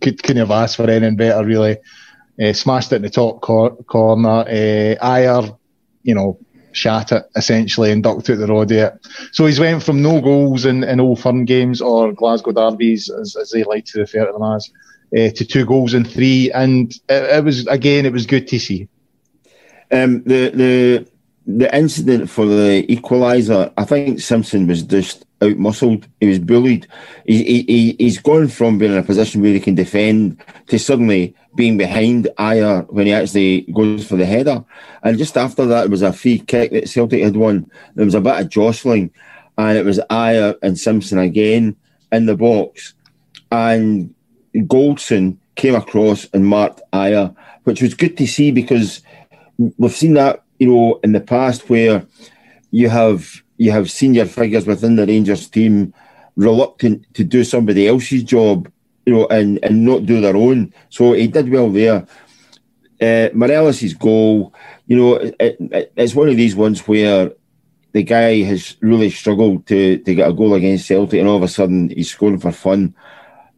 Could, 0.00 0.22
couldn't 0.22 0.40
have 0.40 0.50
asked 0.50 0.76
for 0.76 0.88
anything 0.88 1.16
better, 1.16 1.44
really. 1.44 1.78
Uh, 2.42 2.52
smashed 2.52 2.92
it 2.92 2.96
in 2.96 3.02
the 3.02 3.10
top 3.10 3.40
cor- 3.40 3.76
corner. 3.84 4.40
Uh, 4.40 4.96
Ajer, 5.00 5.56
you 6.02 6.14
know, 6.14 6.38
shat 6.72 7.12
it 7.12 7.24
essentially 7.36 7.90
and 7.90 8.02
ducked 8.02 8.28
out 8.30 8.38
the 8.38 8.46
road 8.46 8.68
there. 8.68 9.00
So 9.32 9.46
he's 9.46 9.60
went 9.60 9.82
from 9.82 10.02
no 10.02 10.20
goals 10.20 10.64
in, 10.64 10.84
in 10.84 11.00
Old 11.00 11.20
Firm 11.20 11.44
games 11.44 11.80
or 11.80 12.12
Glasgow 12.12 12.52
derbies, 12.52 13.10
as, 13.10 13.36
as 13.36 13.50
they 13.50 13.64
like 13.64 13.84
to 13.86 14.00
refer 14.00 14.26
to 14.26 14.32
them 14.32 14.42
as, 14.42 14.70
uh, 15.14 15.30
to 15.30 15.44
two 15.44 15.64
goals 15.64 15.94
in 15.94 16.04
three, 16.04 16.50
and 16.52 16.92
it, 17.08 17.22
it, 17.36 17.44
was 17.44 17.66
again 17.68 18.06
it 18.06 18.12
was 18.12 18.26
good 18.26 18.48
to 18.48 18.58
see. 18.58 18.88
Um, 19.90 20.22
the 20.24 20.50
the 20.50 21.08
the 21.46 21.76
incident 21.76 22.30
for 22.30 22.46
the 22.46 22.86
equaliser, 22.88 23.72
I 23.76 23.84
think 23.84 24.20
Simpson 24.20 24.66
was 24.66 24.82
just 24.82 25.24
out 25.42 25.56
muscled. 25.56 26.08
He 26.20 26.26
was 26.26 26.38
bullied. 26.38 26.86
He, 27.26 27.62
he, 27.62 27.96
he's 27.98 28.18
gone 28.18 28.48
from 28.48 28.78
being 28.78 28.92
in 28.92 28.98
a 28.98 29.02
position 29.02 29.42
where 29.42 29.52
he 29.52 29.60
can 29.60 29.74
defend 29.74 30.42
to 30.68 30.78
suddenly 30.78 31.34
being 31.54 31.76
behind 31.76 32.28
Ajer 32.38 32.90
when 32.90 33.06
he 33.06 33.12
actually 33.12 33.62
goes 33.72 34.06
for 34.06 34.16
the 34.16 34.24
header. 34.24 34.64
And 35.02 35.18
just 35.18 35.36
after 35.36 35.66
that, 35.66 35.84
it 35.84 35.90
was 35.90 36.02
a 36.02 36.12
free 36.12 36.38
kick 36.38 36.72
that 36.72 36.88
Celtic 36.88 37.22
had 37.22 37.36
won. 37.36 37.70
There 37.94 38.06
was 38.06 38.14
a 38.14 38.20
bit 38.20 38.40
of 38.40 38.48
jostling, 38.48 39.10
and 39.58 39.76
it 39.76 39.84
was 39.84 40.00
Ajer 40.10 40.56
and 40.62 40.78
Simpson 40.78 41.18
again 41.18 41.76
in 42.10 42.26
the 42.26 42.36
box. 42.36 42.94
And 43.52 44.14
Goldson 44.54 45.38
came 45.56 45.74
across 45.74 46.26
and 46.32 46.46
marked 46.46 46.80
Ajer, 46.92 47.34
which 47.64 47.82
was 47.82 47.94
good 47.94 48.16
to 48.18 48.26
see 48.26 48.50
because 48.50 49.02
we've 49.58 49.92
seen 49.92 50.14
that 50.14 50.42
you 50.58 50.68
know 50.68 51.00
in 51.02 51.12
the 51.12 51.20
past 51.20 51.68
where 51.68 52.06
you 52.70 52.88
have 52.88 53.42
you 53.56 53.70
have 53.70 53.90
senior 53.90 54.26
figures 54.26 54.66
within 54.66 54.96
the 54.96 55.06
Rangers 55.06 55.48
team 55.48 55.92
reluctant 56.36 57.06
to 57.14 57.24
do 57.24 57.44
somebody 57.44 57.86
else's 57.86 58.22
job, 58.22 58.70
you 59.06 59.14
know, 59.14 59.26
and 59.28 59.58
and 59.62 59.84
not 59.84 60.06
do 60.06 60.20
their 60.20 60.36
own. 60.36 60.72
So 60.90 61.12
he 61.12 61.26
did 61.26 61.50
well 61.50 61.70
there. 61.70 62.06
Uh, 63.00 63.28
Morelos' 63.34 63.92
goal, 63.94 64.54
you 64.86 64.96
know, 64.96 65.14
it, 65.14 65.36
it, 65.40 65.92
it's 65.96 66.14
one 66.14 66.28
of 66.28 66.36
these 66.36 66.56
ones 66.56 66.86
where 66.86 67.32
the 67.92 68.02
guy 68.02 68.42
has 68.42 68.76
really 68.80 69.10
struggled 69.10 69.66
to 69.66 69.98
to 69.98 70.14
get 70.14 70.28
a 70.28 70.32
goal 70.32 70.54
against 70.54 70.86
Celtic, 70.86 71.20
and 71.20 71.28
all 71.28 71.36
of 71.36 71.42
a 71.42 71.48
sudden 71.48 71.90
he's 71.90 72.10
scoring 72.10 72.38
for 72.38 72.52
fun. 72.52 72.94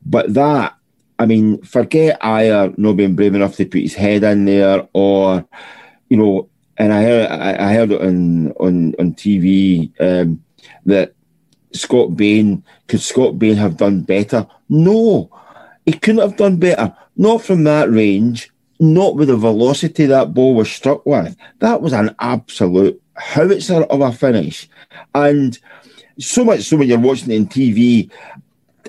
But 0.04 0.34
that 0.34 0.75
I 1.18 1.26
mean, 1.26 1.62
forget 1.62 2.20
Ajer 2.20 2.76
not 2.76 2.96
being 2.96 3.16
brave 3.16 3.34
enough 3.34 3.56
to 3.56 3.64
put 3.64 3.80
his 3.80 3.94
head 3.94 4.22
in 4.24 4.44
there, 4.44 4.86
or 4.92 5.46
you 6.08 6.16
know, 6.16 6.48
and 6.76 6.92
I 6.92 7.02
heard 7.02 7.30
I 7.30 7.72
heard 7.72 7.92
it 7.92 8.00
on 8.00 8.52
on 8.52 8.94
on 8.98 9.14
TV 9.14 9.92
um, 10.00 10.42
that 10.84 11.14
Scott 11.72 12.16
Bain 12.16 12.62
could 12.88 13.00
Scott 13.00 13.38
Bain 13.38 13.56
have 13.56 13.76
done 13.76 14.02
better? 14.02 14.46
No, 14.68 15.30
he 15.86 15.92
couldn't 15.92 16.20
have 16.20 16.36
done 16.36 16.58
better. 16.58 16.94
Not 17.16 17.42
from 17.42 17.64
that 17.64 17.90
range. 17.90 18.50
Not 18.78 19.16
with 19.16 19.28
the 19.28 19.36
velocity 19.36 20.04
that 20.04 20.34
ball 20.34 20.54
was 20.54 20.70
struck 20.70 21.06
with. 21.06 21.34
That 21.60 21.80
was 21.80 21.94
an 21.94 22.14
absolute 22.18 23.00
howitzer 23.14 23.84
of 23.84 24.02
a 24.02 24.12
finish, 24.12 24.68
and 25.14 25.58
so 26.18 26.44
much 26.44 26.60
so 26.62 26.76
when 26.76 26.88
you're 26.88 26.98
watching 26.98 27.30
it 27.30 27.36
in 27.36 27.46
TV, 27.46 28.10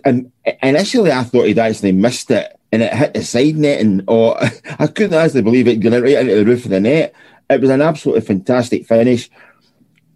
and 0.03 0.29
initially 0.61 1.11
I 1.11 1.23
thought 1.23 1.45
he'd 1.45 1.59
actually 1.59 1.91
missed 1.91 2.31
it 2.31 2.57
and 2.71 2.81
it 2.81 2.93
hit 2.93 3.13
the 3.13 3.23
side 3.23 3.55
net 3.55 3.81
and 3.81 4.03
oh 4.07 4.33
I 4.79 4.87
couldn't 4.87 5.13
actually 5.13 5.41
believe 5.41 5.67
it 5.67 5.79
going 5.79 6.01
right 6.01 6.17
into 6.17 6.35
the 6.35 6.45
roof 6.45 6.65
of 6.65 6.71
the 6.71 6.79
net. 6.79 7.13
It 7.49 7.61
was 7.61 7.69
an 7.69 7.81
absolutely 7.81 8.21
fantastic 8.21 8.85
finish. 8.85 9.29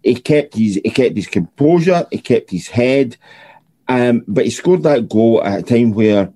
He 0.02 0.14
kept 0.16 0.54
his 0.54 0.80
he 0.82 0.90
kept 0.90 1.16
his 1.16 1.26
composure, 1.26 2.06
he 2.10 2.18
kept 2.18 2.50
his 2.50 2.68
head, 2.68 3.16
um, 3.88 4.24
but 4.26 4.44
he 4.44 4.50
scored 4.50 4.82
that 4.82 5.08
goal 5.08 5.42
at 5.42 5.60
a 5.60 5.62
time 5.62 5.92
where 5.92 6.32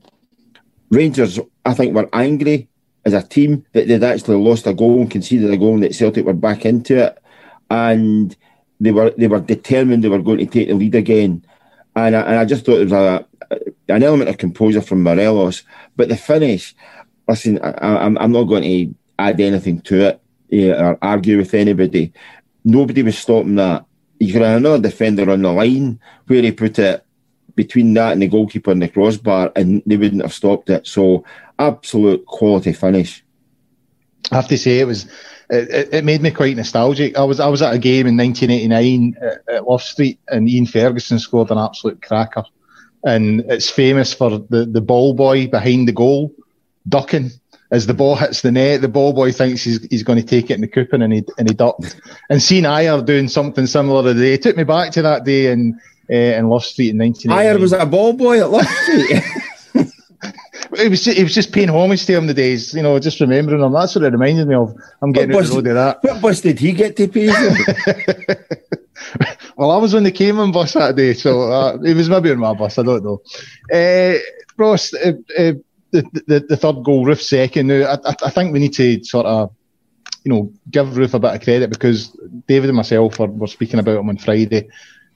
Rangers, 0.91 1.41
I 1.65 1.75
think, 1.75 1.95
were 1.95 2.09
angry 2.13 2.69
as 3.05 3.13
a 3.13 3.23
team 3.23 3.65
that 3.73 3.89
they'd 3.89 4.05
actually 4.05 4.37
lost 4.37 4.67
a 4.67 4.75
goal 4.75 5.01
and 5.01 5.11
conceded 5.11 5.53
a 5.53 5.57
goal 5.57 5.75
and 5.75 5.83
that 5.83 5.95
Celtic 5.95 6.25
were 6.25 6.33
back 6.33 6.65
into 6.65 6.97
it. 7.07 7.19
and 7.71 8.37
they 8.81 8.93
were 8.93 9.11
they 9.17 9.29
were 9.29 9.41
determined 9.41 10.05
they 10.05 10.09
were 10.09 10.23
going 10.23 10.39
to 10.39 10.47
take 10.47 10.69
the 10.69 10.75
lead 10.75 10.95
again. 10.95 11.45
And 11.95 12.15
I, 12.15 12.21
and 12.21 12.37
I 12.37 12.45
just 12.45 12.65
thought 12.65 12.81
it 12.81 12.85
was 12.85 12.93
a, 12.93 13.27
an 13.89 14.03
element 14.03 14.31
of 14.31 14.39
composure 14.39 14.81
from 14.81 15.03
Morelos, 15.03 15.63
but 15.97 16.09
the 16.09 16.17
finish. 16.17 16.75
Listen, 17.29 17.59
I, 17.61 18.05
I'm 18.05 18.19
I'm 18.19 18.33
not 18.33 18.45
going 18.45 18.63
to 18.63 18.95
add 19.19 19.41
anything 19.41 19.81
to 19.83 20.09
it 20.09 20.21
yeah, 20.49 20.81
or 20.81 20.99
argue 21.03 21.39
with 21.39 21.55
anybody. 21.55 22.13
Nobody 22.65 23.03
was 23.03 23.19
stopping 23.19 23.57
that. 23.57 23.85
You 24.19 24.33
could 24.33 24.43
have 24.43 24.57
another 24.57 24.83
defender 24.83 25.31
on 25.31 25.43
the 25.43 25.53
line 25.53 26.01
where 26.27 26.43
he 26.43 26.53
put 26.53 26.79
it 26.79 27.05
between 27.55 27.93
that 27.95 28.13
and 28.13 28.23
the 28.23 28.29
goalkeeper 28.29 28.71
and 28.71 28.81
the 28.81 28.89
crossbar, 28.89 29.53
and 29.57 29.83
they 29.87 29.97
wouldn't 29.97 30.23
have 30.23 30.33
stopped 30.33 30.71
it. 30.71 30.87
So, 30.87 31.25
absolute 31.59 32.25
quality 32.27 32.73
finish. 32.73 33.25
I 34.31 34.37
have 34.37 34.49
to 34.49 34.59
say, 34.59 34.81
it 34.81 34.87
was 34.87 35.07
it, 35.51 35.95
it, 35.95 36.05
made 36.05 36.23
me 36.23 36.31
quite 36.31 36.57
nostalgic. 36.57 37.17
I 37.17 37.25
was 37.25 37.41
I 37.41 37.49
was 37.49 37.63
at 37.63 37.75
a 37.75 37.79
game 37.79 38.07
in 38.07 38.17
1989 38.17 39.17
at, 39.21 39.55
at 39.55 39.69
Love 39.69 39.83
Street, 39.83 40.19
and 40.29 40.49
Ian 40.49 40.67
Ferguson 40.67 41.19
scored 41.19 41.51
an 41.51 41.59
absolute 41.59 42.03
cracker, 42.03 42.45
and 43.07 43.41
it's 43.49 43.71
famous 43.71 44.13
for 44.13 44.31
the 44.51 44.67
the 44.67 44.83
ball 44.83 45.15
boy 45.15 45.47
behind 45.47 45.89
the 45.89 45.93
goal 45.93 46.35
ducking 46.89 47.31
as 47.71 47.87
the 47.87 47.95
ball 47.95 48.15
hits 48.15 48.43
the 48.43 48.53
net, 48.53 48.81
the 48.81 48.89
ball 48.89 49.13
boy 49.13 49.33
thinks 49.33 49.63
he's, 49.63 49.85
he's 49.89 50.05
going 50.05 50.21
to 50.21 50.25
take 50.25 50.51
it 50.51 50.55
in 50.55 50.61
the 50.61 50.69
coupon 50.69 51.03
and 51.03 51.13
he 51.13 51.25
and 51.39 51.49
he 51.49 51.55
ducked. 51.55 51.99
and 52.29 52.43
seeing 52.43 52.65
Ajer 52.65 53.05
doing 53.05 53.29
something 53.29 53.67
similar 53.67 54.03
today 54.03 54.35
it 54.35 54.43
took 54.43 54.57
me 54.57 54.65
back 54.65 54.93
to 54.93 55.03
that 55.03 55.25
day 55.25 55.51
in 55.51 55.81
uh, 56.11 56.15
in 56.15 56.49
Love 56.49 56.65
Street 56.65 56.91
in 56.91 56.99
1989. 56.99 57.57
Ajer 57.57 57.61
was 57.61 57.73
a 57.73 57.87
ball 57.87 58.13
boy 58.13 58.41
at 58.41 58.51
Love 58.51 58.67
Street. 58.67 59.23
it 60.79 60.91
was 60.91 61.03
just, 61.03 61.19
it 61.19 61.23
was 61.23 61.35
just 61.35 61.53
paying 61.53 61.71
homage 61.71 62.07
to 62.07 62.15
him 62.15 62.27
the 62.27 62.35
days, 62.35 62.75
you 62.75 62.83
know, 62.83 62.99
just 62.99 63.21
remembering 63.21 63.63
him. 63.63 63.73
That's 63.73 63.95
what 63.95 64.05
it 64.05 64.13
reminded 64.13 64.49
me 64.49 64.55
of. 64.55 64.75
I'm 65.03 65.13
getting 65.13 65.35
what 65.35 65.47
out 65.47 65.59
of 65.59 65.65
that. 65.65 65.99
What 66.03 66.21
bus 66.21 66.41
did 66.41 66.59
he 66.59 66.73
get 66.73 66.97
to 66.97 67.09
pay 67.09 67.27
well, 69.57 69.71
I 69.71 69.77
was 69.77 69.95
on 69.95 70.05
the 70.05 70.13
Cayman 70.13 70.53
bus 70.53 70.75
that 70.75 70.97
day, 70.97 71.15
so 71.15 71.51
uh, 71.53 71.79
it 71.85 71.95
was 71.95 72.09
maybe 72.09 72.31
on 72.31 72.39
my 72.39 72.55
bus. 72.55 72.79
I 72.79 72.83
don't 72.83 73.05
know. 73.05 73.23
Uh, 73.73 74.19
Ross, 74.57 74.95
uh, 74.95 75.13
the, 75.91 76.23
the, 76.27 76.47
the 76.49 76.57
third 76.57 76.85
goal, 76.85 77.05
Roofe 77.05 77.21
second. 77.21 77.69
Now, 77.69 77.99
I, 78.05 78.15
I 78.25 78.31
think 78.31 78.53
we 78.53 78.59
need 78.59 78.75
to 78.75 79.03
sort 79.05 79.27
of, 79.27 79.55
you 80.25 80.33
know, 80.33 80.53
give 80.71 80.87
Roofe 80.89 81.15
a 81.15 81.19
bit 81.19 81.35
of 81.35 81.43
credit 81.43 81.71
because 81.71 82.17
David 82.49 82.71
and 82.71 82.77
myself 82.77 83.19
were, 83.19 83.29
were 83.29 83.47
speaking 83.47 83.79
about 83.79 83.99
him 83.99 84.09
on 84.09 84.19
Friday. 84.19 84.69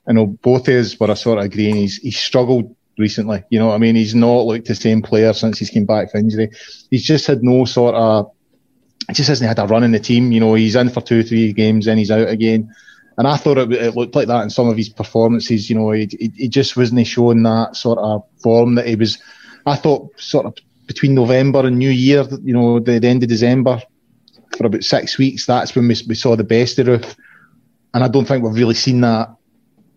I 0.09 0.13
know 0.13 0.27
both 0.27 0.69
of 0.69 0.75
us 0.75 0.99
were 0.99 1.15
sort 1.15 1.39
of 1.39 1.45
agreeing 1.45 1.77
he's, 1.77 1.97
he's 1.97 2.19
struggled 2.19 2.75
recently. 2.99 3.45
You 3.51 3.59
know 3.59 3.73
I 3.73 3.79
mean? 3.79 3.97
He's 3.97 4.15
not 4.15 4.47
looked 4.47 4.69
the 4.69 4.75
same 4.75 5.03
player 5.03 5.33
since 5.33 5.59
he's 5.59 5.71
came 5.71 5.87
back 5.87 6.11
from 6.11 6.21
injury. 6.21 6.51
He's 6.91 7.05
just 7.05 7.27
had 7.27 7.43
no 7.43 7.65
sort 7.65 7.95
of, 7.95 8.31
he 9.09 9.15
just 9.15 9.29
hasn't 9.29 9.49
had 9.49 9.59
a 9.59 9.67
run 9.67 9.85
in 9.85 9.93
the 9.93 9.99
team. 9.99 10.33
You 10.33 10.41
know, 10.41 10.55
he's 10.55 10.77
in 10.77 10.91
for 10.91 11.01
two, 11.01 11.23
three 11.23 11.53
games, 11.53 11.87
then 11.87 11.99
he's 11.99 12.11
out 12.11 12.29
again. 12.29 12.75
And 13.21 13.29
I 13.29 13.37
thought 13.37 13.59
it, 13.59 13.71
it 13.71 13.95
looked 13.95 14.15
like 14.15 14.29
that 14.29 14.45
in 14.45 14.49
some 14.49 14.67
of 14.71 14.79
his 14.79 14.89
performances. 14.89 15.69
You 15.69 15.77
know, 15.77 15.91
he, 15.91 16.09
he, 16.11 16.33
he 16.35 16.49
just 16.49 16.75
wasn't 16.75 17.07
showing 17.07 17.43
that 17.43 17.77
sort 17.77 17.99
of 17.99 18.25
form 18.43 18.77
that 18.77 18.87
he 18.87 18.97
was. 18.97 19.19
I 19.67 19.77
thought 19.77 20.19
sort 20.19 20.47
of 20.47 20.55
between 20.87 21.15
November 21.15 21.67
and 21.67 21.77
New 21.77 21.91
Year, 21.91 22.25
you 22.43 22.55
know, 22.55 22.81
the, 22.81 22.99
the 22.99 23.07
end 23.07 23.23
of 23.23 23.29
December, 23.29 23.83
for 24.57 24.65
about 24.65 24.85
six 24.85 25.19
weeks, 25.19 25.45
that's 25.45 25.77
when 25.77 25.87
we, 25.87 25.97
we 26.09 26.15
saw 26.15 26.35
the 26.35 26.45
best 26.45 26.79
of 26.79 26.87
Roofe. 26.87 27.15
And 27.93 28.03
I 28.03 28.09
don't 28.09 28.25
think 28.25 28.43
we've 28.43 28.55
really 28.55 28.73
seen 28.73 29.03
that 29.03 29.29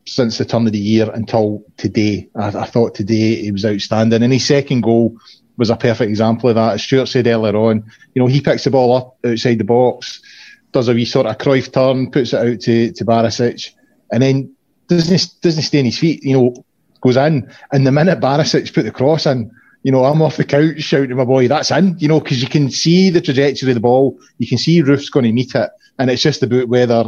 since 0.05 0.37
the 0.37 0.43
turn 0.43 0.67
of 0.67 0.73
the 0.73 0.77
year 0.77 1.09
until 1.13 1.63
today. 1.77 2.27
I, 2.35 2.47
I 2.47 2.65
thought 2.65 2.93
today 2.93 3.35
he 3.35 3.53
was 3.53 3.65
outstanding. 3.65 4.21
And 4.21 4.33
his 4.33 4.45
second 4.45 4.81
goal 4.81 5.15
was 5.55 5.69
a 5.69 5.77
perfect 5.77 6.09
example 6.09 6.49
of 6.49 6.55
that. 6.55 6.73
As 6.73 6.83
Stewart 6.83 7.07
said 7.07 7.27
earlier 7.27 7.55
on, 7.55 7.89
you 8.15 8.21
know, 8.21 8.27
he 8.27 8.41
picks 8.41 8.65
the 8.65 8.71
ball 8.71 8.97
up 8.97 9.17
outside 9.25 9.59
the 9.59 9.63
box, 9.63 10.21
does 10.73 10.89
a 10.89 10.93
wee 10.93 11.05
sort 11.05 11.27
of 11.27 11.37
Cruyff 11.37 11.71
turn, 11.71 12.11
puts 12.11 12.33
it 12.33 12.39
out 12.39 12.59
to, 12.61 12.91
to 12.91 13.05
Barisic, 13.05 13.69
and 14.11 14.21
then 14.21 14.53
doesn't, 14.87 15.41
doesn't 15.41 15.63
stay 15.63 15.79
on 15.79 15.85
his 15.85 15.97
feet, 15.97 16.23
you 16.23 16.33
know, 16.33 16.65
goes 17.01 17.15
in. 17.15 17.49
And 17.71 17.87
the 17.87 17.91
minute 17.91 18.19
Barisic 18.19 18.73
put 18.73 18.83
the 18.83 18.91
cross 18.91 19.25
in, 19.25 19.51
you 19.83 19.91
know, 19.91 20.05
I'm 20.05 20.21
off 20.21 20.37
the 20.37 20.43
couch 20.43 20.81
shouting 20.81 21.09
to 21.09 21.15
my 21.15 21.25
boy, 21.25 21.47
that's 21.47 21.71
in, 21.71 21.97
you 21.99 22.07
know, 22.07 22.19
because 22.19 22.41
you 22.41 22.49
can 22.49 22.69
see 22.71 23.09
the 23.09 23.21
trajectory 23.21 23.69
of 23.69 23.75
the 23.75 23.81
ball. 23.81 24.17
You 24.37 24.47
can 24.47 24.57
see 24.57 24.81
Roofe's 24.81 25.09
going 25.09 25.25
to 25.25 25.31
meet 25.31 25.55
it. 25.55 25.69
And 25.99 26.09
it's 26.09 26.21
just 26.21 26.41
about 26.41 26.69
whether 26.69 27.05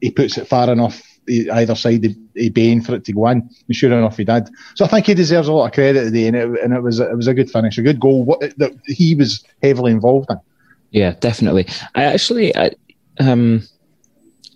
he 0.00 0.10
puts 0.10 0.36
it 0.36 0.48
far 0.48 0.70
enough 0.70 1.02
either 1.28 1.74
side 1.74 2.04
of, 2.04 2.16
Bain 2.54 2.80
for 2.80 2.94
it 2.94 3.04
to 3.04 3.12
go 3.12 3.28
in. 3.28 3.48
And 3.66 3.76
sure 3.76 3.92
enough, 3.92 4.16
he 4.16 4.24
did. 4.24 4.48
So 4.74 4.84
I 4.84 4.88
think 4.88 5.06
he 5.06 5.14
deserves 5.14 5.46
a 5.46 5.52
lot 5.52 5.66
of 5.66 5.72
credit 5.72 6.04
today, 6.04 6.26
and 6.26 6.36
it, 6.36 6.48
and 6.62 6.72
it 6.72 6.82
was 6.82 7.00
it 7.00 7.14
was 7.14 7.26
a 7.26 7.34
good 7.34 7.50
finish, 7.50 7.76
a 7.76 7.82
good 7.82 8.00
goal 8.00 8.24
that 8.40 8.78
he 8.86 9.14
was 9.14 9.44
heavily 9.62 9.92
involved 9.92 10.30
in. 10.30 10.38
Yeah, 10.90 11.14
definitely. 11.20 11.68
I 11.94 12.04
actually, 12.04 12.56
I, 12.56 12.70
um, 13.18 13.62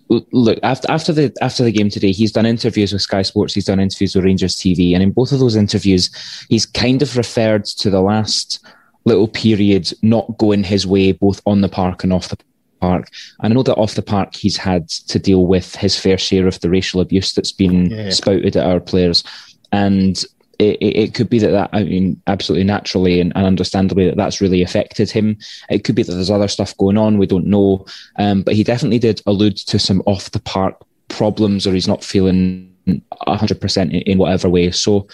look 0.09 0.59
after 0.63 0.89
after 0.91 1.11
the 1.11 1.35
after 1.41 1.63
the 1.63 1.71
game 1.71 1.89
today, 1.89 2.11
he's 2.11 2.31
done 2.31 2.45
interviews 2.45 2.93
with 2.93 3.01
Sky 3.01 3.21
Sports, 3.21 3.53
he's 3.53 3.65
done 3.65 3.79
interviews 3.79 4.15
with 4.15 4.25
Rangers 4.25 4.55
TV, 4.55 4.93
and 4.93 5.03
in 5.03 5.11
both 5.11 5.31
of 5.31 5.39
those 5.39 5.55
interviews, 5.55 6.09
he's 6.49 6.65
kind 6.65 7.01
of 7.01 7.17
referred 7.17 7.65
to 7.65 7.89
the 7.89 8.01
last 8.01 8.65
little 9.05 9.27
period 9.27 9.91
not 10.01 10.37
going 10.37 10.63
his 10.63 10.85
way, 10.85 11.11
both 11.11 11.41
on 11.45 11.61
the 11.61 11.69
park 11.69 12.03
and 12.03 12.11
off 12.11 12.29
the 12.29 12.37
park. 12.81 13.09
And 13.39 13.53
I 13.53 13.55
know 13.55 13.63
that 13.63 13.75
off 13.75 13.95
the 13.95 14.01
park, 14.01 14.35
he's 14.35 14.57
had 14.57 14.89
to 14.89 15.19
deal 15.19 15.45
with 15.45 15.75
his 15.75 15.97
fair 15.97 16.17
share 16.17 16.47
of 16.47 16.59
the 16.59 16.69
racial 16.69 17.01
abuse 17.01 17.33
that's 17.33 17.51
been 17.51 17.89
yeah. 17.89 18.09
spouted 18.09 18.55
at 18.55 18.65
our 18.65 18.79
players. 18.79 19.23
And 19.71 20.23
it, 20.59 20.77
it, 20.81 21.13
could 21.13 21.29
be 21.29 21.39
that 21.39 21.51
that, 21.51 21.69
I 21.73 21.83
mean, 21.83 22.21
absolutely 22.27 22.65
naturally 22.65 23.19
and, 23.19 23.31
and, 23.35 23.45
understandably 23.45 24.05
that 24.07 24.17
that's 24.17 24.41
really 24.41 24.61
affected 24.61 25.09
him. 25.09 25.37
It 25.69 25.83
could 25.83 25.95
be 25.95 26.03
that 26.03 26.13
there's 26.13 26.31
other 26.31 26.47
stuff 26.47 26.75
going 26.77 26.97
on. 26.97 27.17
We 27.17 27.27
don't 27.27 27.47
know. 27.47 27.85
Um, 28.17 28.41
but 28.41 28.55
he 28.55 28.63
definitely 28.63 28.99
did 28.99 29.21
allude 29.25 29.57
to 29.57 29.79
some 29.79 30.01
off 30.05 30.31
the 30.31 30.39
park 30.39 30.81
problems 31.07 31.65
or 31.65 31.73
he's 31.73 31.87
not 31.87 32.03
feeling 32.03 32.73
100% 32.87 33.81
in, 33.81 33.91
in 33.91 34.17
whatever 34.17 34.49
way. 34.49 34.71
So 34.71 35.07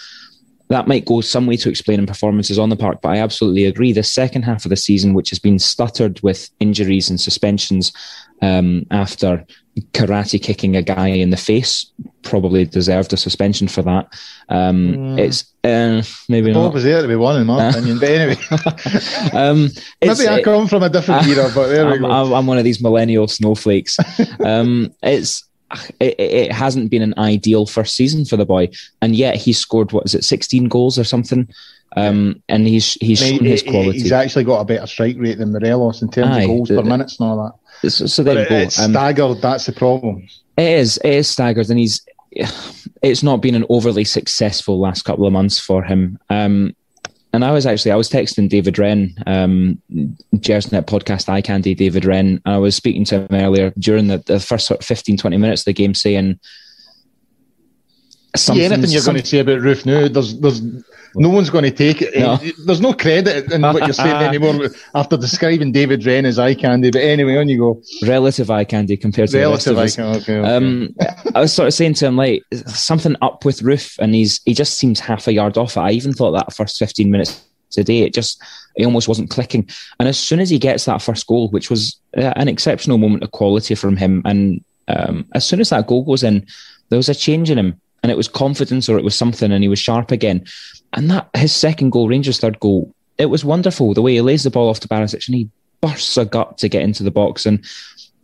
that 0.68 0.88
might 0.88 1.04
go 1.04 1.20
some 1.20 1.46
way 1.46 1.56
to 1.56 1.68
explaining 1.68 2.06
performances 2.06 2.58
on 2.58 2.70
the 2.70 2.76
park, 2.76 3.00
but 3.02 3.10
I 3.10 3.18
absolutely 3.18 3.66
agree. 3.66 3.92
The 3.92 4.02
second 4.02 4.42
half 4.42 4.64
of 4.64 4.70
the 4.70 4.76
season, 4.76 5.12
which 5.12 5.30
has 5.30 5.38
been 5.38 5.58
stuttered 5.58 6.20
with 6.22 6.48
injuries 6.60 7.10
and 7.10 7.20
suspensions 7.20 7.92
um, 8.40 8.86
after 8.90 9.44
karate 9.92 10.42
kicking 10.42 10.76
a 10.76 10.82
guy 10.82 11.08
in 11.08 11.30
the 11.30 11.36
face, 11.36 11.92
probably 12.22 12.64
deserved 12.64 13.12
a 13.12 13.16
suspension 13.16 13.68
for 13.68 13.82
that. 13.82 14.12
Um, 14.48 14.94
mm. 14.94 15.18
It's 15.18 15.44
uh, 15.64 16.02
maybe 16.28 16.52
Bob 16.52 16.64
not. 16.64 16.74
was 16.74 16.84
there 16.84 17.02
to 17.02 17.08
be 17.08 17.16
one, 17.16 17.40
in 17.40 17.46
my 17.46 17.68
opinion. 17.68 17.98
But 17.98 18.08
anyway, 18.10 18.40
um, 19.32 19.70
maybe 20.00 20.28
I 20.28 20.42
come 20.42 20.66
from 20.68 20.82
a 20.82 20.88
different 20.88 21.26
era, 21.28 21.50
but 21.54 21.68
there 21.68 21.86
I'm, 21.86 21.92
we 21.92 21.98
go. 21.98 22.34
I'm 22.34 22.46
one 22.46 22.58
of 22.58 22.64
these 22.64 22.80
millennial 22.82 23.28
snowflakes. 23.28 23.98
um, 24.44 24.94
it's 25.02 25.44
it, 26.00 26.18
it, 26.18 26.52
hasn't 26.52 26.90
been 26.90 27.02
an 27.02 27.14
ideal 27.18 27.66
first 27.66 27.96
season 27.96 28.24
for 28.24 28.36
the 28.36 28.46
boy, 28.46 28.68
and 29.00 29.16
yet 29.16 29.36
he 29.36 29.52
scored 29.52 29.92
what 29.92 30.04
is 30.04 30.14
it, 30.14 30.24
sixteen 30.24 30.68
goals 30.68 30.98
or 30.98 31.04
something. 31.04 31.48
Um, 31.96 32.42
and 32.48 32.66
he's 32.66 32.94
he's 32.94 33.22
I 33.22 33.26
mean, 33.26 33.38
shown 33.38 33.46
his 33.46 33.62
quality. 33.62 34.00
He's 34.00 34.12
actually 34.12 34.44
got 34.44 34.60
a 34.60 34.64
better 34.64 34.86
strike 34.86 35.16
rate 35.18 35.38
than 35.38 35.52
Morelos 35.52 36.02
in 36.02 36.10
terms 36.10 36.36
Aye, 36.36 36.42
of 36.42 36.46
goals 36.46 36.68
the, 36.68 36.76
per 36.76 36.88
minutes 36.88 37.20
and 37.20 37.28
all 37.28 37.44
that. 37.44 37.61
So, 37.88 38.06
so 38.06 38.22
there 38.22 38.42
you 38.42 38.48
go. 38.48 38.56
It's 38.56 38.78
um, 38.78 38.92
staggered. 38.92 39.42
That's 39.42 39.66
the 39.66 39.72
problem. 39.72 40.28
It 40.56 40.78
is. 40.78 40.98
It 40.98 41.14
is 41.14 41.28
staggered, 41.28 41.70
and 41.70 41.78
he's. 41.78 42.04
It's 43.02 43.24
not 43.24 43.42
been 43.42 43.56
an 43.56 43.64
overly 43.68 44.04
successful 44.04 44.78
last 44.78 45.02
couple 45.02 45.26
of 45.26 45.32
months 45.32 45.58
for 45.58 45.82
him. 45.82 46.20
Um, 46.30 46.72
and 47.32 47.44
I 47.44 47.50
was 47.50 47.66
actually 47.66 47.90
I 47.90 47.96
was 47.96 48.10
texting 48.10 48.48
David 48.48 48.78
Wren, 48.78 49.14
um, 49.26 49.82
Gersnet 50.36 50.84
podcast 50.84 51.28
eye 51.28 51.40
candy 51.40 51.74
David 51.74 52.04
Wren, 52.04 52.40
I 52.44 52.58
was 52.58 52.76
speaking 52.76 53.04
to 53.06 53.22
him 53.22 53.28
earlier 53.32 53.72
during 53.78 54.06
the, 54.06 54.18
the 54.18 54.38
first 54.38 54.66
sort 54.66 54.80
of 54.80 54.86
15, 54.86 55.16
20 55.16 55.36
minutes 55.36 55.62
of 55.62 55.66
the 55.66 55.72
game, 55.72 55.94
saying 55.94 56.38
something. 58.36 58.64
anything 58.64 58.90
you're 58.90 59.04
going 59.04 59.18
to 59.18 59.26
say 59.26 59.40
about 59.40 59.58
Roofe 59.58 59.86
now, 59.86 60.08
there's 60.08 60.38
there's 60.40 60.62
no 61.14 61.28
one's 61.28 61.50
going 61.50 61.64
to 61.64 61.70
take 61.70 62.00
it. 62.00 62.16
No. 62.18 62.36
There's 62.64 62.80
no 62.80 62.94
credit 62.94 63.52
in 63.52 63.60
what 63.62 63.84
you're 63.84 63.92
saying 63.92 64.16
anymore 64.22 64.68
after 64.94 65.16
describing 65.16 65.72
David 65.72 66.04
Wren 66.06 66.24
as 66.24 66.38
eye 66.38 66.54
candy. 66.54 66.90
But 66.90 67.02
anyway, 67.02 67.36
on 67.36 67.48
you 67.48 67.58
go. 67.58 67.82
Relative 68.06 68.50
eye 68.50 68.64
candy 68.64 68.96
compared 68.96 69.28
to 69.30 69.38
relative 69.38 69.78
eye 69.78 69.88
candy. 69.88 70.20
Okay, 70.20 70.38
okay. 70.38 70.54
Um, 70.54 70.94
I 71.34 71.40
was 71.40 71.52
sort 71.52 71.68
of 71.68 71.74
saying 71.74 71.94
to 71.94 72.06
him 72.06 72.16
like 72.16 72.42
something 72.66 73.16
up 73.20 73.44
with 73.44 73.60
Roofe, 73.60 73.98
and 73.98 74.14
he's 74.14 74.40
he 74.44 74.54
just 74.54 74.78
seems 74.78 75.00
half 75.00 75.26
a 75.28 75.32
yard 75.32 75.58
off. 75.58 75.76
I 75.76 75.90
even 75.90 76.12
thought 76.12 76.32
that 76.32 76.54
first 76.54 76.78
15 76.78 77.10
minutes 77.10 77.44
today, 77.70 78.00
it 78.02 78.14
just 78.14 78.42
it 78.76 78.86
almost 78.86 79.08
wasn't 79.08 79.30
clicking. 79.30 79.68
And 80.00 80.08
as 80.08 80.18
soon 80.18 80.40
as 80.40 80.48
he 80.48 80.58
gets 80.58 80.86
that 80.86 81.02
first 81.02 81.26
goal, 81.26 81.48
which 81.50 81.68
was 81.68 81.98
uh, 82.16 82.32
an 82.36 82.48
exceptional 82.48 82.98
moment 82.98 83.22
of 83.22 83.32
quality 83.32 83.74
from 83.74 83.96
him, 83.96 84.22
and 84.24 84.64
um, 84.88 85.26
as 85.34 85.44
soon 85.44 85.60
as 85.60 85.70
that 85.70 85.86
goal 85.86 86.04
goes 86.04 86.22
in, 86.22 86.46
there 86.88 86.96
was 86.96 87.08
a 87.08 87.14
change 87.14 87.50
in 87.50 87.58
him 87.58 87.80
and 88.02 88.10
it 88.10 88.16
was 88.16 88.28
confidence 88.28 88.88
or 88.88 88.98
it 88.98 89.04
was 89.04 89.14
something 89.14 89.52
and 89.52 89.62
he 89.62 89.68
was 89.68 89.78
sharp 89.78 90.10
again. 90.10 90.44
And 90.92 91.10
that 91.10 91.28
his 91.34 91.54
second 91.54 91.90
goal, 91.90 92.08
Rangers' 92.08 92.38
third 92.38 92.60
goal, 92.60 92.94
it 93.18 93.26
was 93.26 93.44
wonderful 93.44 93.94
the 93.94 94.02
way 94.02 94.14
he 94.14 94.20
lays 94.20 94.44
the 94.44 94.50
ball 94.50 94.68
off 94.68 94.80
to 94.80 94.88
Barisic 94.88 95.26
and 95.28 95.36
he 95.36 95.48
bursts 95.80 96.16
a 96.16 96.24
gut 96.24 96.58
to 96.58 96.68
get 96.68 96.82
into 96.82 97.02
the 97.02 97.10
box. 97.10 97.46
And 97.46 97.64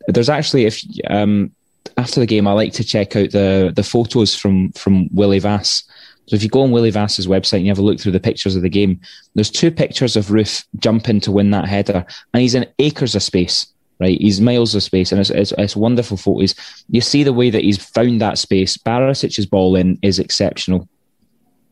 there's 0.06 0.28
actually 0.28 0.66
if 0.66 0.82
um, 1.08 1.52
after 1.96 2.20
the 2.20 2.26
game, 2.26 2.46
I 2.46 2.52
like 2.52 2.72
to 2.74 2.84
check 2.84 3.16
out 3.16 3.30
the 3.30 3.72
the 3.74 3.82
photos 3.82 4.34
from 4.34 4.72
from 4.72 5.08
Willie 5.12 5.38
Vass. 5.38 5.84
So 6.26 6.36
if 6.36 6.42
you 6.42 6.48
go 6.50 6.62
on 6.62 6.72
Willie 6.72 6.90
Vass's 6.90 7.26
website 7.26 7.58
and 7.58 7.66
you 7.66 7.70
have 7.70 7.78
a 7.78 7.82
look 7.82 7.98
through 7.98 8.12
the 8.12 8.20
pictures 8.20 8.54
of 8.54 8.60
the 8.60 8.68
game, 8.68 9.00
there's 9.34 9.50
two 9.50 9.70
pictures 9.70 10.14
of 10.14 10.26
Roofe 10.26 10.66
jumping 10.76 11.20
to 11.20 11.32
win 11.32 11.50
that 11.52 11.66
header, 11.66 12.04
and 12.34 12.40
he's 12.42 12.54
in 12.54 12.66
acres 12.78 13.14
of 13.14 13.22
space. 13.22 13.66
Right? 14.00 14.20
He's 14.20 14.40
miles 14.40 14.74
of 14.74 14.82
space, 14.82 15.12
and 15.12 15.20
it's, 15.20 15.30
it's, 15.30 15.52
it's 15.58 15.76
wonderful 15.76 16.16
photos. 16.16 16.54
You 16.88 17.00
see 17.00 17.22
the 17.22 17.32
way 17.32 17.50
that 17.50 17.64
he's 17.64 17.82
found 17.82 18.20
that 18.20 18.38
space. 18.38 18.76
Barisic's 18.76 19.46
ball 19.46 19.76
in 19.76 19.98
is 20.02 20.18
exceptional. 20.18 20.88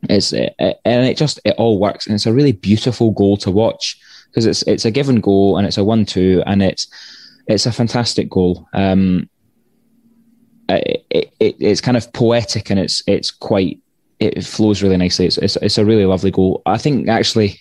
It's 0.09 0.33
it, 0.33 0.55
and 0.59 1.07
it 1.07 1.17
just 1.17 1.41
it 1.45 1.55
all 1.59 1.79
works, 1.79 2.07
and 2.07 2.15
it's 2.15 2.27
a 2.27 2.33
really 2.33 2.53
beautiful 2.53 3.11
goal 3.11 3.37
to 3.39 3.51
watch 3.51 3.99
because 4.27 4.47
it's 4.47 4.63
it's 4.63 4.85
a 4.85 4.91
given 4.91 5.21
goal 5.21 5.57
and 5.57 5.67
it's 5.67 5.79
a 5.79 5.85
one-two, 5.85 6.43
and 6.47 6.63
it's 6.63 6.87
it's 7.47 7.67
a 7.67 7.73
fantastic 7.73 8.29
goal. 8.29 8.69
Um, 8.73 9.29
it, 10.69 11.05
it, 11.11 11.57
it's 11.61 11.81
kind 11.81 11.97
of 11.97 12.13
poetic 12.13 12.71
and 12.71 12.81
it's 12.81 13.03
it's 13.07 13.31
quite 13.31 13.81
it 14.19 14.45
flows 14.45 14.83
really 14.83 14.97
nicely. 14.97 15.27
It's, 15.27 15.39
it's 15.39 15.57
it's 15.57 15.79
a 15.79 15.85
really 15.85 16.07
lovely 16.07 16.31
goal. 16.31 16.63
I 16.67 16.79
think 16.79 17.09
actually 17.09 17.61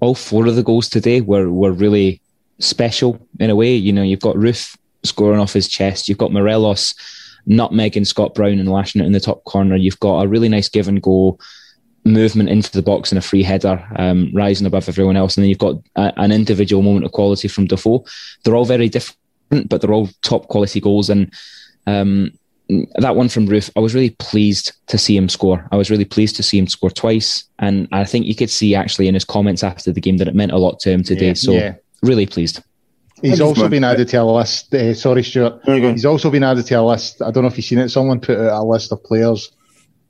all 0.00 0.14
four 0.14 0.46
of 0.46 0.56
the 0.56 0.62
goals 0.62 0.88
today 0.88 1.20
were 1.20 1.50
were 1.50 1.72
really 1.72 2.20
special 2.58 3.26
in 3.40 3.50
a 3.50 3.56
way. 3.56 3.74
You 3.74 3.92
know, 3.92 4.02
you've 4.02 4.20
got 4.20 4.36
Roofe 4.36 4.76
scoring 5.02 5.40
off 5.40 5.52
his 5.52 5.68
chest. 5.68 6.08
You've 6.08 6.18
got 6.18 6.32
Morelos 6.32 6.94
nutmegging 7.48 8.06
Scott 8.06 8.34
Brown 8.34 8.58
and 8.58 8.70
lashing 8.70 9.00
it 9.00 9.06
in 9.06 9.12
the 9.12 9.20
top 9.20 9.44
corner. 9.44 9.76
You've 9.76 10.00
got 10.00 10.22
a 10.22 10.28
really 10.28 10.48
nice 10.48 10.68
give 10.68 10.88
and 10.88 11.02
go 11.02 11.38
movement 12.04 12.48
into 12.48 12.70
the 12.70 12.82
box 12.82 13.10
and 13.10 13.18
a 13.18 13.22
free 13.22 13.42
header, 13.42 13.84
um, 13.96 14.30
rising 14.32 14.66
above 14.66 14.88
everyone 14.88 15.16
else. 15.16 15.36
And 15.36 15.42
then 15.42 15.48
you've 15.48 15.58
got 15.58 15.76
a, 15.96 16.12
an 16.16 16.32
individual 16.32 16.82
moment 16.82 17.04
of 17.04 17.12
quality 17.12 17.48
from 17.48 17.66
Defoe. 17.66 18.04
They're 18.44 18.56
all 18.56 18.64
very 18.64 18.88
different, 18.88 19.68
but 19.68 19.80
they're 19.80 19.92
all 19.92 20.08
top 20.22 20.48
quality 20.48 20.80
goals. 20.80 21.10
And 21.10 21.32
um, 21.86 22.32
that 22.96 23.16
one 23.16 23.28
from 23.28 23.48
Roofe, 23.48 23.70
I 23.76 23.80
was 23.80 23.94
really 23.94 24.10
pleased 24.10 24.72
to 24.86 24.98
see 24.98 25.16
him 25.16 25.28
score. 25.28 25.68
I 25.72 25.76
was 25.76 25.90
really 25.90 26.04
pleased 26.04 26.36
to 26.36 26.42
see 26.42 26.58
him 26.58 26.68
score 26.68 26.90
twice. 26.90 27.44
And 27.58 27.88
I 27.92 28.04
think 28.04 28.26
you 28.26 28.34
could 28.34 28.50
see 28.50 28.74
actually 28.74 29.08
in 29.08 29.14
his 29.14 29.24
comments 29.24 29.62
after 29.62 29.92
the 29.92 30.00
game 30.00 30.16
that 30.18 30.28
it 30.28 30.34
meant 30.34 30.52
a 30.52 30.58
lot 30.58 30.80
to 30.80 30.90
him 30.90 31.02
today. 31.02 31.28
Yeah, 31.28 31.34
so 31.34 31.52
yeah. 31.52 31.74
Really 32.02 32.26
pleased. 32.26 32.62
He's 33.22 33.40
also 33.40 33.68
been 33.68 33.84
added 33.84 34.08
to 34.08 34.18
a 34.18 34.24
list. 34.24 34.74
Uh, 34.74 34.92
sorry, 34.94 35.22
Stewart. 35.22 35.60
He's 35.64 36.04
also 36.04 36.30
been 36.30 36.44
added 36.44 36.66
to 36.66 36.74
a 36.74 36.82
list. 36.82 37.22
I 37.22 37.30
don't 37.30 37.42
know 37.42 37.48
if 37.48 37.56
you've 37.56 37.64
seen 37.64 37.78
it. 37.78 37.88
Someone 37.88 38.20
put 38.20 38.38
out 38.38 38.62
a 38.62 38.64
list 38.64 38.92
of 38.92 39.02
players 39.04 39.52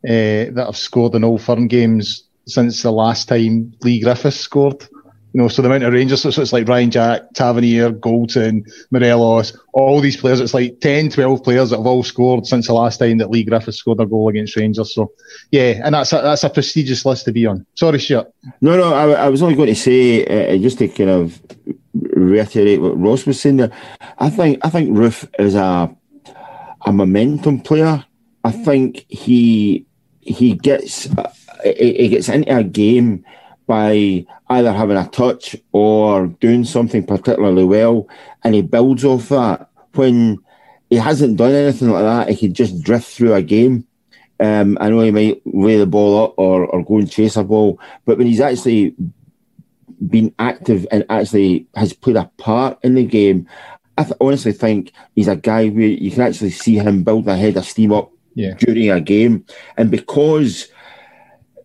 uh, 0.04 0.50
that 0.52 0.64
have 0.66 0.76
scored 0.76 1.14
in 1.14 1.24
Old 1.24 1.42
Firm 1.42 1.68
games 1.68 2.24
since 2.46 2.82
the 2.82 2.90
last 2.90 3.28
time 3.28 3.72
Leigh 3.82 4.00
Griffiths 4.00 4.40
scored. 4.40 4.86
You 5.32 5.42
know, 5.42 5.48
so 5.48 5.60
the 5.60 5.68
amount 5.68 5.84
of 5.84 5.92
Rangers, 5.92 6.22
so 6.22 6.40
it's 6.40 6.52
like 6.52 6.66
Ryan 6.66 6.90
Jack, 6.90 7.34
Tavernier, 7.34 7.90
Goldson, 7.92 8.64
Morelos, 8.90 9.54
all 9.74 10.00
these 10.00 10.16
players. 10.16 10.40
It's 10.40 10.54
like 10.54 10.80
10, 10.80 11.10
12 11.10 11.44
players 11.44 11.70
that 11.70 11.76
have 11.76 11.86
all 11.86 12.02
scored 12.02 12.46
since 12.46 12.68
the 12.68 12.72
last 12.72 12.96
time 12.96 13.18
that 13.18 13.30
Leigh 13.30 13.44
Griffiths 13.44 13.76
scored 13.76 14.00
a 14.00 14.06
goal 14.06 14.30
against 14.30 14.56
Rangers. 14.56 14.94
So, 14.94 15.12
yeah, 15.50 15.82
and 15.84 15.94
that's 15.94 16.12
a, 16.14 16.22
that's 16.22 16.44
a 16.44 16.48
prestigious 16.48 17.04
list 17.04 17.26
to 17.26 17.32
be 17.32 17.44
on. 17.44 17.66
Sorry, 17.74 18.00
Stewart. 18.00 18.32
No, 18.62 18.78
no, 18.78 18.94
I, 18.94 19.26
I 19.26 19.28
was 19.28 19.42
only 19.42 19.56
going 19.56 19.68
to 19.68 19.74
say, 19.74 20.24
uh, 20.24 20.56
just 20.56 20.78
to 20.78 20.88
kind 20.88 21.10
of 21.10 21.38
reiterate 22.20 22.80
what 22.80 22.98
Ross 22.98 23.26
was 23.26 23.40
saying 23.40 23.58
there, 23.58 23.72
I 24.18 24.30
think 24.30 24.58
I 24.64 24.70
think 24.70 24.90
Roofe 24.90 25.28
is 25.38 25.54
a 25.54 25.94
a 26.84 26.92
momentum 26.92 27.60
player. 27.60 28.04
I 28.44 28.52
think 28.52 29.04
he 29.08 29.86
he 30.20 30.54
gets 30.54 31.08
he 31.64 32.08
gets 32.08 32.28
into 32.28 32.56
a 32.56 32.64
game 32.64 33.24
by 33.66 34.24
either 34.48 34.72
having 34.72 34.96
a 34.96 35.08
touch 35.08 35.56
or 35.72 36.28
doing 36.28 36.64
something 36.64 37.04
particularly 37.04 37.64
well, 37.64 38.08
and 38.44 38.54
he 38.54 38.62
builds 38.62 39.04
off 39.04 39.28
that. 39.28 39.68
When 39.94 40.38
he 40.90 40.96
hasn't 40.96 41.38
done 41.38 41.52
anything 41.52 41.90
like 41.90 42.02
that, 42.02 42.28
he 42.28 42.48
could 42.48 42.54
just 42.54 42.82
drift 42.82 43.08
through 43.08 43.34
a 43.34 43.42
game. 43.42 43.86
Um, 44.38 44.76
I 44.80 44.90
know 44.90 45.00
he 45.00 45.10
might 45.10 45.40
lay 45.46 45.78
the 45.78 45.86
ball 45.86 46.24
up 46.24 46.34
or, 46.36 46.66
or 46.66 46.84
go 46.84 46.98
and 46.98 47.10
chase 47.10 47.36
a 47.36 47.44
ball, 47.44 47.80
but 48.04 48.18
when 48.18 48.26
he's 48.26 48.40
actually 48.40 48.94
been 50.08 50.34
active 50.38 50.86
and 50.90 51.04
actually 51.08 51.66
has 51.74 51.92
played 51.92 52.16
a 52.16 52.30
part 52.38 52.78
in 52.82 52.94
the 52.94 53.04
game, 53.04 53.48
I 53.98 54.04
th- 54.04 54.16
honestly 54.20 54.52
think 54.52 54.92
he's 55.14 55.28
a 55.28 55.36
guy 55.36 55.68
where 55.68 55.86
you 55.86 56.10
can 56.10 56.22
actually 56.22 56.50
see 56.50 56.76
him 56.76 57.02
build 57.02 57.28
a 57.28 57.36
head 57.36 57.56
of 57.56 57.64
steam 57.64 57.92
up 57.92 58.12
yeah. 58.34 58.54
during 58.54 58.90
a 58.90 59.00
game, 59.00 59.44
and 59.76 59.90
because 59.90 60.68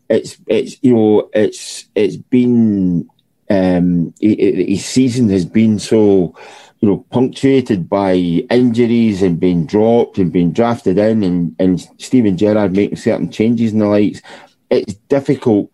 it's 0.09 0.37
it's 0.47 0.77
you 0.81 0.95
know 0.95 1.29
it's 1.33 1.85
it's 1.95 2.17
been 2.17 3.09
um, 3.49 4.13
his 4.19 4.85
season 4.85 5.29
has 5.29 5.45
been 5.45 5.77
so 5.79 6.35
you 6.79 6.89
know 6.89 7.05
punctuated 7.11 7.89
by 7.89 8.13
injuries 8.13 9.21
and 9.21 9.39
being 9.39 9.65
dropped 9.65 10.17
and 10.17 10.31
being 10.31 10.51
drafted 10.51 10.97
in 10.97 11.23
and 11.23 11.55
and 11.59 11.87
Steven 11.97 12.37
Gerrard 12.37 12.73
making 12.73 12.97
certain 12.97 13.29
changes 13.29 13.73
in 13.73 13.79
the 13.79 13.87
lights. 13.87 14.21
It's 14.69 14.93
difficult 14.93 15.69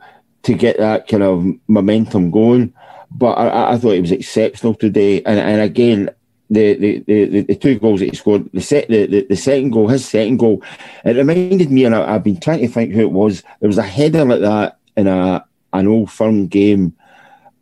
to 0.48 0.54
get 0.54 0.78
that 0.78 1.08
kind 1.08 1.24
of 1.24 1.46
momentum 1.68 2.32
going. 2.32 2.74
But 3.12 3.34
I, 3.34 3.74
I 3.74 3.78
thought 3.78 3.96
it 3.96 4.02
was 4.02 4.12
exceptional 4.12 4.76
today, 4.76 5.22
and 5.24 5.40
and 5.40 5.62
again, 5.62 6.10
the, 6.50 6.74
the, 6.76 7.00
the, 7.00 7.42
the 7.42 7.56
two 7.56 7.78
goals 7.80 8.00
that 8.00 8.10
he 8.10 8.16
scored, 8.16 8.50
the, 8.54 8.62
set, 8.62 8.88
the, 8.88 9.06
the, 9.06 9.26
the 9.30 9.36
second 9.36 9.72
goal, 9.72 9.88
his 9.88 10.08
second 10.08 10.38
goal, 10.38 10.64
it 11.04 11.16
reminded 11.18 11.70
me, 11.70 11.84
and 11.84 11.96
I, 11.96 12.14
have 12.14 12.24
been 12.24 12.40
trying 12.40 12.60
to 12.60 12.68
think 12.68 12.94
who 12.94 13.02
it 13.02 13.12
was. 13.12 13.44
There 13.60 13.68
was 13.68 13.78
a 13.78 13.84
header 13.84 14.26
like 14.26 14.42
that 14.42 14.78
in 14.96 15.08
a 15.08 15.46
an 15.74 15.88
old 15.88 16.12
firm 16.12 16.48
game. 16.48 16.96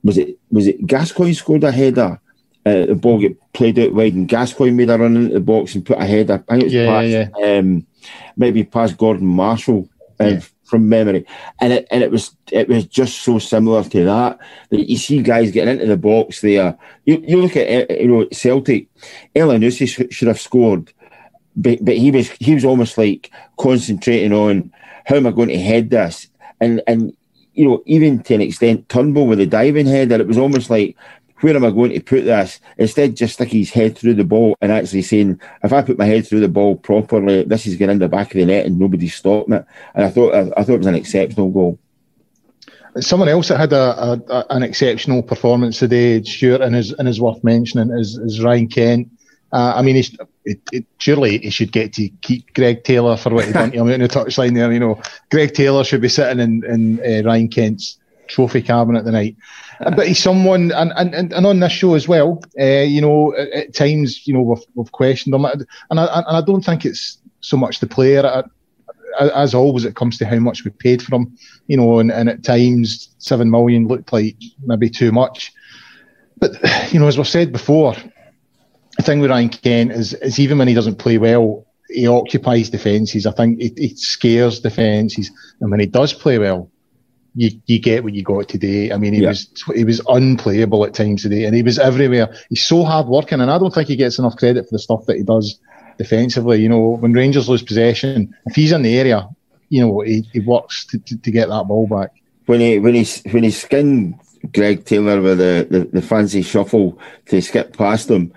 Was 0.04 0.18
it 0.18 0.38
was 0.52 0.68
it 0.68 0.86
Gascoigne 0.86 1.34
scored 1.34 1.64
a 1.64 1.72
header? 1.72 2.20
Uh, 2.66 2.88
the 2.88 2.96
ball 2.96 3.20
get 3.20 3.38
played 3.54 3.78
out 3.80 3.94
wide, 3.94 4.14
and 4.14 4.28
Gascoigne 4.28 4.76
made 4.76 4.90
a 4.90 4.98
run 4.98 5.16
into 5.16 5.34
the 5.34 5.40
box 5.40 5.76
and 5.76 5.86
put 5.86 6.00
a 6.00 6.06
header. 6.06 6.44
I 6.48 6.54
think 6.54 6.62
it 6.62 6.66
was 6.66 6.74
yeah, 6.74 6.88
past, 6.88 7.40
yeah. 7.40 7.58
Um, 7.58 7.86
maybe 8.36 8.64
past 8.64 8.98
Gordon 8.98 9.28
Marshall. 9.28 9.90
Yeah 10.20 10.42
from 10.66 10.90
memory, 10.90 11.26
and 11.60 11.72
it 11.72 11.88
and 11.92 12.04
it 12.04 12.12
was 12.12 12.36
it 12.52 12.68
was 12.68 12.86
just 12.86 13.22
so 13.22 13.40
similar 13.40 13.84
to 13.84 14.04
that 14.06 14.40
that 14.70 14.90
you 14.90 14.98
see 14.98 15.22
guys 15.22 15.52
getting 15.52 15.76
into 15.76 15.86
the 15.86 15.98
box 15.98 16.42
there. 16.42 16.78
You 17.06 17.24
you 17.26 17.42
look 17.42 17.56
at 17.56 17.68
eh, 17.68 18.02
you 18.02 18.08
know 18.08 18.28
Celtic, 18.32 18.88
Elyounoussi 19.36 19.88
sh- 19.88 20.14
should 20.14 20.28
have 20.28 20.40
scored, 20.40 20.92
but 21.56 21.84
but 21.84 21.96
he 21.96 22.12
was 22.12 22.30
he 22.32 22.54
was 22.54 22.66
almost 22.66 22.98
like 22.98 23.32
concentrating 23.58 24.34
on 24.34 24.72
how 25.06 25.16
am 25.16 25.28
I 25.28 25.32
going 25.32 25.50
to 25.50 25.60
head 25.60 25.92
this, 25.92 26.28
and 26.60 26.82
and 26.88 27.16
you 27.54 27.68
know 27.68 27.84
even 27.86 28.22
to 28.24 28.34
an 28.34 28.42
extent 28.42 28.90
Turnbull 28.90 29.28
with 29.28 29.40
the 29.40 29.46
diving 29.46 29.86
header, 29.86 30.16
it 30.16 30.28
was 30.28 30.38
almost 30.38 30.70
like 30.70 30.98
where 31.42 31.56
am 31.56 31.66
I 31.66 31.72
going 31.72 31.92
to 31.92 32.00
put 32.00 32.26
this? 32.26 32.60
Instead, 32.78 33.16
just 33.16 33.36
stick 33.36 33.50
his 33.50 33.70
head 33.70 33.98
through 33.98 34.14
the 34.14 34.24
ball 34.24 34.56
and 34.62 34.72
actually 34.72 35.02
saying, 35.02 35.40
if 35.64 35.74
I 35.74 35.82
put 35.82 35.98
my 35.98 36.06
head 36.06 36.26
through 36.26 36.40
the 36.40 36.48
ball 36.48 36.78
properly, 36.78 37.44
this 37.44 37.68
is 37.68 37.76
going 37.76 37.92
in 37.92 38.00
the 38.00 38.08
back 38.08 38.28
of 38.28 38.40
the 38.40 38.46
net 38.46 38.66
and 38.66 38.80
nobody's 38.80 39.16
stopping 39.16 39.56
it. 39.56 39.66
And 39.94 40.06
I 40.06 40.10
thought, 40.10 40.34
I, 40.34 40.40
I 40.58 40.64
thought 40.64 40.76
it 40.76 40.78
was 40.78 40.88
an 40.88 40.96
exceptional 40.96 41.50
goal. 41.52 41.80
Someone 43.02 43.28
else 43.28 43.50
that 43.50 43.60
had 43.60 43.74
a, 43.74 44.22
a, 44.30 44.46
an 44.52 44.64
exceptional 44.64 45.22
performance 45.22 45.80
today, 45.80 46.24
Stewart, 46.24 46.62
and 46.62 46.74
is 46.78 46.94
and 46.94 47.10
is 47.10 47.20
worth 47.20 47.44
mentioning 47.44 47.92
is, 48.00 48.18
is 48.18 48.42
Ryan 48.42 48.70
Kent. 48.70 49.10
Uh, 49.52 49.74
I 49.76 49.82
mean, 49.82 49.98
it, 49.98 50.62
it, 50.72 50.86
surely 50.98 51.40
he 51.40 51.50
should 51.50 51.74
get 51.74 51.92
to 51.94 52.08
keep 52.22 52.54
Greg 52.54 52.86
Taylor 52.86 53.18
for 53.18 53.32
what 53.32 53.46
he 53.46 53.52
done 53.52 53.72
to 53.72 53.78
him 53.78 53.88
out 53.88 53.94
in 53.94 54.02
the 54.02 54.08
touchline 54.08 54.56
there. 54.56 54.72
You 54.72 54.80
know, 54.80 55.02
Greg 55.30 55.54
Taylor 55.54 55.84
should 55.84 56.02
be 56.02 56.10
sitting 56.10 56.40
in, 56.40 56.64
in 56.66 57.00
uh, 57.00 57.28
Ryan 57.28 57.50
Kent's 57.50 57.98
trophy 58.28 58.62
cabinet 58.62 59.04
tonight. 59.04 59.36
Uh, 59.80 59.92
but 59.92 60.08
he's 60.08 60.22
someone, 60.22 60.72
and, 60.72 60.94
and, 60.96 61.34
and 61.34 61.46
on 61.46 61.60
this 61.60 61.72
show 61.72 61.96
as 61.96 62.08
well, 62.08 62.42
uh, 62.60 62.64
you 62.64 63.02
know, 63.02 63.36
at, 63.36 63.50
at, 63.50 63.74
times, 63.74 64.26
you 64.28 64.34
know, 64.34 64.42
we've, 64.42 64.64
we've 64.74 64.92
questioned 64.92 65.36
him. 65.36 65.46
And 65.46 66.00
I, 66.00 66.06
and 66.06 66.26
I 66.28 66.42
don't 66.42 66.64
think 66.64 66.86
it's 66.86 67.18
so 67.42 67.58
much 67.58 67.80
the 67.80 67.88
player. 67.88 68.26
Uh, 68.26 68.44
as 69.20 69.54
always, 69.54 69.86
it 69.86 69.96
comes 69.96 70.18
to 70.18 70.26
how 70.26 70.40
much 70.40 70.66
we 70.66 70.72
paid 70.72 71.02
for 71.02 71.16
him, 71.16 71.38
you 71.68 71.78
know, 71.78 72.00
and, 72.00 72.12
and 72.12 72.30
at 72.30 72.44
times, 72.44 73.14
seven 73.18 73.50
million 73.50 73.88
looked 73.88 74.12
like 74.12 74.38
maybe 74.64 74.90
too 74.90 75.12
much. 75.12 75.54
But, 76.38 76.54
you 76.94 77.00
know, 77.00 77.08
as 77.08 77.18
we've 77.18 77.28
said 77.28 77.52
before, 77.52 77.96
the 78.98 79.04
thing 79.04 79.20
with 79.20 79.32
Ryan 79.32 79.50
Kent 79.50 79.92
is, 79.92 80.14
is 80.14 80.40
even 80.40 80.58
when 80.58 80.68
he 80.68 80.74
doesn't 80.74 81.00
play 81.00 81.18
well, 81.18 81.66
he 81.90 82.08
occupies 82.08 82.70
defences. 82.70 83.26
I 83.26 83.32
think 83.32 83.60
he, 83.62 83.74
he 83.78 83.96
scares 83.96 84.60
defences. 84.60 85.32
And 85.60 85.70
when 85.72 85.80
he 85.80 85.86
does 85.86 86.14
play 86.14 86.40
well, 86.40 86.70
you, 87.36 87.52
you 87.66 87.80
get 87.80 88.04
what 88.04 88.14
you 88.14 88.24
got 88.24 88.48
today. 88.48 88.92
I 88.92 88.98
mean, 88.98 89.14
he 89.14 89.22
yeah. 89.22 89.30
was 89.30 89.50
he 89.76 89.84
was 89.84 90.02
unplayable 90.08 90.86
at 90.86 90.94
times 90.94 91.24
today, 91.24 91.44
and 91.44 91.56
he 91.56 91.64
was 91.64 91.78
everywhere. 91.78 92.34
He's 92.50 92.66
so 92.66 92.84
hard 92.84 93.08
working, 93.08 93.42
and 93.42 93.52
I 93.52 93.58
don't 93.58 93.74
think 93.74 93.90
he 93.90 93.96
gets 93.96 94.18
enough 94.18 94.38
credit 94.38 94.66
for 94.66 94.76
the 94.76 94.80
stuff 94.80 95.06
that 95.06 95.18
he 95.18 95.24
does 95.24 95.60
defensively. 95.98 96.62
You 96.62 96.70
know, 96.70 96.90
when 96.90 97.14
Rangers 97.14 97.50
lose 97.50 97.62
possession, 97.62 98.34
if 98.46 98.56
he's 98.56 98.72
in 98.72 98.84
the 98.84 98.98
area, 98.98 99.28
you 99.70 99.82
know, 99.82 100.00
he, 100.00 100.28
he 100.32 100.40
works 100.40 100.86
to, 100.88 101.00
to, 101.00 101.18
to 101.18 101.32
get 101.32 101.50
that 101.50 101.68
ball 101.68 101.88
back. 101.88 102.12
When 102.46 102.62
he 102.62 102.80
when 102.80 102.96
he 102.96 103.06
when 103.32 103.44
he 103.44 103.52
skinned 103.52 104.20
Greg 104.54 104.86
Taylor 104.86 105.22
with 105.22 105.40
the, 105.40 105.68
the, 105.70 105.80
the 105.86 106.02
fancy 106.02 106.42
shuffle 106.42 106.98
to 107.26 107.42
skip 107.42 107.76
past 107.76 108.10
him, 108.10 108.34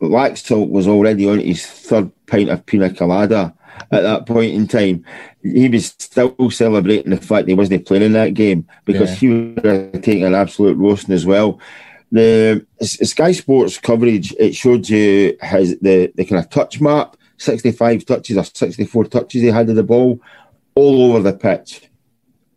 Laxalt 0.00 0.70
was 0.70 0.86
already 0.86 1.28
on 1.28 1.40
his 1.40 1.66
third 1.66 2.12
pint 2.26 2.50
of 2.50 2.64
pina 2.66 2.92
colada 2.92 3.54
at 3.90 4.02
that 4.02 4.26
point 4.26 4.54
in 4.54 4.66
time, 4.66 5.04
he 5.42 5.68
was 5.68 5.94
still 5.98 6.50
celebrating 6.50 7.10
the 7.10 7.16
fact 7.16 7.48
he 7.48 7.54
wasn't 7.54 7.86
playing 7.86 8.02
in 8.02 8.12
that 8.12 8.34
game 8.34 8.66
because 8.84 9.10
yeah. 9.10 9.28
he 9.28 9.28
was 9.28 9.92
taking 10.02 10.24
an 10.24 10.34
absolute 10.34 10.76
roasting 10.76 11.14
as 11.14 11.26
well. 11.26 11.60
The 12.12 12.64
Sky 12.80 13.32
Sports 13.32 13.78
coverage 13.78 14.32
it 14.38 14.54
showed 14.54 14.88
you 14.88 15.36
his 15.42 15.78
the, 15.80 16.12
the 16.14 16.24
kind 16.24 16.42
of 16.42 16.50
touch 16.50 16.80
map, 16.80 17.16
sixty 17.36 17.72
five 17.72 18.04
touches 18.06 18.36
or 18.36 18.44
sixty 18.44 18.84
four 18.84 19.04
touches 19.04 19.42
he 19.42 19.48
had 19.48 19.68
of 19.68 19.76
the 19.76 19.82
ball, 19.82 20.20
all 20.74 21.10
over 21.10 21.20
the 21.20 21.36
pitch, 21.36 21.88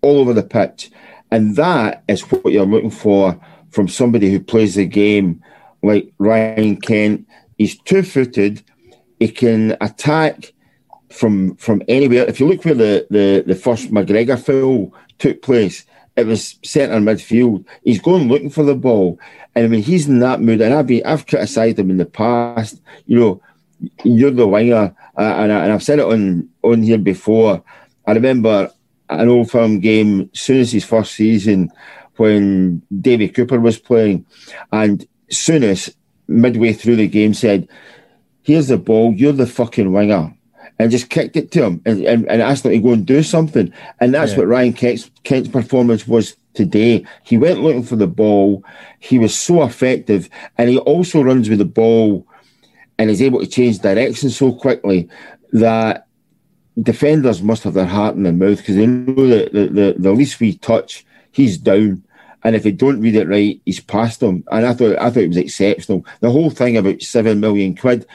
all 0.02 0.20
over 0.20 0.34
the 0.34 0.44
pitch, 0.44 0.92
and 1.32 1.56
that 1.56 2.04
is 2.08 2.22
what 2.22 2.54
you're 2.54 2.66
looking 2.66 2.92
for 2.92 3.40
from 3.72 3.88
somebody 3.88 4.32
who 4.32 4.40
plays 4.40 4.76
the 4.76 4.86
game 4.86 5.44
like 5.82 6.12
Ryan 6.20 6.80
Kent. 6.80 7.28
He's 7.58 7.78
two 7.80 8.04
footed. 8.04 8.64
He 9.20 9.30
can 9.30 9.76
attack 9.82 10.54
from 11.10 11.56
from 11.56 11.82
anywhere. 11.88 12.26
If 12.26 12.40
you 12.40 12.48
look 12.48 12.64
where 12.66 12.76
the, 12.76 13.08
the, 13.10 13.44
the 13.46 13.56
first 13.56 13.92
McGregor 13.92 14.40
foul 14.40 14.94
took 15.18 15.42
place, 15.42 15.86
it 16.16 16.26
was 16.26 16.58
centre 16.64 16.96
midfield. 16.96 17.66
He's 17.84 18.02
going 18.02 18.28
looking 18.28 18.50
for 18.50 18.64
the 18.64 18.76
ball. 18.76 19.20
And 19.56 19.66
I 19.66 19.68
mean, 19.68 19.82
he's 19.82 20.08
in 20.08 20.20
that 20.20 20.42
mood. 20.42 20.62
And 20.62 20.74
I've 20.74 20.88
been, 20.88 21.06
I've 21.06 21.26
criticised 21.26 21.80
him 21.80 21.90
in 21.90 21.98
the 21.98 22.06
past. 22.06 22.82
You 23.08 23.20
know, 23.20 23.42
you're 24.04 24.32
the 24.32 24.48
winger, 24.48 24.94
uh, 25.18 25.22
and, 25.22 25.52
I, 25.52 25.74
I've 25.74 25.84
said 25.84 26.00
it 26.00 26.06
on 26.06 26.50
on 26.64 26.84
here 26.84 26.98
before. 26.98 27.64
I 28.06 28.12
remember 28.12 28.72
an 29.10 29.30
old 29.30 29.50
firm 29.50 29.80
game, 29.80 30.30
soon 30.34 30.60
as 30.60 30.72
his 30.72 30.86
first 30.86 31.16
season, 31.16 31.72
when 32.18 32.82
Davy 33.02 33.30
Cooper 33.30 33.60
was 33.60 33.80
playing, 33.80 34.26
and 34.72 35.08
Souness 35.32 35.94
midway 36.28 36.74
through 36.74 36.98
the 36.98 37.08
game 37.08 37.34
said, 37.34 37.68
"Here's 38.44 38.68
the 38.68 38.78
ball. 38.78 39.14
You're 39.14 39.34
the 39.34 39.48
fucking 39.48 39.92
winger." 39.92 40.34
And 40.80 40.92
just 40.92 41.10
kicked 41.10 41.36
it 41.36 41.52
to 41.52 41.64
him 41.66 41.82
and, 41.86 42.06
and, 42.06 42.26
and 42.30 42.42
asked 42.42 42.66
him 42.66 42.72
to 42.72 42.80
go 42.80 42.94
and 42.94 43.06
do 43.06 43.22
something. 43.22 43.74
And 44.00 44.14
that's 44.14 44.32
yeah. 44.32 44.38
what 44.38 44.48
Ryan 44.48 44.74
Kent's, 44.74 45.12
Kent's 45.26 45.50
performance 45.50 46.08
was 46.08 46.38
today. 46.54 47.06
He 47.24 47.38
went 47.38 47.62
looking 47.62 47.84
for 47.84 47.98
the 47.98 48.08
ball. 48.08 48.64
He 49.00 49.20
was 49.20 49.38
so 49.38 49.64
effective. 49.64 50.30
And 50.58 50.70
he 50.70 50.78
also 50.78 51.22
runs 51.22 51.50
with 51.50 51.60
the 51.60 51.66
ball 51.66 52.26
and 52.98 53.10
is 53.10 53.22
able 53.22 53.40
to 53.40 53.48
change 53.48 53.80
direction 53.80 54.30
so 54.30 54.54
quickly 54.54 55.10
that 55.52 56.08
defenders 56.82 57.42
must 57.42 57.64
have 57.64 57.74
their 57.74 57.86
heart 57.86 58.16
in 58.16 58.24
their 58.24 58.34
mouth 58.34 58.58
because 58.58 58.76
they 58.76 58.88
know 58.88 59.28
that 59.28 59.54
the, 59.54 59.68
the, 59.68 59.96
the 59.98 60.12
least 60.12 60.40
we 60.40 60.58
touch, 60.58 61.06
he's 61.32 61.58
down. 61.58 62.04
And 62.44 62.56
if 62.56 62.64
they 62.64 62.72
don't 62.72 63.02
read 63.02 63.16
it 63.16 63.28
right, 63.28 63.62
he's 63.66 63.82
past 63.82 64.22
them. 64.22 64.46
And 64.52 64.66
I 64.66 64.74
thought 64.74 64.98
I 64.98 65.10
thought 65.10 65.24
it 65.24 65.28
was 65.28 65.38
exceptional. 65.38 66.06
The 66.22 66.32
whole 66.32 66.50
thing 66.50 66.78
about 66.78 67.02
seven 67.02 67.42
million 67.42 67.76
quid, 67.76 68.06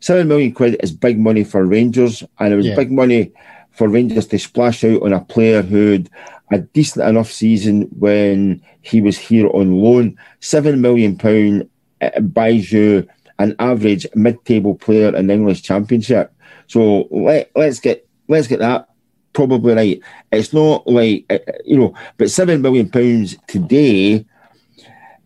seven 0.00 0.28
million 0.28 0.52
quid 0.52 0.76
is 0.82 0.92
big 0.92 1.18
money 1.18 1.44
for 1.44 1.64
Rangers, 1.64 2.22
and 2.38 2.52
it 2.52 2.56
was 2.56 2.66
yeah. 2.66 2.76
big 2.76 2.90
money 2.90 3.32
for 3.72 3.88
Rangers 3.88 4.26
to 4.28 4.38
splash 4.38 4.84
out 4.84 5.02
on 5.02 5.12
a 5.12 5.20
player 5.20 5.62
who'd 5.62 6.08
a 6.52 6.58
decent 6.58 7.08
enough 7.08 7.30
season 7.30 7.82
when 7.98 8.62
he 8.82 9.00
was 9.00 9.18
here 9.18 9.48
on 9.48 9.72
loan. 9.72 10.16
Seven 10.40 10.80
million 10.80 11.16
pound 11.16 11.68
uh, 12.00 12.20
buys 12.20 12.72
you 12.72 13.08
an 13.38 13.56
average 13.58 14.06
mid-table 14.14 14.76
player 14.76 15.14
in 15.16 15.26
the 15.26 15.34
English 15.34 15.62
Championship. 15.62 16.32
So 16.66 17.08
let 17.10 17.50
let's 17.56 17.80
get 17.80 18.06
let's 18.28 18.46
get 18.46 18.60
that 18.60 18.88
probably 19.32 19.74
right. 19.74 20.00
It's 20.32 20.52
not 20.52 20.86
like 20.86 21.26
uh, 21.28 21.38
you 21.64 21.76
know, 21.76 21.94
but 22.16 22.30
seven 22.30 22.62
million 22.62 22.88
pounds 22.88 23.36
today, 23.48 24.24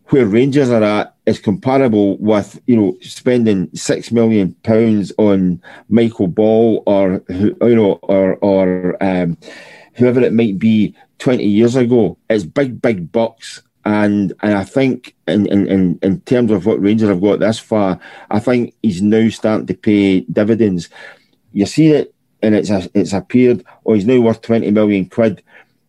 where 0.07 0.25
Rangers 0.25 0.69
are 0.69 0.83
at, 0.83 1.15
is 1.29 1.39
comparable 1.39 2.17
with 2.17 2.59
you 2.65 2.75
know 2.75 2.97
spending 3.01 3.69
six 3.75 4.11
million 4.11 4.53
pounds 4.63 5.13
on 5.17 5.61
Michael 5.87 6.27
Ball 6.27 6.83
or 6.87 7.23
you 7.29 7.55
know 7.61 7.99
or 8.01 8.35
or 8.37 9.01
um, 9.01 9.37
whoever 9.93 10.21
it 10.21 10.33
might 10.33 10.57
be 10.57 10.95
twenty 11.19 11.45
years 11.45 11.75
ago. 11.75 12.17
It's 12.29 12.43
big 12.43 12.81
big 12.81 13.11
bucks. 13.11 13.61
And 13.85 14.33
and 14.41 14.55
I 14.55 14.63
think 14.65 15.15
in, 15.27 15.47
in, 15.47 15.97
in 16.01 16.21
terms 16.21 16.51
of 16.51 16.65
what 16.65 16.81
Rangers 16.81 17.09
have 17.09 17.21
got 17.21 17.39
this 17.39 17.59
far, 17.59 17.99
I 18.29 18.39
think 18.39 18.73
he's 18.83 19.01
now 19.01 19.29
starting 19.29 19.67
to 19.67 19.73
pay 19.73 20.21
dividends. 20.21 20.89
You 21.53 21.65
see 21.65 21.87
it 21.87 22.13
and 22.41 22.55
it's 22.55 22.69
a, 22.69 22.89
it's 22.93 23.13
appeared, 23.13 23.63
oh, 23.85 23.93
he's 23.93 24.05
now 24.05 24.19
worth 24.19 24.41
20 24.41 24.69
million 24.71 25.05
quid. 25.07 25.41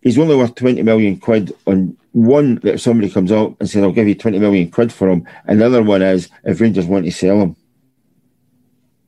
He's 0.02 0.18
only 0.18 0.36
worth 0.36 0.54
20 0.54 0.82
million 0.82 1.18
quid 1.18 1.52
on 1.66 1.96
one 2.12 2.56
that 2.56 2.80
somebody 2.80 3.10
comes 3.10 3.30
out 3.30 3.56
and 3.60 3.68
says, 3.68 3.82
I'll 3.82 3.92
give 3.92 4.08
you 4.08 4.14
20 4.14 4.38
million 4.38 4.70
quid 4.70 4.92
for 4.92 5.08
him. 5.08 5.26
Another 5.46 5.82
one 5.82 6.02
is 6.02 6.28
if 6.44 6.60
Rangers 6.60 6.86
want 6.86 7.04
to 7.04 7.12
sell 7.12 7.40
him. 7.40 7.56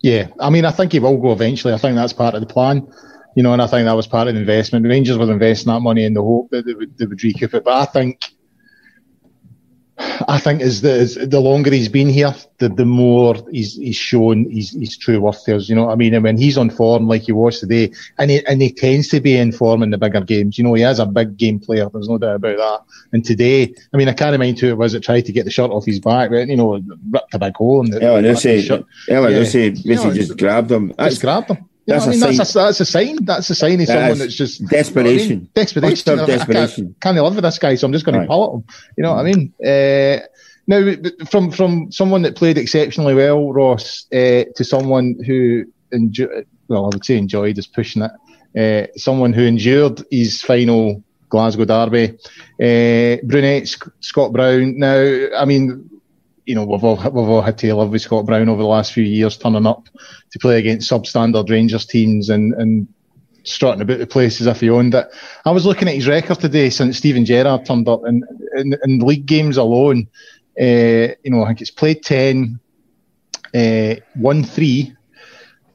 Yeah, 0.00 0.28
I 0.40 0.50
mean, 0.50 0.64
I 0.64 0.72
think 0.72 0.92
he 0.92 0.98
will 0.98 1.16
go 1.16 1.32
eventually. 1.32 1.74
I 1.74 1.78
think 1.78 1.94
that's 1.94 2.12
part 2.12 2.34
of 2.34 2.40
the 2.40 2.46
plan, 2.46 2.86
you 3.36 3.42
know, 3.42 3.52
and 3.52 3.62
I 3.62 3.66
think 3.68 3.86
that 3.86 3.92
was 3.92 4.06
part 4.06 4.26
of 4.28 4.34
the 4.34 4.40
investment. 4.40 4.86
Rangers 4.86 5.16
were 5.16 5.30
investing 5.30 5.72
that 5.72 5.80
money 5.80 6.04
in 6.04 6.14
the 6.14 6.22
hope 6.22 6.50
that 6.50 6.66
they 6.66 6.74
would, 6.74 6.98
they 6.98 7.06
would 7.06 7.22
recoup 7.22 7.54
it. 7.54 7.64
But 7.64 7.74
I 7.74 7.84
think 7.84 8.32
I 10.28 10.38
think 10.38 10.60
as 10.60 10.82
the 10.82 10.92
as 10.92 11.14
the 11.14 11.40
longer 11.40 11.70
he's 11.70 11.88
been 11.88 12.08
here, 12.08 12.34
the, 12.58 12.68
the 12.68 12.84
more 12.84 13.34
he's 13.50 13.74
he's 13.74 13.96
shown 13.96 14.50
his, 14.50 14.70
his 14.70 14.96
true 14.96 15.20
worth 15.20 15.44
there. 15.44 15.56
You 15.56 15.74
know 15.74 15.86
what 15.86 15.92
I 15.92 15.96
mean? 15.96 16.14
And 16.14 16.24
when 16.24 16.36
he's 16.36 16.58
on 16.58 16.70
form 16.70 17.08
like 17.08 17.22
he 17.22 17.32
was 17.32 17.60
today, 17.60 17.92
and 18.18 18.30
he 18.30 18.46
and 18.46 18.60
he 18.60 18.72
tends 18.72 19.08
to 19.08 19.20
be 19.20 19.36
in 19.36 19.52
form 19.52 19.82
in 19.82 19.90
the 19.90 19.98
bigger 19.98 20.20
games. 20.20 20.58
You 20.58 20.64
know, 20.64 20.74
he 20.74 20.82
is 20.82 20.98
a 20.98 21.06
big 21.06 21.36
game 21.36 21.58
player. 21.58 21.88
There's 21.88 22.08
no 22.08 22.18
doubt 22.18 22.36
about 22.36 22.56
that. 22.56 22.80
And 23.12 23.24
today, 23.24 23.74
I 23.92 23.96
mean, 23.96 24.08
I 24.08 24.12
can't 24.12 24.38
mind 24.38 24.58
who 24.58 24.68
it 24.68 24.78
was 24.78 24.92
that 24.92 25.02
tried 25.02 25.26
to 25.26 25.32
get 25.32 25.44
the 25.44 25.50
shirt 25.50 25.70
off 25.70 25.86
his 25.86 26.00
back, 26.00 26.30
right? 26.30 26.48
You 26.48 26.56
know, 26.56 26.80
ripped 27.10 27.34
a 27.34 27.38
big 27.38 27.56
hole 27.56 27.84
in 27.84 27.90
the. 27.90 28.00
Yeah, 28.00 28.12
I 28.14 28.34
say, 28.34 28.60
yeah, 29.08 29.44
say, 29.44 29.70
basically 29.70 30.14
just 30.14 30.38
grabbed 30.38 30.70
him. 30.70 30.92
Just 30.98 31.20
grabbed 31.20 31.50
him. 31.50 31.68
You 31.84 31.94
that's, 31.94 32.06
know 32.06 32.12
I 32.12 32.28
mean? 32.28 32.36
that's, 32.36 32.54
a, 32.54 32.58
that's 32.58 32.80
a 32.80 32.84
sign. 32.84 33.24
That's 33.24 33.50
a 33.50 33.54
sign 33.56 33.80
of 33.80 33.86
that 33.86 33.86
someone 33.86 34.18
that's 34.18 34.34
just 34.34 34.66
desperation. 34.68 35.18
You 35.18 35.28
know 35.28 35.34
I 35.34 35.38
mean? 35.38 35.50
Desperation. 35.54 36.16
Desperation. 36.16 36.50
I 36.50 36.64
can't, 36.64 37.00
can't 37.00 37.16
live 37.16 37.34
with 37.34 37.44
this 37.44 37.58
guy, 37.58 37.74
so 37.74 37.86
I'm 37.86 37.92
just 37.92 38.04
going 38.04 38.16
right. 38.16 38.24
to 38.24 38.28
pull 38.28 38.56
him. 38.56 38.64
You 38.96 39.02
know 39.02 39.14
what 39.14 39.26
I 39.26 39.32
mean? 39.32 39.52
Uh, 39.64 40.26
now, 40.68 41.26
from 41.28 41.50
from 41.50 41.90
someone 41.90 42.22
that 42.22 42.36
played 42.36 42.56
exceptionally 42.56 43.14
well, 43.14 43.52
Ross, 43.52 44.06
uh, 44.12 44.44
to 44.54 44.64
someone 44.64 45.16
who 45.26 45.64
enjoyed, 45.90 46.46
well, 46.68 46.84
I 46.84 46.88
would 46.94 47.04
say 47.04 47.16
enjoyed 47.16 47.58
is 47.58 47.66
pushing 47.66 48.02
it. 48.02 48.12
Uh, 48.56 48.86
someone 48.96 49.32
who 49.32 49.42
endured 49.42 50.04
his 50.10 50.40
final 50.40 51.02
Glasgow 51.30 51.64
derby, 51.64 52.16
uh, 52.60 53.16
brunette 53.26 53.66
Scott 54.00 54.32
Brown. 54.32 54.78
Now, 54.78 55.26
I 55.36 55.44
mean, 55.46 55.90
you 56.46 56.54
know, 56.54 56.64
we've 56.64 56.84
all 56.84 56.96
we've 56.96 57.28
all 57.28 57.42
had 57.42 57.58
to 57.58 57.74
live 57.74 57.90
with 57.90 58.02
Scott 58.02 58.26
Brown 58.26 58.48
over 58.48 58.62
the 58.62 58.68
last 58.68 58.92
few 58.92 59.04
years, 59.04 59.36
turning 59.36 59.66
up 59.66 59.88
to 60.30 60.38
play 60.38 60.58
against 60.58 60.90
substandard 60.90 61.50
Rangers 61.50 61.86
teams 61.86 62.28
and 62.28 62.52
and 62.54 62.88
strutting 63.44 63.82
about 63.82 63.98
the 63.98 64.06
place 64.06 64.40
as 64.40 64.46
if 64.46 64.60
he 64.60 64.70
owned 64.70 64.94
it. 64.94 65.06
I 65.44 65.50
was 65.50 65.66
looking 65.66 65.88
at 65.88 65.94
his 65.94 66.08
record 66.08 66.40
today 66.40 66.70
since 66.70 66.98
Steven 66.98 67.24
Gerrard 67.24 67.66
turned 67.66 67.88
up, 67.88 68.04
and 68.04 68.24
in, 68.56 68.76
in 68.84 69.00
league 69.00 69.26
games 69.26 69.56
alone, 69.56 70.08
uh, 70.60 71.14
you 71.22 71.30
know, 71.30 71.42
I 71.42 71.48
think 71.48 71.60
it's 71.60 71.70
played 71.70 72.02
10, 72.02 72.60
uh, 73.54 73.94
won 74.16 74.44
three, 74.44 74.94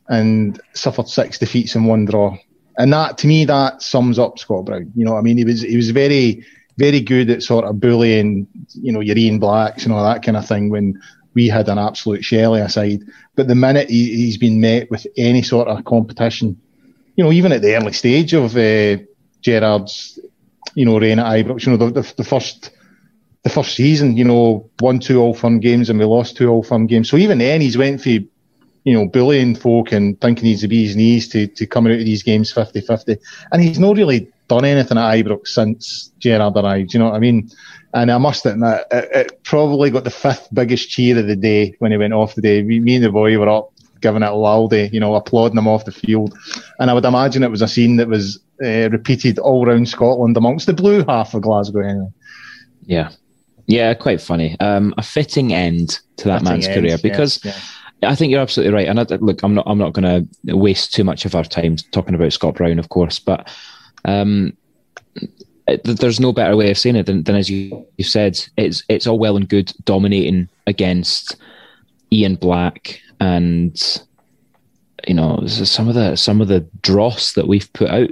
and 0.07 0.59
suffered 0.73 1.07
six 1.07 1.39
defeats 1.39 1.75
and 1.75 1.87
one 1.87 2.05
draw. 2.05 2.37
And 2.77 2.93
that, 2.93 3.17
to 3.19 3.27
me, 3.27 3.45
that 3.45 3.81
sums 3.81 4.19
up 4.19 4.37
Scott 4.39 4.65
Brown. 4.65 4.91
You 4.95 5.03
know, 5.03 5.17
I 5.17 5.21
mean, 5.21 5.37
he 5.37 5.43
was 5.43 5.61
he 5.61 5.75
was 5.75 5.89
very, 5.89 6.45
very 6.77 7.01
good 7.01 7.29
at 7.29 7.43
sort 7.43 7.65
of 7.65 7.79
bullying, 7.79 8.47
you 8.73 8.91
know, 8.91 9.01
your 9.01 9.17
Ian 9.17 9.39
Blacks 9.39 9.83
and 9.83 9.93
all 9.93 10.03
that 10.03 10.23
kind 10.23 10.37
of 10.37 10.47
thing 10.47 10.69
when 10.69 11.01
we 11.33 11.47
had 11.47 11.69
an 11.69 11.77
absolute 11.77 12.23
Shelley 12.23 12.61
aside. 12.61 13.01
But 13.35 13.47
the 13.47 13.55
minute 13.55 13.89
he, 13.89 14.15
he's 14.15 14.37
been 14.37 14.61
met 14.61 14.89
with 14.89 15.05
any 15.17 15.41
sort 15.41 15.67
of 15.67 15.85
competition, 15.85 16.59
you 17.15 17.23
know, 17.23 17.31
even 17.31 17.51
at 17.51 17.61
the 17.61 17.75
early 17.75 17.93
stage 17.93 18.33
of 18.33 18.55
uh, 18.55 18.97
Gerrard's, 19.41 20.19
you 20.75 20.85
know, 20.85 20.99
reign 20.99 21.19
at 21.19 21.25
Ibrox, 21.25 21.65
you 21.65 21.71
know, 21.71 21.77
the, 21.77 22.01
the, 22.01 22.13
the 22.17 22.23
first 22.23 22.71
the 23.43 23.49
first 23.49 23.75
season, 23.75 24.17
you 24.17 24.23
know, 24.23 24.69
won 24.81 24.99
two 24.99 25.21
Old 25.21 25.37
Firm 25.37 25.59
games 25.59 25.89
and 25.89 25.97
we 25.97 26.05
lost 26.05 26.37
two 26.37 26.49
Old 26.49 26.67
Firm 26.67 26.85
games. 26.85 27.09
So 27.09 27.17
even 27.17 27.37
then, 27.37 27.61
he's 27.61 27.77
went 27.77 28.01
for, 28.01 28.09
you 28.09 28.27
know, 28.85 29.07
bullying 29.07 29.55
folk 29.55 29.91
and 29.91 30.19
thinking 30.19 30.45
he's 30.45 30.61
the 30.61 30.67
bee's 30.67 30.95
knees 30.95 31.29
to, 31.29 31.47
to 31.47 31.65
coming 31.65 31.93
out 31.93 31.99
of 31.99 32.05
these 32.05 32.23
games 32.23 32.51
50 32.51 32.81
50. 32.81 33.17
And 33.51 33.61
he's 33.61 33.79
not 33.79 33.95
really 33.95 34.31
done 34.47 34.65
anything 34.65 34.97
at 34.97 35.15
Ibrox 35.15 35.47
since 35.47 36.11
Gerrard 36.19 36.55
arrived, 36.55 36.93
you 36.93 36.99
know 36.99 37.05
what 37.05 37.15
I 37.15 37.19
mean? 37.19 37.49
And 37.93 38.11
I 38.11 38.17
must 38.17 38.45
admit, 38.45 38.85
it, 38.91 39.09
it 39.13 39.43
probably 39.43 39.89
got 39.89 40.03
the 40.03 40.09
fifth 40.09 40.49
biggest 40.53 40.89
cheer 40.89 41.17
of 41.17 41.27
the 41.27 41.35
day 41.35 41.75
when 41.79 41.91
he 41.91 41.97
went 41.97 42.13
off 42.13 42.35
the 42.35 42.41
day. 42.41 42.61
Me, 42.61 42.79
me 42.79 42.95
and 42.95 43.05
the 43.05 43.11
boy 43.11 43.37
were 43.37 43.49
up 43.49 43.71
giving 44.01 44.23
it 44.23 44.29
a 44.29 44.35
laldy, 44.35 44.91
you 44.93 44.99
know, 44.99 45.15
applauding 45.15 45.57
him 45.57 45.67
off 45.67 45.85
the 45.85 45.91
field. 45.91 46.37
And 46.79 46.89
I 46.89 46.93
would 46.93 47.05
imagine 47.05 47.43
it 47.43 47.51
was 47.51 47.61
a 47.61 47.67
scene 47.67 47.95
that 47.97 48.07
was 48.07 48.39
uh, 48.63 48.89
repeated 48.89 49.39
all 49.39 49.67
around 49.67 49.89
Scotland 49.89 50.37
amongst 50.37 50.67
the 50.67 50.73
blue 50.73 51.03
half 51.07 51.33
of 51.33 51.41
Glasgow 51.41 51.79
anyway. 51.79 52.11
Yeah, 52.85 53.09
yeah, 53.65 53.93
quite 53.93 54.21
funny. 54.21 54.59
Um, 54.59 54.93
a 54.97 55.03
fitting 55.03 55.53
end 55.53 55.99
to 56.17 56.27
that 56.27 56.39
fitting 56.39 56.53
man's 56.53 56.67
end, 56.67 56.81
career 56.81 56.97
because 57.01 57.43
yeah, 57.43 57.55
yeah. 58.01 58.11
I 58.11 58.15
think 58.15 58.31
you're 58.31 58.41
absolutely 58.41 58.73
right. 58.73 58.87
And 58.87 58.99
I, 58.99 59.03
look, 59.03 59.43
I'm 59.43 59.55
not, 59.55 59.65
I'm 59.67 59.77
not 59.77 59.93
going 59.93 60.27
to 60.43 60.55
waste 60.55 60.93
too 60.93 61.03
much 61.03 61.25
of 61.25 61.35
our 61.35 61.43
time 61.43 61.75
talking 61.91 62.15
about 62.15 62.33
Scott 62.33 62.55
Brown, 62.55 62.79
of 62.79 62.89
course, 62.89 63.19
but 63.19 63.49
um, 64.07 64.55
there's 65.83 66.19
no 66.19 66.31
better 66.31 66.55
way 66.55 66.71
of 66.71 66.77
saying 66.77 66.95
it 66.95 67.05
than, 67.05 67.23
than 67.23 67.35
as 67.35 67.49
you, 67.49 67.85
you 67.97 68.03
said. 68.03 68.39
It's 68.55 68.83
it's 68.87 69.05
all 69.05 69.19
well 69.19 69.35
and 69.35 69.47
good 69.47 69.73
dominating 69.83 70.47
against 70.65 71.35
Ian 72.11 72.35
Black 72.35 73.01
and 73.19 74.01
you 75.07 75.13
know 75.13 75.45
some 75.45 75.89
of 75.89 75.95
the 75.95 76.15
some 76.15 76.41
of 76.41 76.47
the 76.47 76.61
dross 76.81 77.33
that 77.33 77.47
we've 77.47 77.71
put 77.73 77.89
out. 77.89 78.09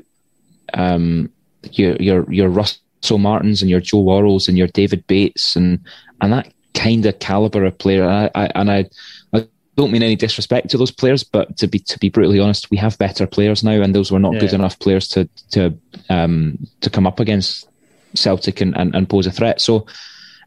Um, 0.73 1.31
your 1.71 1.95
your 1.95 2.31
your 2.31 2.49
Russell 2.49 3.17
Martins 3.17 3.61
and 3.61 3.71
your 3.71 3.79
Joe 3.79 4.03
Worralls 4.03 4.49
and 4.49 4.57
your 4.57 4.67
David 4.67 5.07
Bates 5.07 5.55
and 5.55 5.79
and 6.19 6.33
that 6.33 6.53
kind 6.73 7.05
of 7.05 7.19
caliber 7.19 7.63
of 7.63 7.77
player. 7.77 8.03
And 8.03 8.11
I, 8.11 8.31
I, 8.35 8.51
and 8.55 8.71
I 8.71 8.89
don't 9.75 9.91
mean 9.91 10.03
any 10.03 10.15
disrespect 10.15 10.69
to 10.69 10.77
those 10.77 10.91
players, 10.91 11.23
but 11.23 11.57
to 11.57 11.67
be 11.67 11.79
to 11.79 11.99
be 11.99 12.09
brutally 12.09 12.39
honest, 12.39 12.71
we 12.71 12.77
have 12.77 12.97
better 12.97 13.27
players 13.27 13.63
now, 13.63 13.81
and 13.81 13.93
those 13.93 14.11
were 14.11 14.19
not 14.19 14.33
yeah. 14.33 14.39
good 14.39 14.53
enough 14.53 14.79
players 14.79 15.07
to 15.09 15.29
to 15.51 15.77
um, 16.09 16.57
to 16.81 16.89
come 16.89 17.05
up 17.05 17.19
against 17.19 17.67
Celtic 18.13 18.61
and, 18.61 18.75
and, 18.77 18.95
and 18.95 19.09
pose 19.09 19.27
a 19.27 19.31
threat. 19.31 19.61
So 19.61 19.85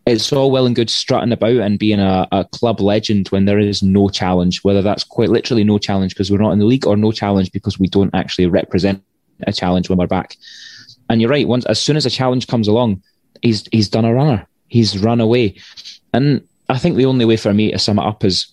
it's 0.07 0.33
all 0.33 0.51
well 0.51 0.67
and 0.67 0.75
good 0.75 0.89
strutting 0.89 1.33
about 1.33 1.59
and 1.59 1.79
being 1.79 2.01
a, 2.01 2.27
a 2.33 2.45
club 2.47 2.81
legend 2.81 3.29
when 3.29 3.45
there 3.45 3.59
is 3.59 3.83
no 3.83 4.09
challenge, 4.09 4.65
whether 4.65 4.81
that's 4.81 5.05
quite 5.05 5.29
literally 5.29 5.65
no 5.65 5.79
challenge 5.79 6.15
because 6.15 6.31
we're 6.31 6.39
not 6.39 6.53
in 6.53 6.59
the 6.59 6.65
league 6.65 6.87
or 6.87 6.97
no 6.97 7.13
challenge 7.13 7.53
because 7.53 7.79
we 7.79 7.89
don't 7.89 8.15
actually 8.15 8.47
represent 8.47 9.03
a 9.47 9.53
challenge 9.53 9.89
when 9.89 9.99
we're 9.99 10.07
back. 10.07 10.37
And 11.11 11.21
you're 11.21 11.31
right. 11.31 11.47
Once 11.47 11.67
as 11.67 11.81
soon 11.81 11.97
as 11.97 12.07
a 12.07 12.11
challenge 12.11 12.47
comes 12.47 12.69
along, 12.69 13.03
he's 13.43 13.67
he's 13.73 13.89
done 13.89 14.05
a 14.05 14.15
runner. 14.15 14.47
He's 14.69 14.99
run 14.99 15.21
away, 15.21 15.57
and 16.13 16.47
I 16.69 16.79
think 16.79 16.97
the 16.97 17.07
only 17.07 17.25
way 17.25 17.37
for 17.37 17.55
me 17.55 17.73
to 17.73 17.79
sum 17.79 17.99
it 17.99 18.05
up 18.05 18.25
is 18.25 18.49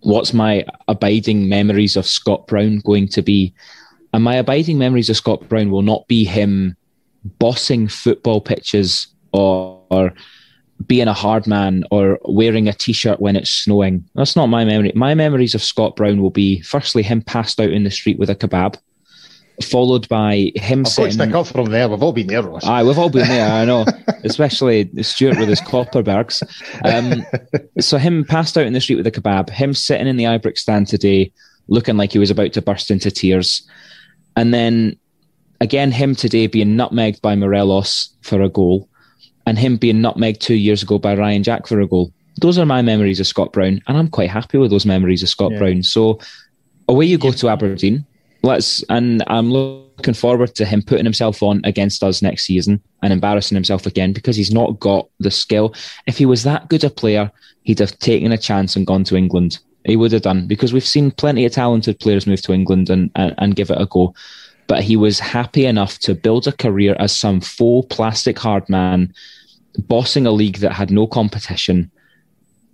what's 0.00 0.32
my 0.32 0.64
abiding 0.88 1.48
memories 1.48 1.96
of 1.96 2.06
Scott 2.06 2.46
Brown 2.46 2.78
going 2.80 3.08
to 3.08 3.22
be? 3.22 3.54
And 4.12 4.24
my 4.24 4.36
abiding 4.36 4.78
memories 4.78 5.10
of 5.10 5.16
Scott 5.16 5.48
Brown 5.48 5.70
will 5.70 5.82
not 5.82 6.06
be 6.08 6.24
him 6.24 6.76
bossing 7.38 7.86
football 7.86 8.40
pitches 8.40 9.06
or, 9.32 9.82
or 9.90 10.12
being 10.86 11.08
a 11.08 11.12
hard 11.12 11.46
man 11.46 11.84
or 11.90 12.18
wearing 12.24 12.68
a 12.68 12.72
t-shirt 12.72 13.20
when 13.20 13.36
it's 13.36 13.50
snowing. 13.50 14.04
That's 14.14 14.36
not 14.36 14.46
my 14.46 14.64
memory. 14.64 14.92
My 14.94 15.14
memories 15.14 15.54
of 15.54 15.62
Scott 15.62 15.96
Brown 15.96 16.22
will 16.22 16.30
be 16.30 16.60
firstly 16.62 17.02
him 17.02 17.22
passed 17.22 17.60
out 17.60 17.70
in 17.70 17.84
the 17.84 17.90
street 17.90 18.18
with 18.18 18.30
a 18.30 18.34
kebab 18.34 18.76
followed 19.64 20.08
by 20.08 20.52
him 20.56 20.80
I've 20.80 20.88
sitting. 20.88 21.16
Got 21.16 21.24
to 21.24 21.28
stick 21.28 21.34
up 21.34 21.46
from 21.46 21.66
there. 21.66 21.88
We've 21.88 22.02
all 22.02 22.12
been 22.12 22.26
there, 22.26 22.42
Ross. 22.42 22.66
Aye, 22.66 22.82
we've 22.82 22.98
all 22.98 23.10
been 23.10 23.28
there. 23.28 23.50
I 23.50 23.64
know, 23.64 23.84
especially 24.24 24.90
Stewart 25.02 25.38
with 25.38 25.48
his 25.48 25.60
Kopparbergs. 25.60 26.42
Um, 26.84 27.24
so 27.80 27.98
him 27.98 28.24
passed 28.24 28.56
out 28.56 28.66
in 28.66 28.72
the 28.72 28.80
street 28.80 28.96
with 28.96 29.06
a 29.06 29.10
kebab. 29.10 29.50
Him 29.50 29.74
sitting 29.74 30.06
in 30.06 30.16
the 30.16 30.24
Ibrox 30.24 30.58
stand 30.58 30.86
today, 30.86 31.32
looking 31.68 31.96
like 31.96 32.12
he 32.12 32.18
was 32.18 32.30
about 32.30 32.52
to 32.54 32.62
burst 32.62 32.90
into 32.90 33.10
tears, 33.10 33.68
and 34.36 34.52
then 34.52 34.96
again 35.60 35.92
him 35.92 36.14
today 36.14 36.46
being 36.46 36.76
nutmegged 36.76 37.20
by 37.20 37.34
Morelos 37.34 38.10
for 38.22 38.40
a 38.42 38.48
goal, 38.48 38.88
and 39.46 39.58
him 39.58 39.76
being 39.76 39.96
nutmegged 39.96 40.40
two 40.40 40.54
years 40.54 40.82
ago 40.82 40.98
by 40.98 41.14
Ryan 41.14 41.42
Jack 41.42 41.66
for 41.66 41.80
a 41.80 41.86
goal. 41.86 42.12
Those 42.40 42.58
are 42.58 42.66
my 42.66 42.80
memories 42.80 43.20
of 43.20 43.26
Scott 43.26 43.52
Brown, 43.52 43.82
and 43.86 43.98
I'm 43.98 44.08
quite 44.08 44.30
happy 44.30 44.58
with 44.58 44.70
those 44.70 44.86
memories 44.86 45.22
of 45.22 45.28
Scott 45.28 45.52
yeah. 45.52 45.58
Brown. 45.58 45.82
So 45.82 46.18
away 46.88 47.06
you 47.06 47.18
go 47.18 47.32
to 47.32 47.48
Aberdeen 47.48 48.06
let's 48.42 48.82
and 48.84 49.22
I'm 49.26 49.50
looking 49.50 50.14
forward 50.14 50.54
to 50.54 50.64
him 50.64 50.82
putting 50.82 51.04
himself 51.04 51.42
on 51.42 51.60
against 51.64 52.02
us 52.02 52.22
next 52.22 52.44
season 52.44 52.82
and 53.02 53.12
embarrassing 53.12 53.56
himself 53.56 53.86
again 53.86 54.12
because 54.12 54.36
he's 54.36 54.52
not 54.52 54.80
got 54.80 55.08
the 55.18 55.30
skill. 55.30 55.74
If 56.06 56.18
he 56.18 56.26
was 56.26 56.42
that 56.44 56.68
good 56.68 56.84
a 56.84 56.90
player, 56.90 57.30
he'd 57.62 57.78
have 57.78 57.98
taken 57.98 58.32
a 58.32 58.38
chance 58.38 58.76
and 58.76 58.86
gone 58.86 59.04
to 59.04 59.16
England. 59.16 59.58
He 59.84 59.96
would 59.96 60.12
have 60.12 60.22
done 60.22 60.46
because 60.46 60.72
we've 60.72 60.86
seen 60.86 61.10
plenty 61.10 61.44
of 61.44 61.52
talented 61.52 62.00
players 62.00 62.26
move 62.26 62.42
to 62.42 62.52
England 62.52 62.90
and, 62.90 63.10
and, 63.14 63.34
and 63.38 63.56
give 63.56 63.70
it 63.70 63.80
a 63.80 63.86
go. 63.86 64.14
But 64.66 64.82
he 64.82 64.96
was 64.96 65.18
happy 65.18 65.66
enough 65.66 65.98
to 66.00 66.14
build 66.14 66.46
a 66.46 66.52
career 66.52 66.94
as 66.98 67.16
some 67.16 67.40
faux 67.40 67.94
plastic 67.94 68.38
hard 68.38 68.68
man, 68.68 69.12
bossing 69.78 70.26
a 70.26 70.30
league 70.30 70.58
that 70.58 70.72
had 70.72 70.90
no 70.90 71.06
competition. 71.06 71.90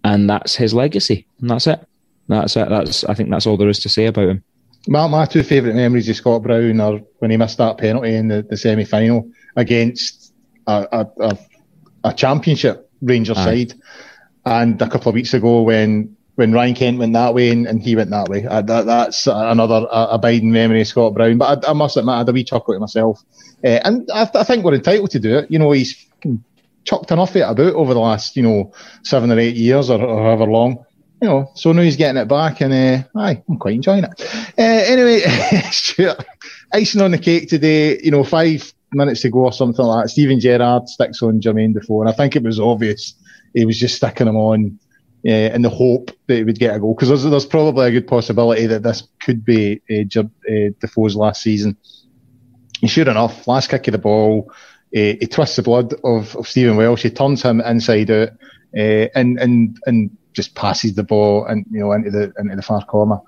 And 0.04 0.28
that's 0.28 0.54
his 0.54 0.74
legacy. 0.74 1.26
And 1.40 1.50
that's 1.50 1.66
it. 1.66 1.86
That's 2.28 2.56
it. 2.56 2.68
That's 2.68 3.04
I 3.04 3.14
think 3.14 3.30
that's 3.30 3.46
all 3.46 3.56
there 3.56 3.68
is 3.68 3.78
to 3.80 3.88
say 3.88 4.06
about 4.06 4.28
him. 4.28 4.44
My, 4.88 5.06
my 5.06 5.26
two 5.26 5.42
favourite 5.42 5.74
memories 5.74 6.08
of 6.08 6.16
Scott 6.16 6.42
Brown 6.42 6.80
are 6.80 7.00
when 7.18 7.30
he 7.30 7.36
missed 7.36 7.58
that 7.58 7.78
penalty 7.78 8.14
in 8.14 8.28
the, 8.28 8.42
the 8.42 8.56
semi 8.56 8.84
final 8.84 9.30
against 9.56 10.32
a, 10.66 10.86
a, 10.92 11.24
a, 11.24 11.38
a, 12.04 12.14
championship 12.14 12.90
Rangers 13.02 13.36
side, 13.36 13.74
and 14.44 14.80
a 14.80 14.88
couple 14.88 15.08
of 15.08 15.14
weeks 15.14 15.34
ago 15.34 15.62
when 15.62 16.16
when 16.36 16.52
Ryan 16.52 16.74
Kent 16.74 16.98
went 16.98 17.14
that 17.14 17.34
way 17.34 17.50
and, 17.50 17.66
and 17.66 17.82
he 17.82 17.96
went 17.96 18.10
that 18.10 18.28
way. 18.28 18.46
Uh, 18.46 18.62
that, 18.62 18.86
that's 18.86 19.26
another 19.26 19.86
uh, 19.90 20.08
abiding 20.10 20.52
memory 20.52 20.82
of 20.82 20.86
Scott 20.86 21.14
Brown. 21.14 21.38
But 21.38 21.64
I, 21.64 21.70
I, 21.70 21.72
must 21.72 21.96
admit, 21.96 22.14
I 22.14 22.18
had 22.18 22.28
a 22.28 22.32
wee 22.32 22.44
chuckle 22.44 22.74
at 22.74 22.80
myself. 22.80 23.22
Uh, 23.64 23.80
and 23.84 24.08
I, 24.12 24.28
I, 24.34 24.44
think 24.44 24.62
we're 24.62 24.74
entitled 24.74 25.10
to 25.12 25.18
do 25.18 25.38
it. 25.38 25.50
You 25.50 25.58
know, 25.58 25.72
he's 25.72 26.06
chucked 26.84 27.10
enough 27.10 27.34
it 27.36 27.40
about 27.40 27.74
over 27.74 27.94
the 27.94 28.00
last, 28.00 28.36
you 28.36 28.42
know, 28.42 28.72
seven 29.02 29.32
or 29.32 29.38
eight 29.38 29.56
years 29.56 29.88
or, 29.88 30.00
or 30.00 30.22
however 30.22 30.44
long 30.44 30.85
you 31.20 31.28
know, 31.28 31.50
so 31.54 31.72
now 31.72 31.82
he's 31.82 31.96
getting 31.96 32.20
it 32.20 32.28
back, 32.28 32.60
and 32.60 32.72
uh, 32.72 33.18
aye, 33.18 33.42
I'm 33.48 33.58
quite 33.58 33.76
enjoying 33.76 34.04
it. 34.04 34.20
Uh, 34.58 34.62
anyway, 34.62 35.22
icing 36.72 37.00
on 37.00 37.10
the 37.12 37.18
cake 37.18 37.48
today. 37.48 37.98
You 38.02 38.10
know, 38.10 38.24
five 38.24 38.72
minutes 38.92 39.22
to 39.22 39.30
go 39.30 39.46
or 39.46 39.52
something 39.52 39.84
like 39.84 40.04
that. 40.04 40.10
Steven 40.10 40.40
Gerrard 40.40 40.88
sticks 40.88 41.22
on 41.22 41.40
Jermaine 41.40 41.74
Defoe, 41.74 42.02
and 42.02 42.10
I 42.10 42.12
think 42.12 42.36
it 42.36 42.42
was 42.42 42.60
obvious 42.60 43.14
he 43.54 43.64
was 43.64 43.78
just 43.78 43.96
sticking 43.96 44.28
him 44.28 44.36
on 44.36 44.78
uh, 45.26 45.30
in 45.30 45.62
the 45.62 45.70
hope 45.70 46.10
that 46.26 46.36
he 46.36 46.44
would 46.44 46.58
get 46.58 46.76
a 46.76 46.78
goal 46.78 46.94
because 46.94 47.08
there's, 47.08 47.24
there's 47.24 47.46
probably 47.46 47.88
a 47.88 47.90
good 47.90 48.06
possibility 48.06 48.66
that 48.66 48.82
this 48.82 49.08
could 49.20 49.44
be 49.44 49.80
uh, 49.90 50.20
uh, 50.20 50.70
Defoe's 50.80 51.16
last 51.16 51.42
season. 51.42 51.76
And 52.82 52.90
sure 52.90 53.08
enough, 53.08 53.48
last 53.48 53.70
kick 53.70 53.88
of 53.88 53.92
the 53.92 53.98
ball, 53.98 54.52
uh, 54.94 55.16
he 55.18 55.26
twists 55.26 55.56
the 55.56 55.62
blood 55.62 55.94
of, 56.04 56.36
of 56.36 56.46
Stephen 56.46 56.76
Welsh. 56.76 57.02
He 57.02 57.10
turns 57.10 57.42
him 57.42 57.60
inside 57.60 58.10
out, 58.10 58.28
uh, 58.76 59.08
and 59.14 59.38
and 59.38 59.78
and 59.86 60.16
just 60.36 60.54
passes 60.54 60.94
the 60.94 61.02
ball 61.02 61.46
and 61.46 61.64
you 61.70 61.80
know 61.80 61.92
into 61.92 62.10
the 62.10 62.32
into 62.38 62.54
the 62.54 62.62
far 62.62 62.84
corner. 62.84 63.18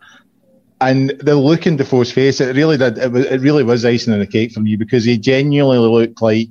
And 0.80 1.11
the 1.18 1.34
look 1.34 1.66
in 1.66 1.76
Defoe's 1.76 2.12
face, 2.12 2.40
it 2.40 2.54
really 2.54 2.76
did. 2.76 2.98
It, 2.98 3.11
was, 3.11 3.26
it 3.26 3.40
really 3.40 3.64
was 3.64 3.84
icing 3.84 4.12
on 4.12 4.20
the 4.20 4.28
cake 4.28 4.52
for 4.52 4.61
me 4.61 4.76
because 4.76 5.02
he 5.02 5.18
genuinely 5.18 5.78
looked 5.78 6.22
like 6.22 6.50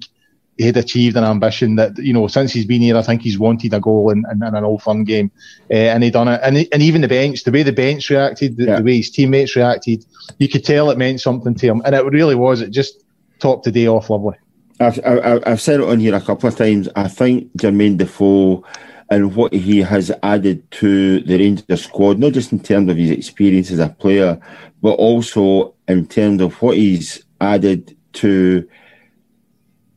he 0.58 0.66
had 0.66 0.76
achieved 0.76 1.16
an 1.16 1.24
ambition 1.24 1.76
that 1.76 1.98
you 1.98 2.12
know 2.12 2.28
since 2.28 2.52
he's 2.52 2.66
been 2.66 2.82
here. 2.82 2.98
I 2.98 3.04
think 3.04 3.22
he's 3.22 3.40
wanted 3.40 3.74
a 3.74 3.80
goal 3.80 4.10
in, 4.10 4.26
in, 4.32 4.44
in 4.44 4.56
an 4.56 4.66
Old 4.66 4.82
Firm 4.82 5.06
game, 5.06 5.32
uh, 5.72 5.76
and 5.76 6.04
he 6.04 6.10
done 6.10 6.28
it. 6.28 6.42
And 6.44 6.58
and 6.74 6.82
even 6.82 7.02
the 7.02 7.08
bench, 7.08 7.44
the 7.44 7.52
way 7.52 7.64
the 7.64 7.72
bench 7.72 8.10
reacted, 8.10 8.58
the, 8.58 8.66
yeah. 8.66 8.78
the, 8.78 8.84
way 8.84 8.98
his 8.98 9.12
teammates 9.12 9.56
reacted, 9.56 10.04
you 10.40 10.50
could 10.50 10.66
tell 10.66 10.90
it 10.90 10.98
meant 10.98 11.22
something 11.22 11.56
to 11.56 11.68
him, 11.68 11.82
and 11.86 11.96
it 11.96 12.04
really 12.06 12.36
was. 12.36 12.60
It 12.62 12.72
just 12.72 13.06
topped 13.40 13.64
the 13.64 13.72
day 13.72 13.88
off 13.88 14.10
lovely. 14.10 14.36
I've, 14.80 15.00
I've, 15.06 15.44
I've 15.46 15.62
said 15.62 15.80
it 15.80 15.88
on 15.88 16.00
here 16.00 16.16
a 16.16 16.22
couple 16.22 16.50
of 16.50 16.56
times. 16.56 16.90
I 16.96 17.08
think 17.08 17.52
Jermaine 17.58 17.98
Defoe 17.98 18.64
and 19.10 19.36
what 19.36 19.54
he 19.54 19.80
has 19.80 20.12
added 20.24 20.70
to 20.72 21.22
the 21.22 21.38
Rangers 21.38 21.86
squad, 21.86 22.20
not 22.20 22.34
just 22.34 22.52
in 22.52 22.60
terms 22.60 22.90
of 22.90 22.98
his 22.98 23.10
experience 23.10 23.72
as 23.72 23.80
a 23.80 23.90
player, 23.90 24.40
but 24.82 24.94
also 24.94 25.74
in 25.88 26.06
terms 26.06 26.42
of 26.42 26.62
what 26.62 26.78
he's 26.78 27.24
added 27.40 27.96
to 28.14 28.68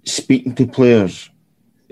speaking 0.04 0.54
to 0.54 0.66
players 0.66 1.28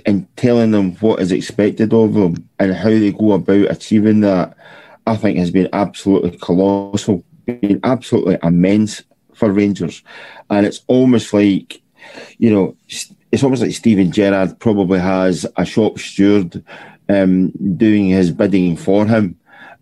and 0.06 0.26
telling 0.36 0.70
them 0.70 0.92
what 0.96 1.20
is 1.20 1.32
expected 1.32 1.92
of 1.92 2.14
them 2.14 2.48
and 2.58 2.74
how 2.74 2.90
they 2.90 3.12
go 3.12 3.32
about 3.32 3.70
achieving 3.70 4.20
that, 4.20 4.56
I 5.06 5.16
think 5.16 5.38
has 5.38 5.50
been 5.50 5.68
absolutely 5.72 6.38
colossal, 6.38 7.24
been 7.46 7.80
absolutely 7.82 8.38
immense 8.42 9.02
for 9.34 9.52
Rangers. 9.52 10.02
And 10.50 10.66
it's 10.66 10.82
almost 10.86 11.32
like, 11.32 11.80
you 12.38 12.50
know, 12.50 12.76
it's 13.32 13.42
almost 13.42 13.62
like 13.62 13.72
Steven 13.72 14.12
Gerrard 14.12 14.58
probably 14.60 15.00
has 15.00 15.46
a 15.56 15.64
shop 15.64 15.98
steward 15.98 16.62
um, 17.08 17.50
doing 17.76 18.06
his 18.06 18.30
bidding 18.30 18.76
for 18.76 19.06
him. 19.06 19.38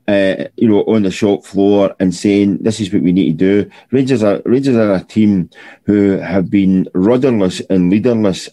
Uh, 0.09 0.45
you 0.57 0.69
know, 0.69 0.85
on 0.85 1.03
the 1.03 1.11
shop 1.11 1.45
floor 1.45 1.93
and 1.99 2.15
saying 2.15 2.59
this 2.59 2.79
is 2.79 2.93
what 2.93 3.03
we 3.03 3.11
need 3.11 3.37
to 3.37 3.65
do. 3.65 3.71
Rangers 3.91 4.23
are 4.23 4.41
Rangers 4.45 4.77
are 4.77 4.95
a 4.95 5.03
team 5.03 5.51
who 5.83 6.11
have 6.19 6.49
been 6.49 6.89
rudderless 6.95 7.59
and 7.69 7.91
leaderless 7.91 8.49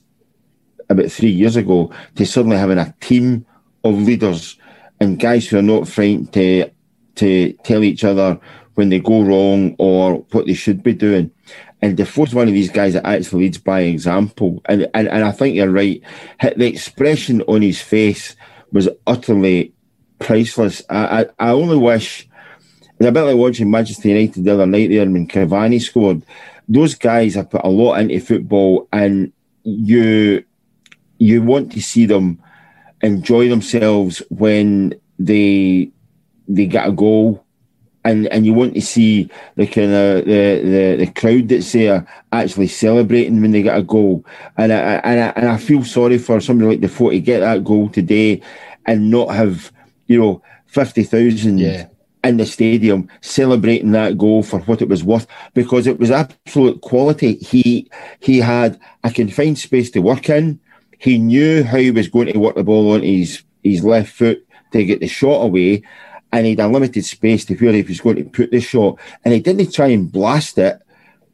about 0.90 1.12
three 1.12 1.30
years 1.30 1.56
ago 1.56 1.94
to 2.16 2.26
suddenly 2.26 2.58
having 2.58 2.80
a 2.80 2.96
team 3.02 3.46
of 3.84 4.02
leaders 4.02 4.58
and 5.00 5.20
guys 5.20 5.48
who 5.48 5.60
are 5.60 5.62
not 5.62 5.88
frightened 5.88 6.34
to 6.34 6.72
to 7.16 7.54
tell 7.64 7.84
each 7.84 8.04
other 8.04 8.40
when 8.76 8.90
they 8.90 9.00
go 9.00 9.22
wrong 9.22 9.76
or 9.78 10.26
what 10.32 10.48
they 10.48 10.54
should 10.54 10.82
be 10.82 10.94
doing. 10.94 11.30
And 11.82 11.98
the 11.98 12.04
Defoe's 12.04 12.34
one 12.34 12.48
of 12.48 12.54
these 12.54 12.72
guys 12.72 12.94
that 12.94 13.06
actually 13.06 13.44
leads 13.44 13.58
by 13.58 13.82
example. 13.82 14.62
And 14.66 14.90
and, 14.94 15.08
and 15.08 15.24
I 15.24 15.32
think 15.32 15.56
you're 15.56 15.70
right. 15.70 16.02
The 16.42 16.66
expression 16.66 17.42
on 17.44 17.62
his 17.62 17.82
face 17.82 18.36
was 18.74 18.90
utterly 19.08 19.74
priceless. 20.20 20.82
I, 20.90 21.22
I, 21.22 21.26
I 21.40 21.50
only 21.52 21.78
wish, 21.78 22.28
it's 23.00 23.08
a 23.08 23.12
bit 23.12 23.22
like 23.22 23.36
watching 23.36 23.72
Manchester 23.72 24.10
United 24.10 24.44
the 24.44 24.54
other 24.54 24.66
night 24.66 24.90
there 24.90 25.06
when 25.06 25.28
Cavani 25.28 25.82
scored. 25.82 26.24
Those 26.68 26.96
guys 26.96 27.36
have 27.36 27.50
put 27.50 27.64
a 27.64 27.70
lot 27.70 28.00
into 28.00 28.20
football 28.20 28.88
and 28.92 29.32
you 29.64 30.44
you 31.18 31.42
want 31.42 31.72
to 31.72 31.82
see 31.82 32.06
them 32.06 32.42
enjoy 33.02 33.48
themselves 33.48 34.22
when 34.30 34.94
they 35.20 35.92
they 36.48 36.66
get 36.66 36.88
a 36.88 36.92
goal 36.92 37.46
and 38.04 38.28
and 38.28 38.46
you 38.46 38.54
want 38.54 38.74
to 38.74 38.82
see 38.82 39.30
the 39.56 39.66
kind 39.68 39.94
of 39.94 40.26
the, 40.26 40.62
the, 40.64 41.06
the 41.06 41.12
crowd 41.16 41.50
that's 41.50 41.72
there 41.72 42.06
actually 42.32 42.68
celebrating 42.68 43.42
when 43.42 43.52
they 43.52 43.62
get 43.62 43.78
a 43.78 43.84
goal. 43.84 44.26
And 44.58 44.74
I, 44.74 44.76
and 44.76 45.20
I, 45.20 45.28
and 45.36 45.48
I 45.50 45.58
feel 45.58 45.84
sorry 45.84 46.18
for 46.18 46.40
somebody 46.40 46.70
like 46.72 46.82
Defoe 46.82 47.12
to 47.12 47.20
get 47.20 47.40
that 47.40 47.64
goal 47.64 47.90
today 47.90 48.42
and 48.86 49.10
not 49.10 49.34
have 49.34 49.72
you 50.08 50.20
know 50.20 50.42
fifty 50.66 51.04
thousand. 51.04 51.60
Yeah. 51.60 51.88
In 52.26 52.38
the 52.38 52.46
stadium, 52.46 53.10
celebrating 53.20 53.92
that 53.92 54.18
goal 54.18 54.44
for 54.44 54.60
what 54.62 54.82
it 54.82 54.88
was 54.88 55.04
worth, 55.04 55.28
because 55.54 55.88
it 55.88 56.00
was 56.00 56.10
absolute 56.10 56.80
quality. 56.80 57.36
He 57.36 57.92
he 58.22 58.40
had 58.40 58.80
a 59.04 59.12
confined 59.12 59.60
space 59.60 59.92
to 59.92 60.00
work 60.00 60.30
in. 60.30 60.58
He 61.00 61.18
knew 61.18 61.66
how 61.66 61.80
he 61.80 61.92
was 61.92 62.08
going 62.08 62.32
to 62.32 62.40
work 62.40 62.56
the 62.56 62.64
ball 62.64 62.94
on 62.94 63.02
his 63.02 63.44
his 63.62 63.84
left 63.84 64.10
foot 64.14 64.48
to 64.72 64.86
get 64.86 65.02
the 65.02 65.08
shot 65.10 65.42
away, 65.42 65.84
and 66.34 66.46
he 66.46 66.52
had 66.52 66.60
a 66.60 66.68
limited 66.68 67.06
space 67.06 67.46
to 67.46 67.56
where 67.56 67.72
he 67.72 67.84
was 67.84 68.02
going 68.02 68.18
to 68.18 68.24
put 68.26 68.52
the 68.52 68.60
shot, 68.60 69.00
and 69.24 69.34
he 69.34 69.40
didn't 69.40 69.72
try 69.72 69.88
and 69.88 70.12
blast 70.12 70.58
it. 70.58 70.82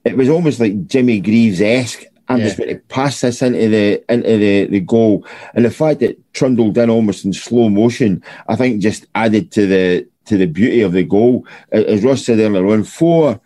It 0.06 0.16
was 0.16 0.30
almost 0.30 0.60
like 0.60 0.86
Jimmy 0.88 1.20
Greaves 1.20 1.62
esque 1.62 2.04
I'm 2.30 2.38
Yeah. 2.38 2.45
just 2.45 2.58
going 2.60 2.70
to 2.70 2.82
pass 2.89 3.22
this 3.22 3.41
into 3.41 3.68
the 3.70 4.04
into 4.14 4.38
the, 4.38 4.66
the 4.66 4.80
goal. 4.82 5.26
And 5.56 5.66
the 5.66 5.72
fact 5.72 6.00
that 6.02 6.16
trundled 6.34 6.78
in 6.78 6.89
almost 6.89 7.26
in 7.26 7.34
slow 7.34 7.70
motion, 7.70 8.24
I 8.47 8.56
think 8.56 8.82
just 8.82 9.08
added 9.16 9.52
to 9.54 9.66
the 9.66 10.08
to 10.26 10.38
the 10.38 10.45
beauty 10.45 10.82
of 10.82 10.91
the 10.91 11.04
goal. 11.04 11.47
As 11.72 12.04
Ross 12.04 12.24
said 12.24 12.39
earlier 12.39 12.68
on, 12.68 12.84
four 12.84 13.41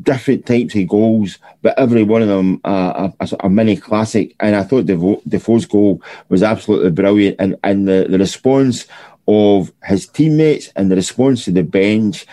different 0.00 0.46
types 0.46 0.74
of 0.76 0.86
goals, 0.88 1.38
but 1.62 1.76
every 1.78 2.04
one 2.04 2.22
of 2.22 2.28
them 2.28 2.60
a, 2.64 3.12
a, 3.20 3.28
a 3.40 3.50
mini 3.50 3.76
classic. 3.76 4.34
And 4.38 4.54
I 4.54 4.62
thought 4.62 4.86
Devo, 4.86 5.20
Defoe's 5.28 5.66
goal 5.66 6.00
was 6.28 6.42
absolutely 6.44 6.92
brilliant. 6.92 7.36
And, 7.40 7.56
and 7.64 7.88
the, 7.88 8.06
the 8.08 8.18
response 8.18 8.86
of 9.28 9.72
his 9.84 10.06
teammates 10.06 10.68
and 10.76 10.90
the 10.90 10.96
response 10.96 11.44
to 11.44 11.52
the 11.52 11.62
bench. 11.62 12.26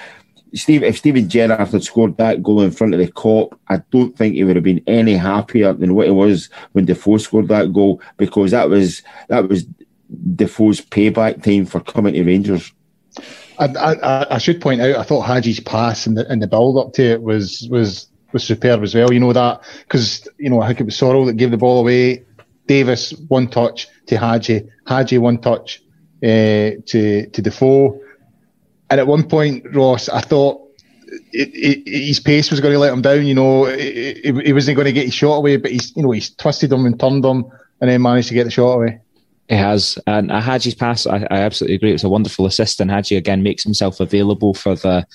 Steve, 0.53 0.81
if 0.81 0.97
Steven 0.97 1.29
Gerrard 1.29 1.67
had 1.67 1.83
scored 1.83 2.17
that 2.17 2.41
goal 2.41 2.61
in 2.61 2.71
front 2.71 2.93
of 2.93 2.99
the 2.99 3.11
Kop, 3.11 3.57
I 3.67 3.81
don't 3.91 4.17
think 4.17 4.33
he 4.33 4.43
would 4.43 4.55
have 4.55 4.63
been 4.63 4.83
any 4.87 5.15
happier 5.15 5.73
than 5.73 5.93
what 5.93 6.07
he 6.07 6.11
was 6.11 6.49
when 6.71 6.85
Defoe 6.85 7.17
scored 7.17 7.49
that 7.49 7.71
goal 7.71 8.01
because 8.17 8.51
that 8.51 8.69
was 8.69 9.03
that 9.27 9.47
was 9.47 9.65
Defoe's 10.35 10.81
payback 10.81 11.43
time 11.43 11.65
for 11.65 11.79
coming 11.79 12.15
to 12.15 12.23
Rangers. 12.23 12.71
I, 13.59 13.65
I, 13.65 14.35
I 14.35 14.37
should 14.37 14.61
point 14.61 14.81
out, 14.81 14.95
I 14.95 15.03
thought 15.03 15.27
Hagi's 15.27 15.59
pass 15.59 16.07
and 16.07 16.17
the, 16.17 16.27
and 16.29 16.41
the 16.41 16.47
build 16.47 16.77
up 16.77 16.93
to 16.93 17.03
it 17.03 17.21
was 17.21 17.67
was 17.69 18.07
was 18.31 18.43
superb 18.43 18.81
as 18.83 18.95
well. 18.95 19.13
You 19.13 19.19
know 19.19 19.33
that 19.33 19.61
because 19.79 20.27
you 20.37 20.49
know 20.49 20.61
I 20.61 20.67
think 20.67 20.81
it 20.81 20.85
was 20.85 20.97
Sorrell 20.97 21.27
that 21.27 21.37
gave 21.37 21.51
the 21.51 21.57
ball 21.57 21.79
away. 21.79 22.25
Davis 22.67 23.11
one 23.27 23.47
touch 23.47 23.87
to 24.07 24.17
Hagi, 24.17 24.67
Hagi 24.87 25.17
one 25.17 25.39
touch 25.39 25.81
uh, 26.23 26.81
to 26.85 27.27
to 27.27 27.41
Defoe, 27.41 27.99
and 28.89 28.99
at 28.99 29.07
one 29.07 29.23
point 29.27 29.65
Ross, 29.73 30.09
I 30.09 30.21
thought. 30.21 30.65
It, 31.33 31.49
it, 31.55 32.05
his 32.05 32.19
pace 32.19 32.51
was 32.51 32.59
going 32.59 32.73
to 32.73 32.77
let 32.77 32.93
him 32.93 33.01
down, 33.01 33.25
you 33.25 33.33
know. 33.33 33.65
He, 33.65 34.53
wasn't 34.53 34.75
going 34.75 34.85
to 34.85 34.91
get 34.91 35.05
his 35.05 35.13
shot 35.15 35.37
away, 35.37 35.57
but 35.57 35.71
he's, 35.71 35.91
you 35.95 36.03
know, 36.03 36.11
he's 36.11 36.29
twisted 36.29 36.71
him 36.71 36.85
and 36.85 36.99
turned 36.99 37.25
him, 37.25 37.45
and 37.81 37.89
then 37.89 38.03
managed 38.03 38.27
to 38.27 38.35
get 38.35 38.43
the 38.43 38.51
shot 38.51 38.73
away. 38.73 39.01
It 39.47 39.57
has, 39.57 39.97
and 40.05 40.29
Hagi's 40.31 40.75
pass, 40.75 41.07
I, 41.07 41.25
I 41.31 41.39
absolutely 41.39 41.77
agree. 41.77 41.89
It 41.89 41.93
was 41.93 42.03
a 42.03 42.09
wonderful 42.09 42.45
assist, 42.45 42.79
and 42.79 42.91
Hagi 42.91 43.15
again 43.15 43.41
makes 43.41 43.63
himself 43.63 43.99
available 43.99 44.53
for 44.53 44.75
the, 44.75 45.07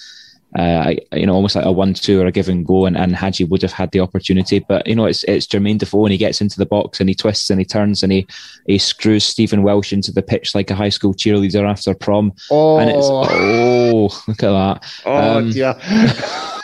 uh, 0.57 0.95
you 1.13 1.27
know, 1.27 1.35
almost 1.35 1.57
like 1.57 1.65
a 1.65 1.73
one-two 1.73 2.21
or 2.21 2.27
a 2.27 2.33
give 2.33 2.49
and 2.49 2.65
go, 2.67 2.87
and, 2.87 2.97
and 2.97 3.17
Hagi 3.17 3.45
would 3.45 3.63
have 3.63 3.73
had 3.73 3.91
the 3.91 4.01
opportunity, 4.01 4.61
but 4.61 4.87
you 4.87 4.95
know, 4.95 5.07
it's 5.07 5.25
it's 5.25 5.47
Jermaine 5.47 5.79
Defoe, 5.79 6.05
and 6.07 6.13
he 6.13 6.19
gets 6.19 6.41
into 6.41 6.59
the 6.59 6.67
box 6.67 7.01
and 7.01 7.09
he 7.09 7.15
twists 7.15 7.51
and 7.51 7.59
he 7.61 7.65
turns 7.65 8.03
and 8.03 8.13
he 8.13 8.27
he 8.67 8.79
screws 8.79 9.25
Stephen 9.25 9.63
Welsh 9.63 9.93
into 9.93 10.13
the 10.13 10.23
pitch 10.23 10.55
like 10.55 10.71
a 10.71 10.75
high 10.75 10.91
school 10.91 11.13
cheerleader 11.15 11.69
after 11.69 11.93
prom, 11.95 12.33
Oh, 12.51 12.79
and 12.79 12.89
it's 12.91 12.99
oh, 13.03 14.23
look 14.29 14.43
at 14.43 14.51
that. 14.53 14.85
oh 15.07 15.39
um, 15.39 15.51
dear. 15.51 15.75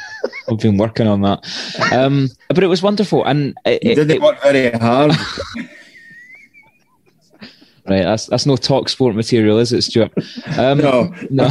I've 0.50 0.58
been 0.58 0.76
working 0.76 1.06
on 1.06 1.22
that, 1.22 1.92
um, 1.92 2.28
but 2.48 2.62
it 2.62 2.66
was 2.66 2.82
wonderful, 2.82 3.24
and 3.24 3.56
it, 3.64 3.78
it- 3.82 3.94
didn't 3.94 4.10
it- 4.10 4.20
work 4.22 4.42
very 4.42 4.70
hard. 4.72 5.12
right, 7.86 8.02
that's 8.02 8.26
that's 8.26 8.46
no 8.46 8.56
talk 8.56 8.88
sport 8.88 9.14
material, 9.14 9.58
is 9.58 9.72
it, 9.72 9.82
Stewart? 9.82 10.12
Um, 10.58 10.78
No. 10.78 11.14
no. 11.30 11.44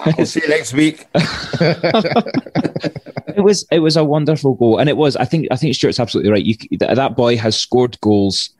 I'll 0.00 0.26
see 0.26 0.40
you 0.42 0.48
next 0.48 0.72
week. 0.72 1.06
it 1.14 3.42
was 3.42 3.66
it 3.70 3.80
was 3.80 3.96
a 3.96 4.04
wonderful 4.04 4.54
goal, 4.54 4.78
and 4.78 4.88
it 4.88 4.96
was. 4.96 5.16
I 5.16 5.24
think 5.24 5.48
I 5.50 5.56
think 5.56 5.74
Stewart's 5.74 6.00
absolutely 6.00 6.32
right. 6.32 6.44
You, 6.44 6.54
that, 6.78 7.16
boy 7.16 7.36
has 7.36 7.58
scored 7.58 8.00
goals 8.00 8.50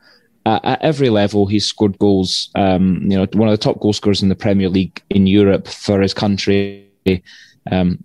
at, 0.45 0.63
at 0.63 0.81
every 0.81 1.09
level. 1.09 1.47
He's 1.47 1.65
scored 1.65 1.97
goals. 1.99 2.49
Um, 2.55 3.01
you 3.03 3.17
know, 3.17 3.25
one 3.33 3.49
of 3.49 3.53
the 3.53 3.63
top 3.63 3.79
goal 3.79 3.93
scorers 3.93 4.21
in 4.21 4.29
the 4.29 4.35
Premier 4.35 4.69
League 4.69 5.01
in 5.09 5.27
Europe 5.27 5.67
for 5.67 6.01
his 6.01 6.13
country. 6.13 6.87
Um, 7.71 7.99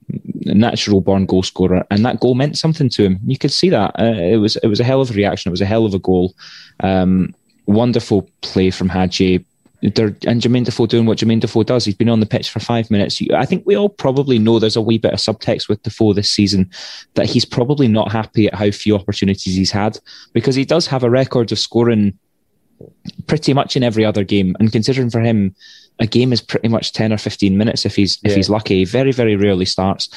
natural 0.44 1.00
born 1.00 1.24
goal 1.24 1.42
scorer, 1.42 1.86
and 1.90 2.04
that 2.04 2.20
goal 2.20 2.34
meant 2.34 2.58
something 2.58 2.90
to 2.90 3.04
him. 3.04 3.18
You 3.26 3.38
could 3.38 3.52
see 3.52 3.70
that. 3.70 3.92
Uh, 3.98 4.12
it 4.14 4.36
was 4.36 4.56
it 4.56 4.68
was 4.68 4.80
a 4.80 4.84
hell 4.84 5.00
of 5.00 5.10
a 5.10 5.14
reaction. 5.14 5.48
It 5.48 5.52
was 5.52 5.62
a 5.62 5.66
hell 5.66 5.86
of 5.86 5.94
a 5.94 5.98
goal. 5.98 6.34
Um, 6.80 7.34
wonderful 7.66 8.28
play 8.42 8.70
from 8.70 8.88
Hagi. 8.88 9.44
And 9.82 9.92
Jermaine 9.94 10.64
Defoe 10.64 10.86
doing 10.86 11.04
what 11.04 11.18
Jermaine 11.18 11.40
Defoe 11.40 11.62
does. 11.62 11.84
He's 11.84 11.94
been 11.94 12.08
on 12.08 12.20
the 12.20 12.26
pitch 12.26 12.50
for 12.50 12.60
five 12.60 12.90
minutes. 12.90 13.20
I 13.34 13.44
think 13.44 13.64
we 13.66 13.76
all 13.76 13.90
probably 13.90 14.38
know 14.38 14.58
there's 14.58 14.74
a 14.74 14.80
wee 14.80 14.98
bit 14.98 15.12
of 15.12 15.18
subtext 15.18 15.68
with 15.68 15.82
Defoe 15.82 16.14
this 16.14 16.30
season 16.30 16.70
that 17.14 17.26
he's 17.26 17.44
probably 17.44 17.86
not 17.86 18.10
happy 18.10 18.46
at 18.46 18.54
how 18.54 18.70
few 18.70 18.96
opportunities 18.96 19.54
he's 19.54 19.70
had 19.70 19.98
because 20.32 20.54
he 20.54 20.64
does 20.64 20.86
have 20.86 21.04
a 21.04 21.10
record 21.10 21.52
of 21.52 21.58
scoring 21.58 22.18
pretty 23.26 23.52
much 23.52 23.76
in 23.76 23.82
every 23.82 24.04
other 24.04 24.24
game. 24.24 24.56
And 24.58 24.72
considering 24.72 25.10
for 25.10 25.20
him, 25.20 25.54
a 25.98 26.06
game 26.06 26.32
is 26.32 26.40
pretty 26.40 26.68
much 26.68 26.92
10 26.92 27.12
or 27.12 27.18
15 27.18 27.56
minutes 27.56 27.84
if 27.86 27.94
he's 27.96 28.18
if 28.24 28.34
he's 28.34 28.50
lucky. 28.50 28.78
He 28.78 28.84
very, 28.84 29.12
very 29.12 29.36
rarely 29.36 29.66
starts. 29.66 30.08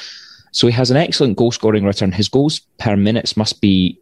So 0.52 0.66
he 0.66 0.72
has 0.72 0.90
an 0.90 0.96
excellent 0.96 1.36
goal 1.36 1.52
scoring 1.52 1.84
return. 1.84 2.12
His 2.12 2.28
goals 2.28 2.60
per 2.78 2.96
minutes 2.96 3.36
must 3.36 3.60
be 3.60 3.98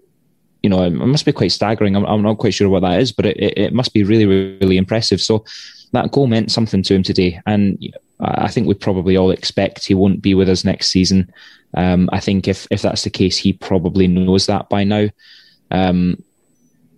you 0.63 0.71
know, 0.71 0.83
it 0.83 0.91
must 0.91 1.25
be 1.25 1.33
quite 1.33 1.53
staggering. 1.53 1.95
I'm, 1.95 2.05
I'm 2.05 2.23
not 2.23 2.39
quite 2.39 2.55
sure 2.55 2.69
what 2.69 2.81
that 2.81 3.01
is, 3.01 3.13
but 3.13 3.27
it, 3.27 3.37
it, 3.37 3.59
it 3.59 3.73
must 3.73 3.93
be 3.93 4.03
really, 4.03 4.27
really 4.27 4.77
impressive. 4.77 5.21
So 5.21 5.45
that 5.93 6.11
goal 6.11 6.27
meant 6.27 6.51
something 6.51 6.83
to 6.83 6.95
him 6.95 7.03
today. 7.03 7.41
And 7.47 7.79
I 8.21 8.49
think 8.49 8.67
we 8.67 8.75
probably 8.75 9.17
all 9.17 9.31
expect 9.31 9.87
he 9.87 9.95
won't 9.95 10.23
be 10.23 10.35
with 10.35 10.49
us 10.49 10.65
next 10.65 10.89
season. 10.89 11.33
Um, 11.75 12.09
I 12.13 12.21
think 12.21 12.49
if, 12.49 12.67
if 12.71 12.83
that's 12.83 13.05
the 13.05 13.11
case, 13.11 13.37
he 13.37 13.53
probably 13.53 14.07
knows 14.09 14.47
that 14.47 14.69
by 14.69 14.85
now. 14.85 15.09
Um, 15.71 16.23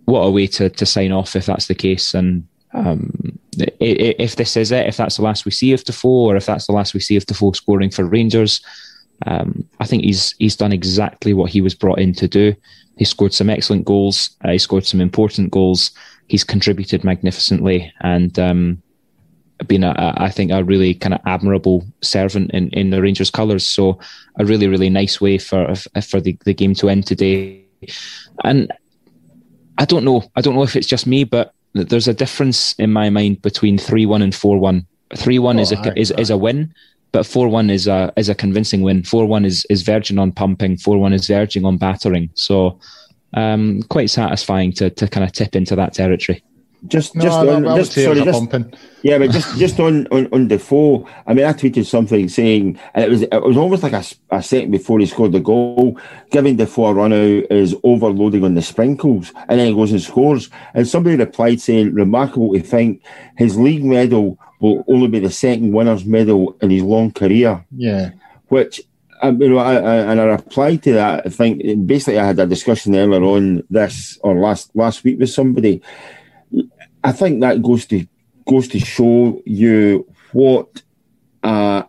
what 0.05 0.21
a 0.21 0.31
way 0.31 0.47
to, 0.47 0.69
to 0.69 0.85
sign 0.85 1.11
off 1.11 1.35
if 1.35 1.45
that's 1.45 1.67
the 1.67 1.75
case. 1.75 2.13
And 2.13 2.47
um, 2.73 3.37
if 3.57 4.35
this 4.35 4.57
is 4.57 4.71
it, 4.71 4.87
if 4.87 4.97
that's 4.97 5.17
the 5.17 5.23
last 5.23 5.45
we 5.45 5.51
see 5.51 5.73
of 5.73 5.83
Defoe, 5.83 6.09
or 6.09 6.35
if 6.35 6.45
that's 6.45 6.67
the 6.67 6.73
last 6.73 6.93
we 6.93 6.99
see 6.99 7.17
of 7.17 7.25
Defoe 7.25 7.51
scoring 7.51 7.91
for 7.91 8.05
Rangers, 8.05 8.61
um, 9.25 9.67
I 9.79 9.85
think 9.85 10.03
he's 10.03 10.35
he's 10.39 10.55
done 10.55 10.71
exactly 10.71 11.33
what 11.33 11.51
he 11.51 11.61
was 11.61 11.75
brought 11.75 11.99
in 11.99 12.13
to 12.13 12.27
do. 12.27 12.55
He 12.97 13.05
scored 13.05 13.33
some 13.33 13.49
excellent 13.49 13.85
goals. 13.85 14.29
Uh, 14.43 14.51
he 14.51 14.57
scored 14.57 14.85
some 14.85 15.01
important 15.01 15.51
goals. 15.51 15.91
He's 16.27 16.43
contributed 16.43 17.03
magnificently 17.03 17.91
and 18.01 18.37
um, 18.39 18.81
been, 19.67 19.83
a, 19.83 19.91
a, 19.91 20.13
I 20.17 20.29
think, 20.29 20.51
a 20.51 20.63
really 20.63 20.93
kind 20.93 21.13
of 21.13 21.21
admirable 21.25 21.85
servant 22.01 22.51
in, 22.51 22.69
in 22.69 22.89
the 22.89 23.01
Rangers' 23.01 23.29
colours. 23.29 23.65
So 23.65 23.99
a 24.39 24.45
really, 24.45 24.67
really 24.67 24.89
nice 24.89 25.19
way 25.19 25.37
for 25.37 25.73
for 26.03 26.21
the, 26.21 26.37
the 26.45 26.53
game 26.53 26.73
to 26.75 26.89
end 26.89 27.05
today. 27.05 27.65
And 28.43 28.71
I 29.77 29.85
don't 29.85 30.05
know. 30.05 30.23
I 30.35 30.41
don't 30.41 30.55
know 30.55 30.63
if 30.63 30.75
it's 30.75 30.87
just 30.87 31.07
me, 31.07 31.23
but 31.23 31.53
there's 31.73 32.07
a 32.07 32.13
difference 32.13 32.73
in 32.73 32.91
my 32.91 33.09
mind 33.09 33.41
between 33.41 33.77
three 33.77 34.05
one 34.05 34.21
and 34.21 34.33
four 34.33 34.57
one. 34.57 34.85
Three 35.15 35.39
one 35.39 35.59
Oh, 35.59 35.61
is 35.61 35.71
a 35.71 35.99
is, 35.99 36.11
is 36.11 36.29
a 36.29 36.37
win, 36.37 36.73
but 37.11 37.25
four 37.25 37.47
one 37.47 37.69
is 37.69 37.87
a 37.87 38.11
is 38.15 38.29
a 38.29 38.35
convincing 38.35 38.81
win. 38.81 39.03
Four 39.03 39.25
one 39.25 39.45
is 39.45 39.65
is 39.69 39.81
verging 39.81 40.19
on 40.19 40.31
pumping. 40.31 40.77
Four 40.77 40.97
one 40.97 41.13
is 41.13 41.27
verging 41.27 41.65
on 41.65 41.77
battering. 41.77 42.29
So 42.33 42.79
um, 43.33 43.83
quite 43.83 44.09
satisfying 44.09 44.71
to 44.73 44.89
to 44.89 45.07
kind 45.07 45.23
of 45.23 45.31
tip 45.31 45.55
into 45.55 45.75
that 45.75 45.93
territory. 45.93 46.43
Just, 46.87 47.15
No, 47.15 47.23
just 47.23 47.37
I, 47.37 47.47
on, 47.47 47.67
I 47.67 47.77
just 47.77 47.91
sorry, 47.93 48.23
just 48.23 48.49
pumping. 48.49 48.73
Yeah, 49.03 49.19
but 49.19 49.29
just 49.29 49.55
just 49.59 49.79
on, 49.79 50.07
on 50.07 50.27
on 50.33 50.47
Defoe, 50.47 51.07
I 51.27 51.35
mean, 51.35 51.45
I 51.45 51.53
tweeted 51.53 51.85
something 51.85 52.27
saying, 52.27 52.79
and 52.95 53.05
it 53.05 53.09
was 53.09 53.21
it 53.21 53.43
was 53.43 53.55
almost 53.55 53.83
like 53.83 53.93
a, 53.93 54.03
a 54.31 54.41
second 54.41 54.71
before 54.71 54.99
he 54.99 55.05
scored 55.05 55.31
the 55.31 55.39
goal, 55.39 55.99
giving 56.31 56.55
Defoe 56.55 56.87
a 56.87 56.93
run 56.95 57.13
out 57.13 57.51
is 57.51 57.75
overloading 57.83 58.43
on 58.43 58.55
the 58.55 58.63
sprinkles, 58.63 59.31
and 59.47 59.59
then 59.59 59.67
he 59.67 59.75
goes 59.75 59.91
and 59.91 60.01
scores. 60.01 60.49
And 60.73 60.87
somebody 60.87 61.17
replied 61.17 61.61
saying, 61.61 61.93
"Remarkable 61.93 62.51
to 62.53 62.61
think 62.61 63.03
his 63.37 63.59
league 63.59 63.85
medal 63.85 64.39
will 64.61 64.85
only 64.87 65.09
be 65.09 65.19
the 65.19 65.29
second 65.29 65.73
winner's 65.73 66.05
medal 66.05 66.55
in 66.61 66.69
his 66.69 66.83
long 66.83 67.11
career." 67.11 67.65
Yeah. 67.75 68.11
which 68.47 68.81
um, 69.21 69.39
you 69.41 69.49
know, 69.49 69.57
I, 69.59 69.75
I, 69.75 69.95
and 70.11 70.19
I 70.19 70.23
replied 70.23 70.83
to 70.83 70.93
that. 70.93 71.27
I 71.27 71.29
think 71.29 71.61
basically 71.85 72.19
I 72.19 72.25
had 72.25 72.39
a 72.39 72.47
discussion 72.47 72.95
earlier 72.95 73.21
on 73.23 73.63
this 73.69 74.17
or 74.23 74.35
last 74.35 74.75
last 74.75 75.03
week 75.03 75.19
with 75.19 75.29
somebody. 75.29 75.81
I 77.03 77.11
think 77.11 77.41
that 77.41 77.61
goes 77.61 77.85
to 77.87 78.05
goes 78.47 78.67
to 78.69 78.79
show 78.79 79.41
you 79.45 80.07
what 80.31 80.81
a, 81.43 81.85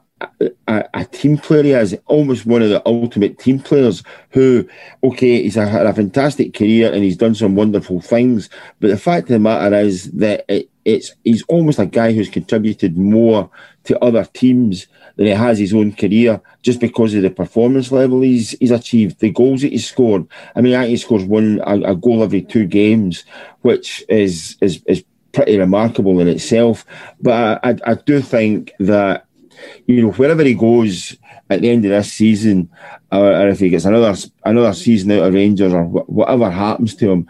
a, 0.69 0.85
a 0.95 1.05
team 1.05 1.39
player 1.39 1.63
he 1.63 1.73
is. 1.73 1.97
Almost 2.07 2.47
one 2.47 2.63
of 2.63 2.71
the 2.71 2.83
ultimate 2.87 3.39
team 3.39 3.59
players. 3.59 4.03
Who, 4.31 4.69
okay, 5.05 5.43
he's 5.43 5.55
had 5.55 5.87
a 5.87 5.95
fantastic 5.95 6.55
career 6.55 6.93
and 6.93 7.05
he's 7.05 7.17
done 7.17 7.35
some 7.35 7.55
wonderful 7.55 8.01
things. 8.01 8.49
But 8.81 8.89
the 8.89 8.99
fact 8.99 9.25
of 9.25 9.29
the 9.29 9.39
matter 9.39 9.77
is 9.77 10.11
that 10.13 10.45
it, 10.49 10.69
it's 10.85 11.15
he's 11.25 11.43
almost 11.45 11.79
a 11.79 11.87
guy 11.87 12.13
who's 12.13 12.29
contributed 12.29 12.97
more 12.97 13.51
to 13.85 13.99
other 14.03 14.25
teams 14.33 14.87
than 15.17 15.27
he 15.27 15.33
has 15.33 15.59
his 15.59 15.75
own 15.75 15.93
career 15.93 16.41
just 16.63 16.81
because 16.81 17.15
of 17.15 17.23
the 17.23 17.31
performance 17.31 17.93
level 17.93 18.21
he's 18.21 18.53
he's 18.53 18.71
achieved, 18.71 19.21
the 19.21 19.31
goals 19.31 19.63
that 19.63 19.73
he's 19.73 19.89
scored. 19.89 20.27
I 20.57 20.61
mean, 20.61 20.81
he 20.89 20.97
scores 20.97 21.25
one 21.25 21.61
a, 21.67 21.93
a 21.93 21.95
goal 21.95 22.23
every 22.23 22.43
two 22.43 22.67
games, 22.67 23.25
which 23.61 24.05
is 24.09 24.57
is 24.61 24.83
is 24.87 25.05
pretty 25.33 25.59
remarkable 25.59 26.21
in 26.21 26.29
itself. 26.29 26.85
But 27.21 27.61
I, 27.65 27.77
I 27.85 27.95
do 27.95 28.21
think 28.21 28.73
that 28.79 29.27
you 29.87 30.03
know 30.03 30.13
wherever 30.13 30.43
he 30.43 30.55
goes 30.55 31.17
at 31.51 31.61
the 31.61 31.71
end 31.71 31.85
of 31.85 31.91
this 31.91 32.13
season, 32.13 32.71
or, 33.11 33.33
or 33.33 33.49
if 33.49 33.61
he 33.61 33.69
gets 33.69 33.85
another 33.85 34.17
another 34.45 34.73
season 34.73 35.13
out 35.13 35.27
of 35.27 35.35
Rangers 35.35 35.73
or 35.73 35.85
wh- 35.85 36.09
whatever 36.09 36.51
happens 36.51 36.95
to 36.97 37.11
him, 37.11 37.29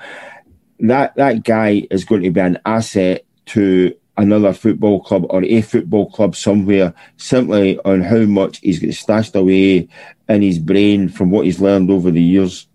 that 0.81 1.15
that 1.17 1.45
guy 1.45 1.87
is 1.91 2.05
going 2.05 2.23
to 2.23 2.31
be 2.31 2.41
an 2.41 2.59
asset 2.65 3.25
to 3.47 3.95
another 4.17 4.53
football 4.53 5.01
club 5.01 5.27
or 5.31 5.43
a 5.45 5.63
football 5.63 6.11
club 6.11 6.37
somewhere 6.37 6.95
simply 7.17 7.79
on 7.85 8.03
how 8.03 8.19
much 8.19 8.59
he's 8.59 8.79
got 8.79 8.93
stashed 8.93 9.35
away 9.35 9.89
in 10.29 10.43
his 10.43 10.59
brain 10.59 11.09
from 11.09 11.31
what 11.31 11.47
he's 11.47 11.61
learned 11.61 11.91
over 11.91 12.11
the 12.11 12.23
years. 12.23 12.67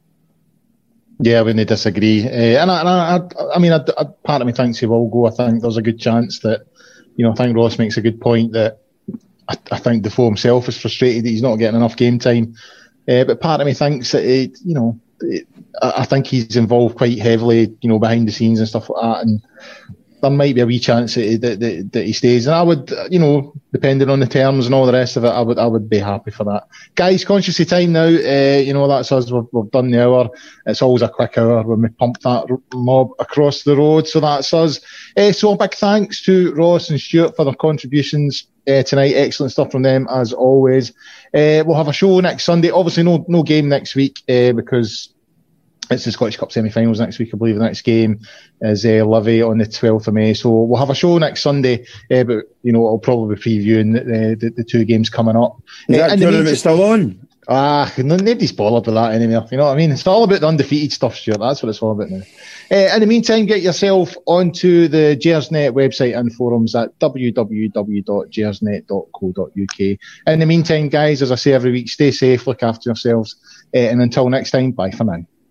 Yeah, 1.19 1.39
I 1.39 1.41
wouldn't 1.43 1.67
disagree. 1.67 2.25
Uh, 2.25 2.61
and 2.61 2.71
I, 2.71 2.79
and 2.79 2.89
I, 2.89 3.45
I 3.55 3.59
mean, 3.59 3.71
I, 3.71 3.83
I, 3.97 4.05
part 4.23 4.41
of 4.41 4.47
me 4.47 4.53
thinks 4.53 4.77
he 4.77 4.85
will 4.85 5.09
go. 5.09 5.25
I 5.25 5.31
think 5.31 5.61
there's 5.61 5.77
a 5.77 5.81
good 5.81 5.99
chance 5.99 6.39
that, 6.39 6.67
you 7.15 7.25
know, 7.25 7.31
I 7.31 7.35
think 7.35 7.55
Ross 7.55 7.79
makes 7.79 7.97
a 7.97 8.01
good 8.01 8.21
point 8.21 8.53
that 8.53 8.81
I, 9.49 9.57
I 9.71 9.77
think 9.77 10.03
Defoe 10.03 10.25
himself 10.25 10.67
is 10.67 10.79
frustrated 10.79 11.25
that 11.25 11.29
he's 11.29 11.41
not 11.41 11.57
getting 11.57 11.77
enough 11.77 11.97
game 11.97 12.19
time. 12.19 12.55
Uh, 13.07 13.23
but 13.23 13.39
part 13.39 13.61
of 13.61 13.67
me 13.67 13.73
thinks 13.73 14.11
that, 14.11 14.25
it, 14.25 14.57
you 14.65 14.73
know, 14.73 14.99
it, 15.21 15.47
I 15.81 16.05
think 16.05 16.27
he's 16.27 16.55
involved 16.55 16.97
quite 16.97 17.17
heavily, 17.17 17.75
you 17.81 17.89
know, 17.89 17.99
behind 17.99 18.27
the 18.27 18.31
scenes 18.31 18.59
and 18.59 18.67
stuff 18.67 18.89
like 18.89 19.01
that. 19.01 19.25
And 19.25 19.41
there 20.21 20.31
might 20.31 20.55
be 20.55 20.61
a 20.61 20.65
wee 20.65 20.79
chance 20.79 21.15
that, 21.15 21.39
that, 21.41 21.59
that, 21.59 21.89
that, 21.93 22.05
he 22.05 22.11
stays. 22.11 22.47
And 22.47 22.55
I 22.55 22.63
would, 22.63 22.91
you 23.09 23.19
know, 23.19 23.53
depending 23.71 24.09
on 24.09 24.19
the 24.19 24.27
terms 24.27 24.65
and 24.65 24.73
all 24.73 24.85
the 24.85 24.93
rest 24.93 25.15
of 25.15 25.23
it, 25.23 25.29
I 25.29 25.41
would 25.41 25.59
I 25.59 25.67
would 25.67 25.89
be 25.89 25.99
happy 25.99 26.31
for 26.31 26.43
that. 26.45 26.67
Guys, 26.95 27.23
conscious 27.23 27.59
of 27.59 27.67
time 27.67 27.93
now. 27.93 28.05
Uh, 28.05 28.59
you 28.59 28.73
know, 28.73 28.87
that's 28.87 29.11
us. 29.11 29.31
We've, 29.31 29.43
we've, 29.51 29.71
done 29.71 29.91
the 29.91 30.03
hour. 30.03 30.29
It's 30.65 30.81
always 30.81 31.03
a 31.03 31.09
quick 31.09 31.37
hour 31.37 31.61
when 31.63 31.83
we 31.83 31.89
pump 31.89 32.19
that 32.21 32.45
mob 32.73 33.11
across 33.19 33.63
the 33.63 33.77
road. 33.77 34.07
So 34.07 34.19
that's 34.19 34.53
us. 34.53 34.81
Uh, 35.15 35.31
so 35.31 35.53
a 35.53 35.57
big 35.57 35.75
thanks 35.75 36.23
to 36.23 36.53
Ross 36.55 36.89
and 36.89 36.99
Stewart 36.99 37.35
for 37.35 37.45
their 37.45 37.53
contributions 37.53 38.47
uh, 38.67 38.83
tonight. 38.83 39.13
Excellent 39.13 39.51
stuff 39.51 39.71
from 39.71 39.83
them 39.83 40.07
as 40.09 40.33
always. 40.33 40.91
Uh, 41.33 41.63
we'll 41.65 41.77
have 41.77 41.87
a 41.87 41.93
show 41.93 42.19
next 42.19 42.43
Sunday. 42.43 42.69
Obviously, 42.69 43.03
no 43.03 43.25
no 43.27 43.43
game 43.43 43.69
next 43.69 43.95
week 43.95 44.21
uh, 44.29 44.53
because 44.53 45.13
it's 45.89 46.05
the 46.05 46.11
Scottish 46.11 46.37
Cup 46.37 46.51
semi-finals 46.51 46.99
next 46.99 47.17
week, 47.19 47.29
I 47.33 47.37
believe. 47.37 47.55
The 47.55 47.63
next 47.63 47.81
game 47.81 48.19
is 48.61 48.85
uh, 48.85 49.05
Livy 49.05 49.41
on 49.41 49.57
the 49.57 49.65
12th 49.65 50.07
of 50.07 50.13
May. 50.13 50.33
So 50.33 50.49
we'll 50.63 50.79
have 50.79 50.89
a 50.89 50.95
show 50.95 51.17
next 51.17 51.41
Sunday, 51.41 51.85
uh, 52.11 52.23
but 52.23 52.45
you 52.63 52.73
know 52.73 52.85
I'll 52.87 52.97
probably 52.97 53.35
be 53.35 53.41
previewing 53.41 53.93
the, 53.93 54.35
the, 54.35 54.49
the 54.49 54.63
two 54.63 54.83
games 54.85 55.09
coming 55.09 55.37
up. 55.37 55.61
Is 55.87 55.99
uh, 55.99 56.07
that 56.07 56.19
tournament 56.19 56.57
still 56.57 56.83
on? 56.83 57.27
Ah, 57.49 57.93
nobody's 57.97 58.51
bothered 58.51 58.87
with 58.87 58.95
that 58.95 59.13
anymore. 59.13 59.47
You 59.49 59.57
know 59.57 59.65
what 59.65 59.71
I 59.71 59.77
mean? 59.77 59.91
It's 59.91 60.05
all 60.05 60.25
about 60.25 60.41
the 60.41 60.47
undefeated 60.47 60.91
stuff, 60.91 61.15
Stewart. 61.15 61.39
That's 61.39 61.63
what 61.63 61.69
it's 61.69 61.81
all 61.81 61.93
about 61.93 62.09
now. 62.09 62.23
Uh, 62.69 62.89
in 62.93 62.99
the 62.99 63.07
meantime, 63.07 63.45
get 63.45 63.61
yourself 63.61 64.15
onto 64.25 64.87
the 64.87 65.17
Gersnet 65.21 65.71
website 65.71 66.17
and 66.17 66.33
forums 66.33 66.75
at 66.75 66.97
www.gersnet.co.uk. 66.99 69.97
In 70.27 70.39
the 70.39 70.45
meantime, 70.45 70.89
guys, 70.89 71.21
as 71.21 71.31
I 71.31 71.35
say 71.35 71.53
every 71.53 71.71
week, 71.71 71.89
stay 71.89 72.11
safe, 72.11 72.45
look 72.45 72.63
after 72.63 72.89
yourselves, 72.89 73.35
uh, 73.73 73.79
and 73.79 74.01
until 74.01 74.29
next 74.29 74.51
time, 74.51 74.71
bye 74.71 74.91
for 74.91 75.05
now. 75.05 75.23